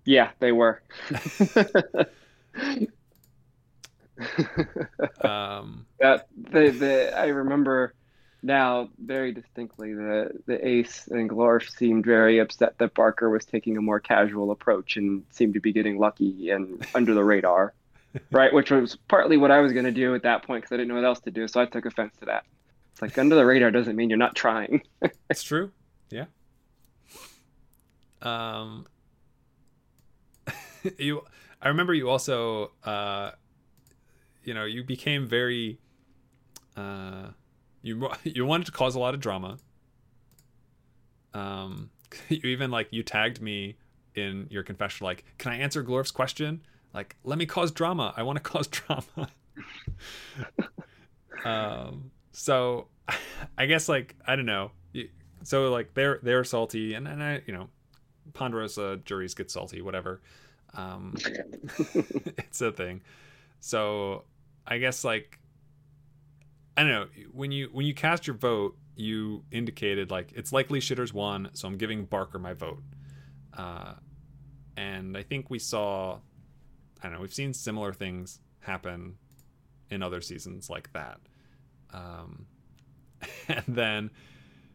[0.05, 0.81] Yeah, they were.
[5.21, 7.93] um, that the the I remember
[8.43, 13.77] now very distinctly the the ace and Glorf seemed very upset that Barker was taking
[13.77, 17.73] a more casual approach and seemed to be getting lucky and under the radar,
[18.31, 18.53] right?
[18.53, 20.89] Which was partly what I was going to do at that point because I didn't
[20.89, 22.43] know what else to do, so I took offense to that.
[22.91, 24.83] It's like under the radar doesn't mean you're not trying.
[25.29, 25.71] it's true.
[26.11, 26.25] Yeah.
[28.21, 28.85] Um.
[30.97, 31.21] you,
[31.61, 33.31] I remember you also, uh,
[34.43, 35.79] you know, you became very,
[36.75, 37.27] uh
[37.83, 39.59] you you wanted to cause a lot of drama.
[41.35, 41.91] Um,
[42.29, 43.75] you even like you tagged me
[44.15, 46.61] in your confession, like, "Can I answer Glorf's question?
[46.93, 48.13] Like, let me cause drama.
[48.17, 49.29] I want to cause drama."
[51.45, 52.87] um, so
[53.57, 54.71] I guess like I don't know.
[55.43, 57.69] So like they're they're salty, and and I you know,
[58.33, 60.21] Ponderosa juries get salty, whatever.
[60.75, 61.15] Um,
[61.93, 63.01] it's a thing.
[63.59, 64.23] So
[64.65, 65.39] I guess like
[66.75, 70.79] I don't know when you when you cast your vote, you indicated like it's likely
[70.79, 72.83] Shitters won, so I'm giving Barker my vote.
[73.55, 73.93] Uh,
[74.75, 76.17] and I think we saw,
[77.01, 79.17] I don't know, we've seen similar things happen
[79.89, 81.19] in other seasons like that.
[81.93, 82.47] Um,
[83.47, 84.09] and then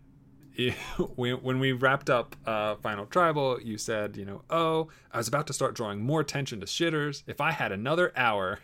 [0.54, 0.72] you,
[1.16, 5.46] when we wrapped up uh, Final Tribal, you said, you know, oh, I was about
[5.48, 7.22] to start drawing more attention to Shitters.
[7.26, 8.60] If I had another hour.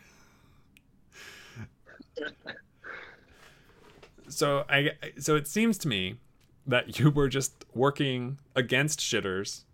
[4.28, 6.16] So I so it seems to me
[6.66, 9.64] that you were just working against shitters,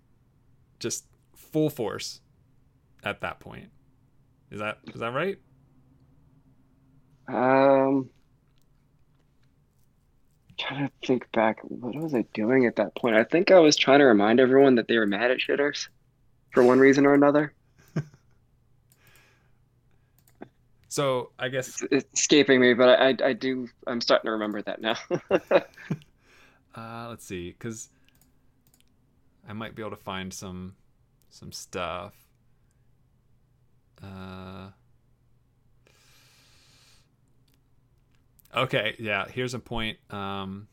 [0.78, 1.04] just
[1.34, 2.20] full force,
[3.02, 3.70] at that point.
[4.50, 5.38] Is that is that right?
[7.28, 8.10] Um,
[10.58, 11.58] trying to think back.
[11.62, 13.16] What was I doing at that point?
[13.16, 15.88] I think I was trying to remind everyone that they were mad at shitters
[16.52, 17.54] for one reason or another.
[20.90, 23.68] So I guess it's escaping me, but I, I do.
[23.86, 24.96] I'm starting to remember that now.
[26.74, 27.90] uh, let's see, because
[29.48, 30.74] I might be able to find some
[31.28, 32.12] some stuff.
[34.02, 34.70] Uh,
[38.56, 39.28] okay, yeah.
[39.28, 39.98] Here's a point.
[40.12, 40.66] Um,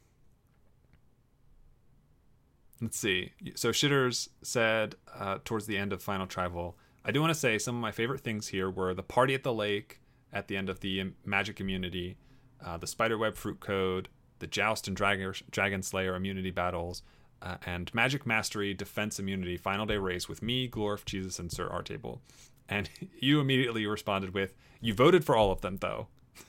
[2.82, 3.34] let's see.
[3.54, 6.76] So Shitters said uh, towards the end of Final Tribal.
[7.06, 9.44] I do want to say some of my favorite things here were the party at
[9.44, 10.02] the lake,
[10.34, 12.18] at the end of the magic immunity,
[12.64, 14.10] uh, the spiderweb fruit code,
[14.40, 17.02] the joust and dragon, dragon slayer immunity battles,
[17.42, 21.70] uh, and magic mastery defense immunity final day race with me, Glorf, Jesus, and Sir
[21.70, 22.20] Artable.
[22.68, 22.90] And
[23.20, 26.08] you immediately responded with, "You voted for all of them, though."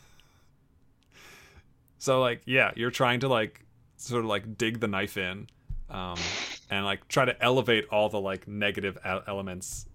[1.98, 3.64] so like, yeah, you're trying to like
[3.96, 5.48] sort of like dig the knife in,
[5.90, 6.16] um,
[6.70, 9.86] and like try to elevate all the like negative elements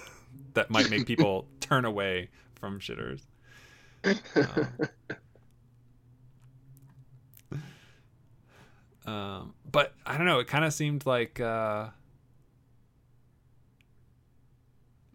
[0.54, 3.22] that might make people turn away from shitters.
[4.04, 4.18] Um,
[9.12, 10.38] um, but I don't know.
[10.38, 11.40] It kind of seemed like.
[11.40, 11.88] Uh,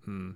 [0.05, 0.31] hmm.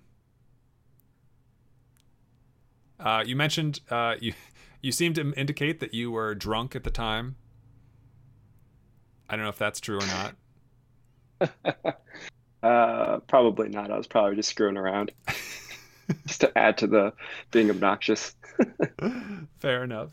[3.00, 4.34] Uh, you mentioned uh, you
[4.82, 7.36] you seemed to indicate that you were drunk at the time.
[9.30, 10.36] I don't know if that's true or not.
[12.64, 13.90] uh, probably not.
[13.92, 15.12] I was probably just screwing around.
[16.28, 17.14] just to add to the
[17.52, 18.36] being obnoxious.
[19.60, 20.12] Fair enough.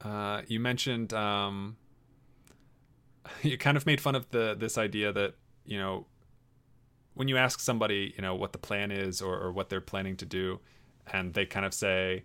[0.00, 1.76] Uh, you mentioned um,
[3.42, 6.06] you kind of made fun of the this idea that you know
[7.14, 10.16] when you ask somebody you know what the plan is or, or what they're planning
[10.16, 10.60] to do,
[11.12, 12.24] and they kind of say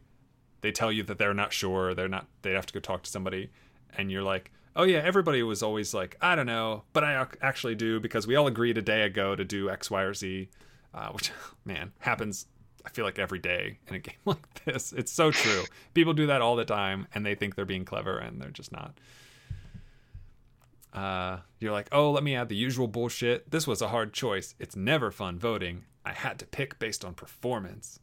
[0.62, 3.10] they tell you that they're not sure, they're not they have to go talk to
[3.10, 3.50] somebody,
[3.98, 7.76] and you're like, oh yeah, everybody was always like, I don't know, but I actually
[7.76, 10.50] do because we all agreed a day ago to do X, Y, or Z,
[10.94, 11.32] uh, which
[11.66, 12.48] man happens.
[12.86, 14.94] I feel like every day in a game like this.
[14.94, 15.64] It's so true.
[15.94, 18.72] People do that all the time, and they think they're being clever, and they're just
[18.72, 18.98] not.
[20.94, 23.52] Uh, you're like, oh, let me add the usual bullshit.
[23.52, 24.56] This was a hard choice.
[24.60, 25.84] It's never fun voting.
[26.06, 28.00] I had to pick based on performance.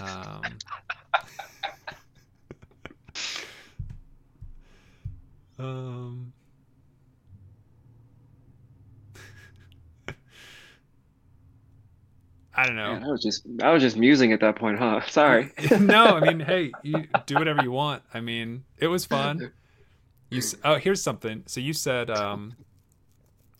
[0.00, 0.42] Um,
[5.62, 6.32] Um.
[12.54, 12.94] I don't know.
[12.94, 15.02] Man, I was just I was just musing at that point, huh?
[15.08, 15.52] Sorry.
[15.80, 18.02] no, I mean, hey, you do whatever you want.
[18.12, 19.52] I mean, it was fun.
[20.30, 21.44] You oh, here's something.
[21.46, 22.54] So you said um,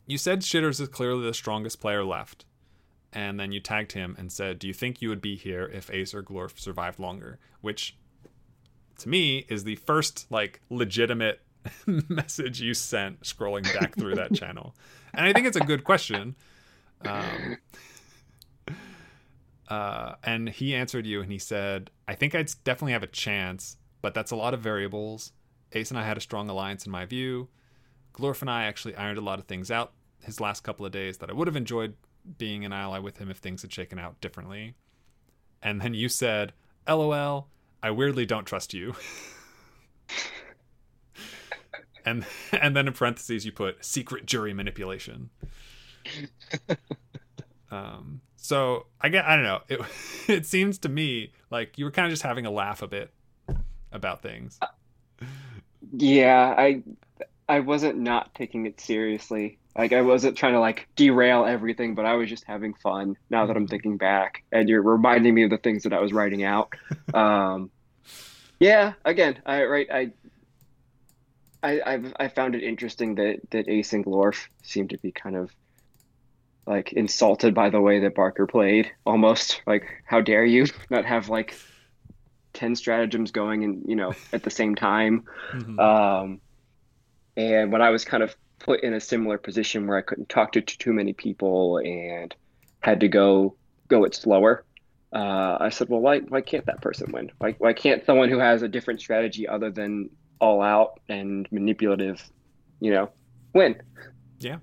[0.07, 2.45] you said Shitters is clearly the strongest player left,
[3.13, 5.89] and then you tagged him and said, "Do you think you would be here if
[5.91, 7.97] Ace or Glorf survived longer?" Which,
[8.99, 11.41] to me, is the first like legitimate
[11.87, 14.75] message you sent scrolling back through that channel,
[15.15, 16.35] and I think it's a good question.
[17.05, 17.59] Um,
[19.69, 23.77] uh, and he answered you, and he said, "I think I'd definitely have a chance,
[24.01, 25.33] but that's a lot of variables.
[25.73, 27.49] Ace and I had a strong alliance in my view.
[28.13, 31.19] Glorf and I actually ironed a lot of things out his last couple of days
[31.19, 31.95] that I would have enjoyed
[32.39, 34.75] being an ally with him if things had shaken out differently.
[35.63, 36.53] And then you said,
[36.89, 37.49] LOL,
[37.83, 38.95] I weirdly don't trust you.
[42.05, 45.31] and and then in parentheses you put secret jury manipulation.
[47.71, 49.61] um so I get I don't know.
[49.69, 49.81] It
[50.29, 53.13] it seems to me like you were kind of just having a laugh a bit
[53.93, 54.59] about things.
[55.93, 56.83] Yeah, I
[57.49, 59.59] I wasn't not taking it seriously.
[59.77, 63.17] Like I wasn't trying to like derail everything, but I was just having fun.
[63.31, 63.71] Now that I'm mm-hmm.
[63.71, 66.75] thinking back, and you're reminding me of the things that I was writing out.
[67.15, 67.71] um,
[68.61, 70.13] yeah, again, I right, I,
[71.63, 75.37] I, I've I found it interesting that that Ace and Glorf seemed to be kind
[75.37, 75.51] of
[76.67, 78.91] like insulted by the way that Barker played.
[79.05, 81.55] Almost like, how dare you not have like
[82.53, 85.25] ten stratagems going and you know at the same time.
[85.53, 85.79] Mm-hmm.
[85.79, 86.41] Um,
[87.37, 90.53] and when I was kind of put in a similar position where I couldn't talk
[90.53, 92.35] to too many people and
[92.81, 93.57] had to go
[93.89, 94.65] go it slower.
[95.13, 97.31] Uh, I said, well, why why can't that person win?
[97.39, 100.11] Why why can't someone who has a different strategy other than
[100.43, 102.21] all out and manipulative,
[102.81, 103.09] you know,
[103.55, 103.81] win?
[104.41, 104.59] Yeah.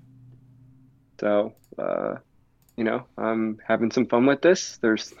[1.18, 2.16] So, uh,
[2.76, 4.76] you know, I'm having some fun with this.
[4.82, 5.14] There's,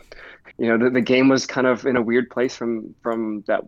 [0.58, 3.62] you know, the, the game was kind of in a weird place from from that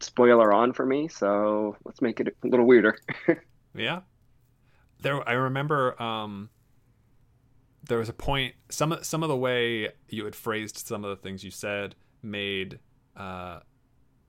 [0.00, 1.06] spoiler on for me.
[1.08, 2.98] So let's make it a little weirder.
[3.74, 4.00] yeah,
[5.00, 6.50] there I remember um,
[7.86, 11.22] there was a point some some of the way you had phrased some of the
[11.22, 12.80] things you said made
[13.16, 13.60] uh,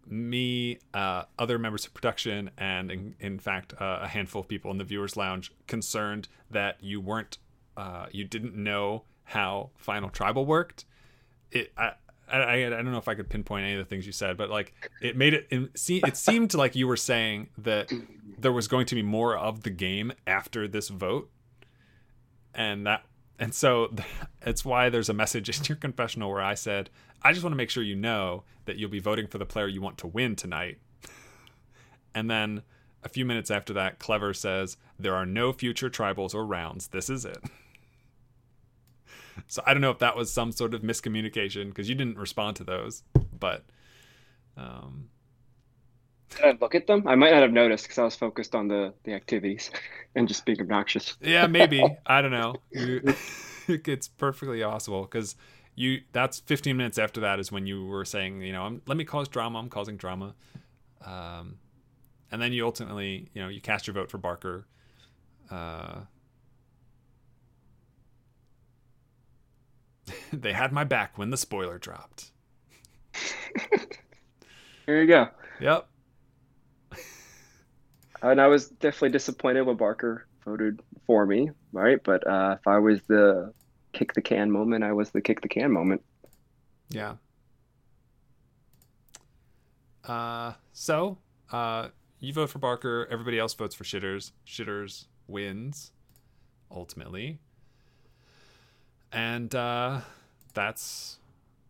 [0.07, 4.71] me, uh, other members of production, and in, in fact uh, a handful of people
[4.71, 7.37] in the viewers lounge concerned that you weren't
[7.77, 10.85] uh, you didn't know how Final Tribal worked.
[11.51, 11.93] It I,
[12.31, 14.49] I, I don't know if I could pinpoint any of the things you said, but
[14.49, 17.91] like it made it it seemed like you were saying that
[18.37, 21.29] there was going to be more of the game after this vote,
[22.53, 23.03] and that
[23.43, 23.93] and so
[24.41, 26.89] it's why there's a message in your confessional where I said
[27.21, 29.67] I just want to make sure you know that you'll be voting for the player
[29.67, 30.77] you want to win tonight,
[32.15, 32.63] and then
[33.03, 36.87] a few minutes after that, Clever says there are no future tribals or rounds.
[36.87, 37.43] This is it.
[39.47, 42.55] So I don't know if that was some sort of miscommunication because you didn't respond
[42.57, 43.03] to those,
[43.37, 43.65] but.
[44.55, 45.09] Um,
[46.33, 47.07] Did I look at them?
[47.07, 49.71] I might not have noticed because I was focused on the the activities
[50.15, 51.15] and just being obnoxious.
[51.21, 52.55] Yeah, maybe I don't know.
[53.67, 55.35] it's perfectly possible because
[55.75, 56.01] you.
[56.11, 59.27] That's 15 minutes after that is when you were saying, you know, let me cause
[59.27, 59.59] drama.
[59.59, 60.35] I'm causing drama.
[61.05, 61.57] Um,
[62.31, 64.65] and then you ultimately, you know, you cast your vote for Barker.
[65.51, 66.01] Uh,
[70.33, 72.31] they had my back when the spoiler dropped.
[74.85, 75.29] Here you go.
[75.61, 75.87] Yep.
[78.31, 81.99] And I was definitely disappointed when Barker voted for me, right?
[82.03, 83.53] But uh, if I was the
[83.91, 86.01] kick the can moment, I was the kick the can moment.
[86.89, 87.15] Yeah.
[90.07, 91.17] Uh, so
[91.51, 91.89] uh,
[92.19, 93.07] you vote for Barker.
[93.11, 94.31] Everybody else votes for Shitters.
[94.47, 95.91] Shitters wins,
[96.71, 97.39] ultimately.
[99.11, 100.01] And uh,
[100.53, 101.19] that's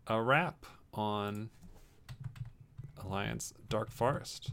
[0.06, 1.50] a wrap on
[3.02, 4.52] Alliance Dark Forest.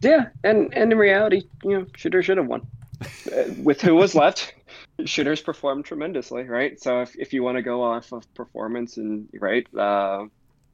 [0.00, 2.66] Yeah, and and in reality, you know, Shitter should have won.
[3.62, 4.54] With who was left,
[5.00, 6.80] Shitter's performed tremendously, right?
[6.80, 10.26] So if, if you want to go off of performance and right, uh,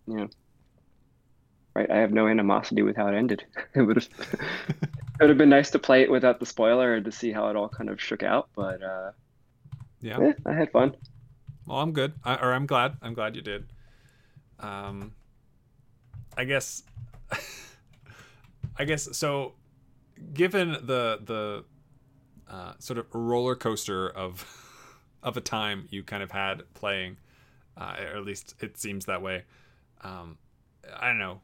[0.07, 0.28] you know,
[1.74, 3.44] right, I have no animosity with how it ended.
[3.74, 4.09] It would have
[4.69, 4.89] it
[5.20, 7.57] would have been nice to play it without the spoiler and to see how it
[7.57, 9.12] all kind of shook out, but uh,
[10.01, 10.94] yeah, eh, I had fun.
[11.66, 12.97] Well, I'm good, I, or I'm glad.
[13.03, 13.66] I'm glad you did.
[14.59, 15.15] Um,
[16.36, 16.82] I guess,
[18.77, 19.55] I guess so.
[20.35, 21.65] Given the the
[22.49, 24.47] uh, sort of roller coaster of
[25.23, 27.16] of a time you kind of had playing,
[27.77, 29.44] uh, or at least it seems that way.
[30.03, 30.39] Um,
[30.97, 31.40] I don't know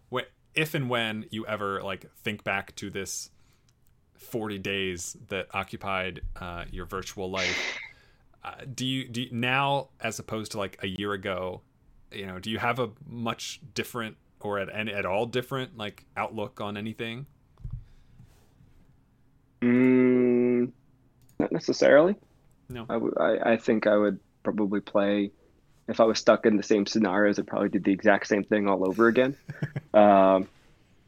[0.58, 3.30] if and when you ever like think back to this
[4.16, 7.78] 40 days that occupied uh, your virtual life
[8.44, 11.60] uh, do you do you, now as opposed to like a year ago
[12.10, 16.60] you know do you have a much different or at at all different like outlook
[16.60, 17.26] on anything
[19.60, 20.70] mm,
[21.38, 22.14] not necessarily
[22.68, 25.30] no I, w- I, I think i would probably play
[25.88, 28.68] if I was stuck in the same scenarios, I'd probably do the exact same thing
[28.68, 29.36] all over again.
[29.94, 30.46] um,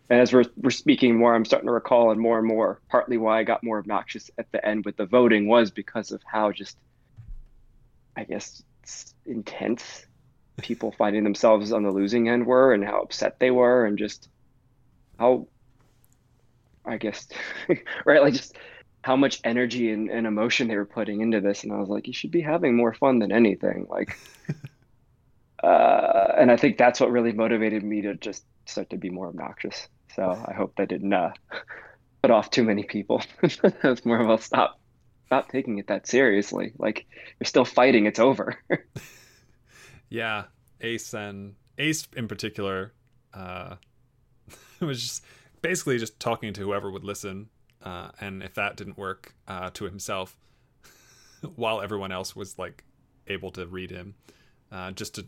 [0.08, 2.80] and as we're we're speaking more, I'm starting to recall and more and more.
[2.88, 6.22] Partly why I got more obnoxious at the end with the voting was because of
[6.24, 6.76] how just,
[8.16, 8.64] I guess,
[9.26, 10.06] intense
[10.58, 14.28] people finding themselves on the losing end were, and how upset they were, and just
[15.18, 15.46] how,
[16.84, 17.28] I guess,
[18.04, 18.56] right, like just
[19.02, 22.06] how much energy and, and emotion they were putting into this, and I was like,
[22.06, 24.18] you should be having more fun than anything, like.
[25.62, 29.28] uh, and I think that's what really motivated me to just start to be more
[29.28, 29.88] obnoxious.
[30.14, 31.32] So I hope that didn't uh,
[32.22, 33.22] put off too many people.
[33.42, 34.80] it's more of a stop,
[35.26, 36.72] stop taking it that seriously.
[36.78, 37.06] Like
[37.38, 38.58] you're still fighting, it's over.
[40.10, 40.44] Yeah,
[40.80, 42.92] Ace and Ace in particular
[43.32, 43.76] uh,
[44.80, 45.24] was just
[45.62, 47.48] basically just talking to whoever would listen,
[47.82, 50.36] uh, and if that didn't work, uh, to himself,
[51.56, 52.84] while everyone else was like
[53.28, 54.14] able to read him,
[54.70, 55.24] uh, just to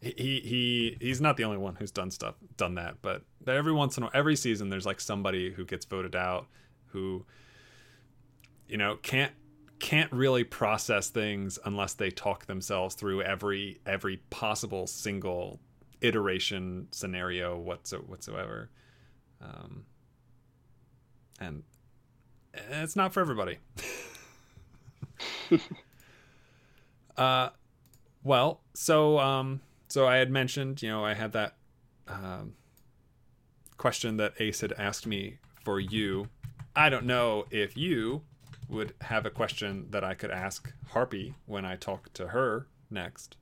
[0.00, 3.98] he he he's not the only one who's done stuff done that but every once
[3.98, 6.46] in a every season there's like somebody who gets voted out
[6.86, 7.24] who
[8.66, 9.32] you know can't
[9.80, 15.58] can't really process things unless they talk themselves through every every possible single
[16.00, 18.70] iteration scenario whatsoever
[19.42, 19.84] um,
[21.40, 21.62] and
[22.70, 23.58] it's not for everybody
[27.16, 27.48] uh
[28.22, 31.56] well so um so I had mentioned, you know, I had that
[32.06, 32.54] um,
[33.76, 36.28] question that Ace had asked me for you.
[36.76, 38.22] I don't know if you
[38.70, 43.36] would have a question that I could ask Harpy when I talk to her next.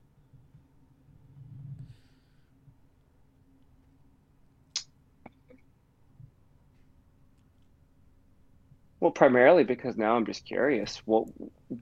[8.99, 11.01] Well, primarily because now I'm just curious.
[11.05, 11.27] What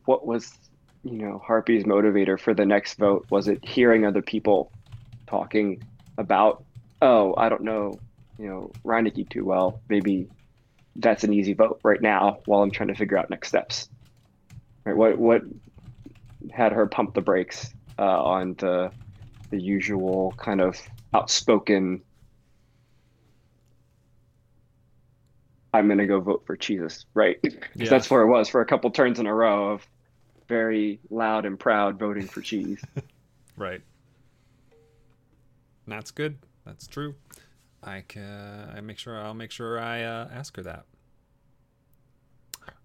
[0.06, 0.54] what was
[1.04, 3.26] you know, Harpy's motivator for the next vote?
[3.30, 4.72] Was it hearing other people
[5.28, 5.84] talking
[6.18, 6.64] about,
[7.02, 8.00] oh, I don't know,
[8.38, 9.82] you know, Reineke too well.
[9.90, 10.28] Maybe
[10.98, 13.90] that's an easy vote right now while I'm trying to figure out next steps.
[14.84, 14.96] Right?
[14.96, 15.42] What what
[16.52, 18.92] had her pump the brakes uh, on the
[19.50, 20.80] the usual kind of
[21.14, 22.02] outspoken
[25.74, 27.40] I'm gonna go vote for Jesus, right?
[27.42, 27.90] Because yeah.
[27.90, 29.88] that's where it was for a couple turns in a row of
[30.48, 32.82] very loud and proud voting for cheese.
[33.58, 33.82] right.
[35.88, 36.38] That's good.
[36.66, 37.16] That's true.
[37.84, 38.72] I can.
[38.76, 39.20] I make sure.
[39.20, 40.86] I'll make sure I uh, ask her that.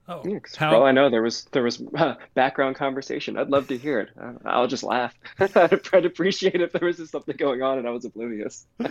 [0.09, 0.71] Oh, yeah, how...
[0.71, 3.37] for all I know, there was there was uh, background conversation.
[3.37, 4.11] I'd love to hear it.
[4.21, 5.15] Uh, I'll just laugh.
[5.39, 8.67] I'd appreciate if there was just something going on and I was oblivious.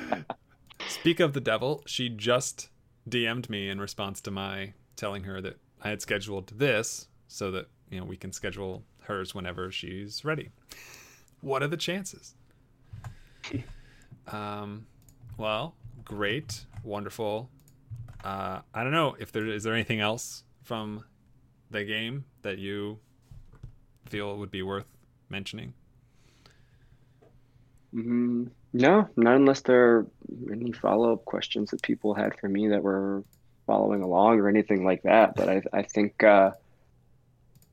[0.87, 2.69] Speak of the devil, she just
[3.09, 7.67] DM'd me in response to my telling her that I had scheduled this so that
[7.89, 10.49] you know we can schedule hers whenever she's ready.
[11.41, 12.35] What are the chances?
[14.27, 14.85] Um,
[15.37, 15.75] well,
[16.11, 17.49] great, wonderful.
[18.21, 21.05] Uh, I don't know if there is there anything else from
[21.69, 22.99] the game that you
[24.09, 24.85] feel would be worth
[25.29, 25.73] mentioning.
[27.95, 28.47] Mm-hmm.
[28.73, 30.07] No, not unless there are
[30.51, 33.23] any follow up questions that people had for me that were
[33.65, 35.35] following along or anything like that.
[35.35, 36.51] But I, I think uh,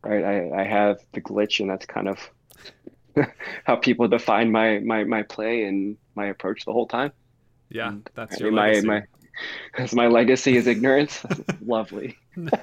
[0.04, 0.24] right?
[0.24, 2.30] I, I have the glitch, and that's kind of
[3.64, 7.10] how people define my my my play and my approach the whole time.
[7.70, 8.86] Yeah, that's your my legacy.
[8.86, 9.02] my
[9.76, 11.24] as my legacy is ignorance.
[11.64, 12.16] Lovely.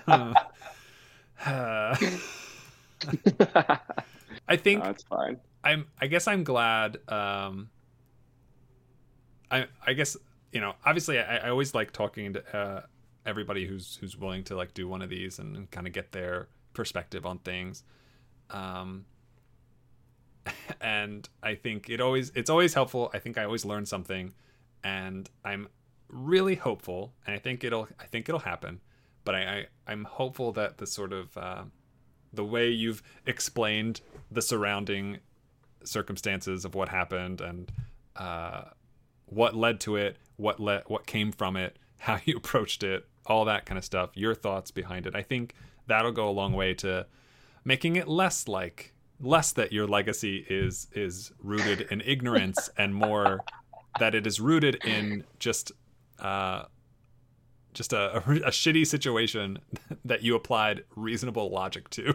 [4.47, 5.39] I think that's fine.
[5.63, 5.87] I'm.
[5.99, 6.97] I guess I'm glad.
[7.09, 7.69] Um,
[9.51, 10.17] I I guess
[10.51, 10.73] you know.
[10.85, 12.81] Obviously, I, I always like talking to uh,
[13.25, 16.11] everybody who's who's willing to like do one of these and, and kind of get
[16.11, 17.83] their perspective on things.
[18.49, 19.05] Um,
[20.81, 23.09] and I think it always it's always helpful.
[23.13, 24.33] I think I always learn something,
[24.85, 25.67] and I'm
[26.07, 28.79] really hopeful, and I think it'll I think it'll happen.
[29.25, 31.63] But I, I am hopeful that the sort of uh,
[32.31, 34.01] the way you've explained
[34.31, 35.17] the surrounding
[35.83, 37.71] circumstances of what happened and
[38.15, 38.65] uh,
[39.25, 43.43] what led to it, what let what came from it, how you approached it, all
[43.45, 45.15] that kind of stuff, your thoughts behind it.
[45.15, 45.55] I think
[45.87, 47.07] that'll go a long way to
[47.63, 53.39] making it less like less that your legacy is is rooted in ignorance and more
[53.99, 55.71] that it is rooted in just
[56.19, 56.63] uh
[57.73, 59.59] just a, a, a shitty situation
[60.05, 62.13] that you applied reasonable logic to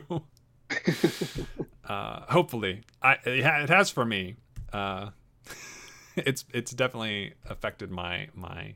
[1.84, 4.36] uh hopefully i it has for me
[4.72, 5.10] uh
[6.16, 8.74] it's it's definitely affected my my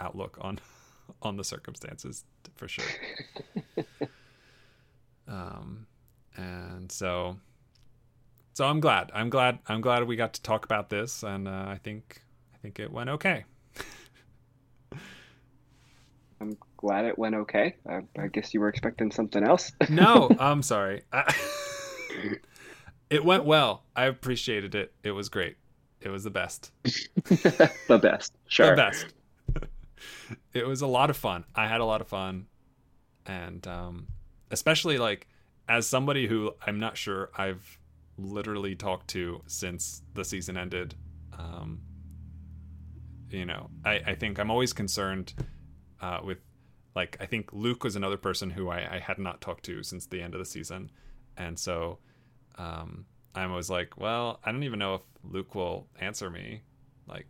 [0.00, 0.58] outlook on
[1.22, 2.24] on the circumstances
[2.56, 2.84] for sure
[5.28, 5.86] um,
[6.36, 7.38] and so,
[8.52, 9.10] so I'm glad.
[9.14, 9.58] I'm glad.
[9.66, 12.22] I'm glad we got to talk about this, and uh, I think
[12.62, 13.44] think it went okay.
[16.40, 17.76] I'm glad it went okay.
[17.88, 19.72] I, I guess you were expecting something else.
[19.90, 21.02] no, I'm sorry.
[21.12, 21.32] I,
[23.10, 23.84] it went well.
[23.94, 24.92] I appreciated it.
[25.02, 25.56] It was great.
[26.00, 26.72] It was the best.
[26.84, 28.34] the best.
[28.48, 28.70] Sure.
[28.70, 29.06] The best.
[30.52, 31.44] it was a lot of fun.
[31.54, 32.46] I had a lot of fun,
[33.24, 34.08] and um,
[34.50, 35.28] especially like
[35.68, 37.78] as somebody who I'm not sure I've
[38.18, 40.96] literally talked to since the season ended.
[41.38, 41.82] Um,
[43.32, 45.34] you know, I, I think I'm always concerned
[46.00, 46.38] uh, with
[46.94, 50.06] like I think Luke was another person who I, I had not talked to since
[50.06, 50.90] the end of the season,
[51.36, 51.98] and so
[52.58, 56.62] um, I'm always like, well, I don't even know if Luke will answer me,
[57.06, 57.26] like,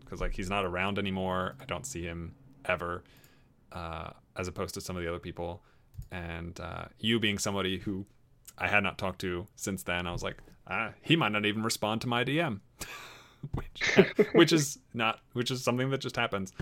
[0.00, 1.56] because like he's not around anymore.
[1.60, 3.04] I don't see him ever,
[3.72, 5.62] uh, as opposed to some of the other people.
[6.10, 8.06] And uh, you being somebody who
[8.56, 11.62] I had not talked to since then, I was like, ah, he might not even
[11.62, 12.60] respond to my DM,
[13.54, 13.98] which
[14.32, 16.52] which is not which is something that just happens.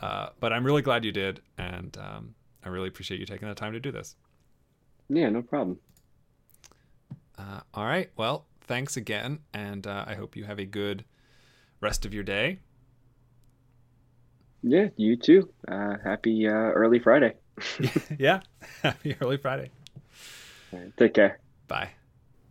[0.00, 2.34] Uh, but I'm really glad you did, and um,
[2.64, 4.16] I really appreciate you taking the time to do this.
[5.08, 5.78] Yeah, no problem.
[7.38, 8.10] Uh, all right.
[8.16, 11.04] Well, thanks again, and uh, I hope you have a good
[11.80, 12.58] rest of your day.
[14.62, 15.50] Yeah, you too.
[15.68, 17.34] Uh, happy uh, early Friday.
[18.18, 18.40] yeah,
[18.82, 19.70] happy early Friday.
[20.72, 21.38] Right, take care.
[21.68, 21.90] Bye.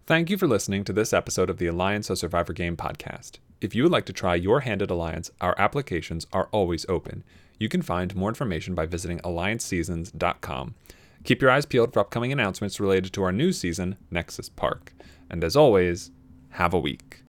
[0.06, 3.40] Thank you for listening to this episode of the Alliance of Survivor Game podcast.
[3.64, 7.24] If you would like to try your hand at Alliance, our applications are always open.
[7.58, 10.76] You can find more information by visiting allianceseasons.com.
[11.24, 14.94] Keep your eyes peeled for upcoming announcements related to our new season, Nexus Park.
[15.30, 16.12] And as always,
[16.50, 17.24] have a week.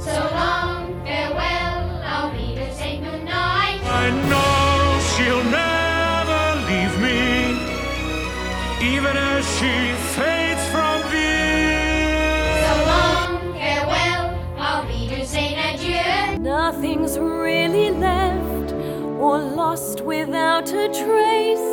[0.00, 3.80] So long, farewell, I'll be to say goodnight.
[3.84, 7.56] I know she'll never leave me,
[8.94, 10.87] even as she fades from
[16.70, 18.72] Nothing's really left
[19.18, 21.70] or lost without a trace.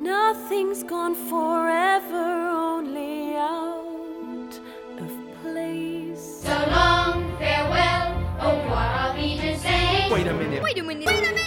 [0.00, 4.58] Nothing's gone forever, only out
[4.98, 5.10] of
[5.42, 6.40] place.
[6.44, 8.08] So long, farewell,
[8.40, 10.08] au revoir, I'll be to say.
[10.12, 10.62] Wait a minute.
[10.62, 11.37] Wait a minute.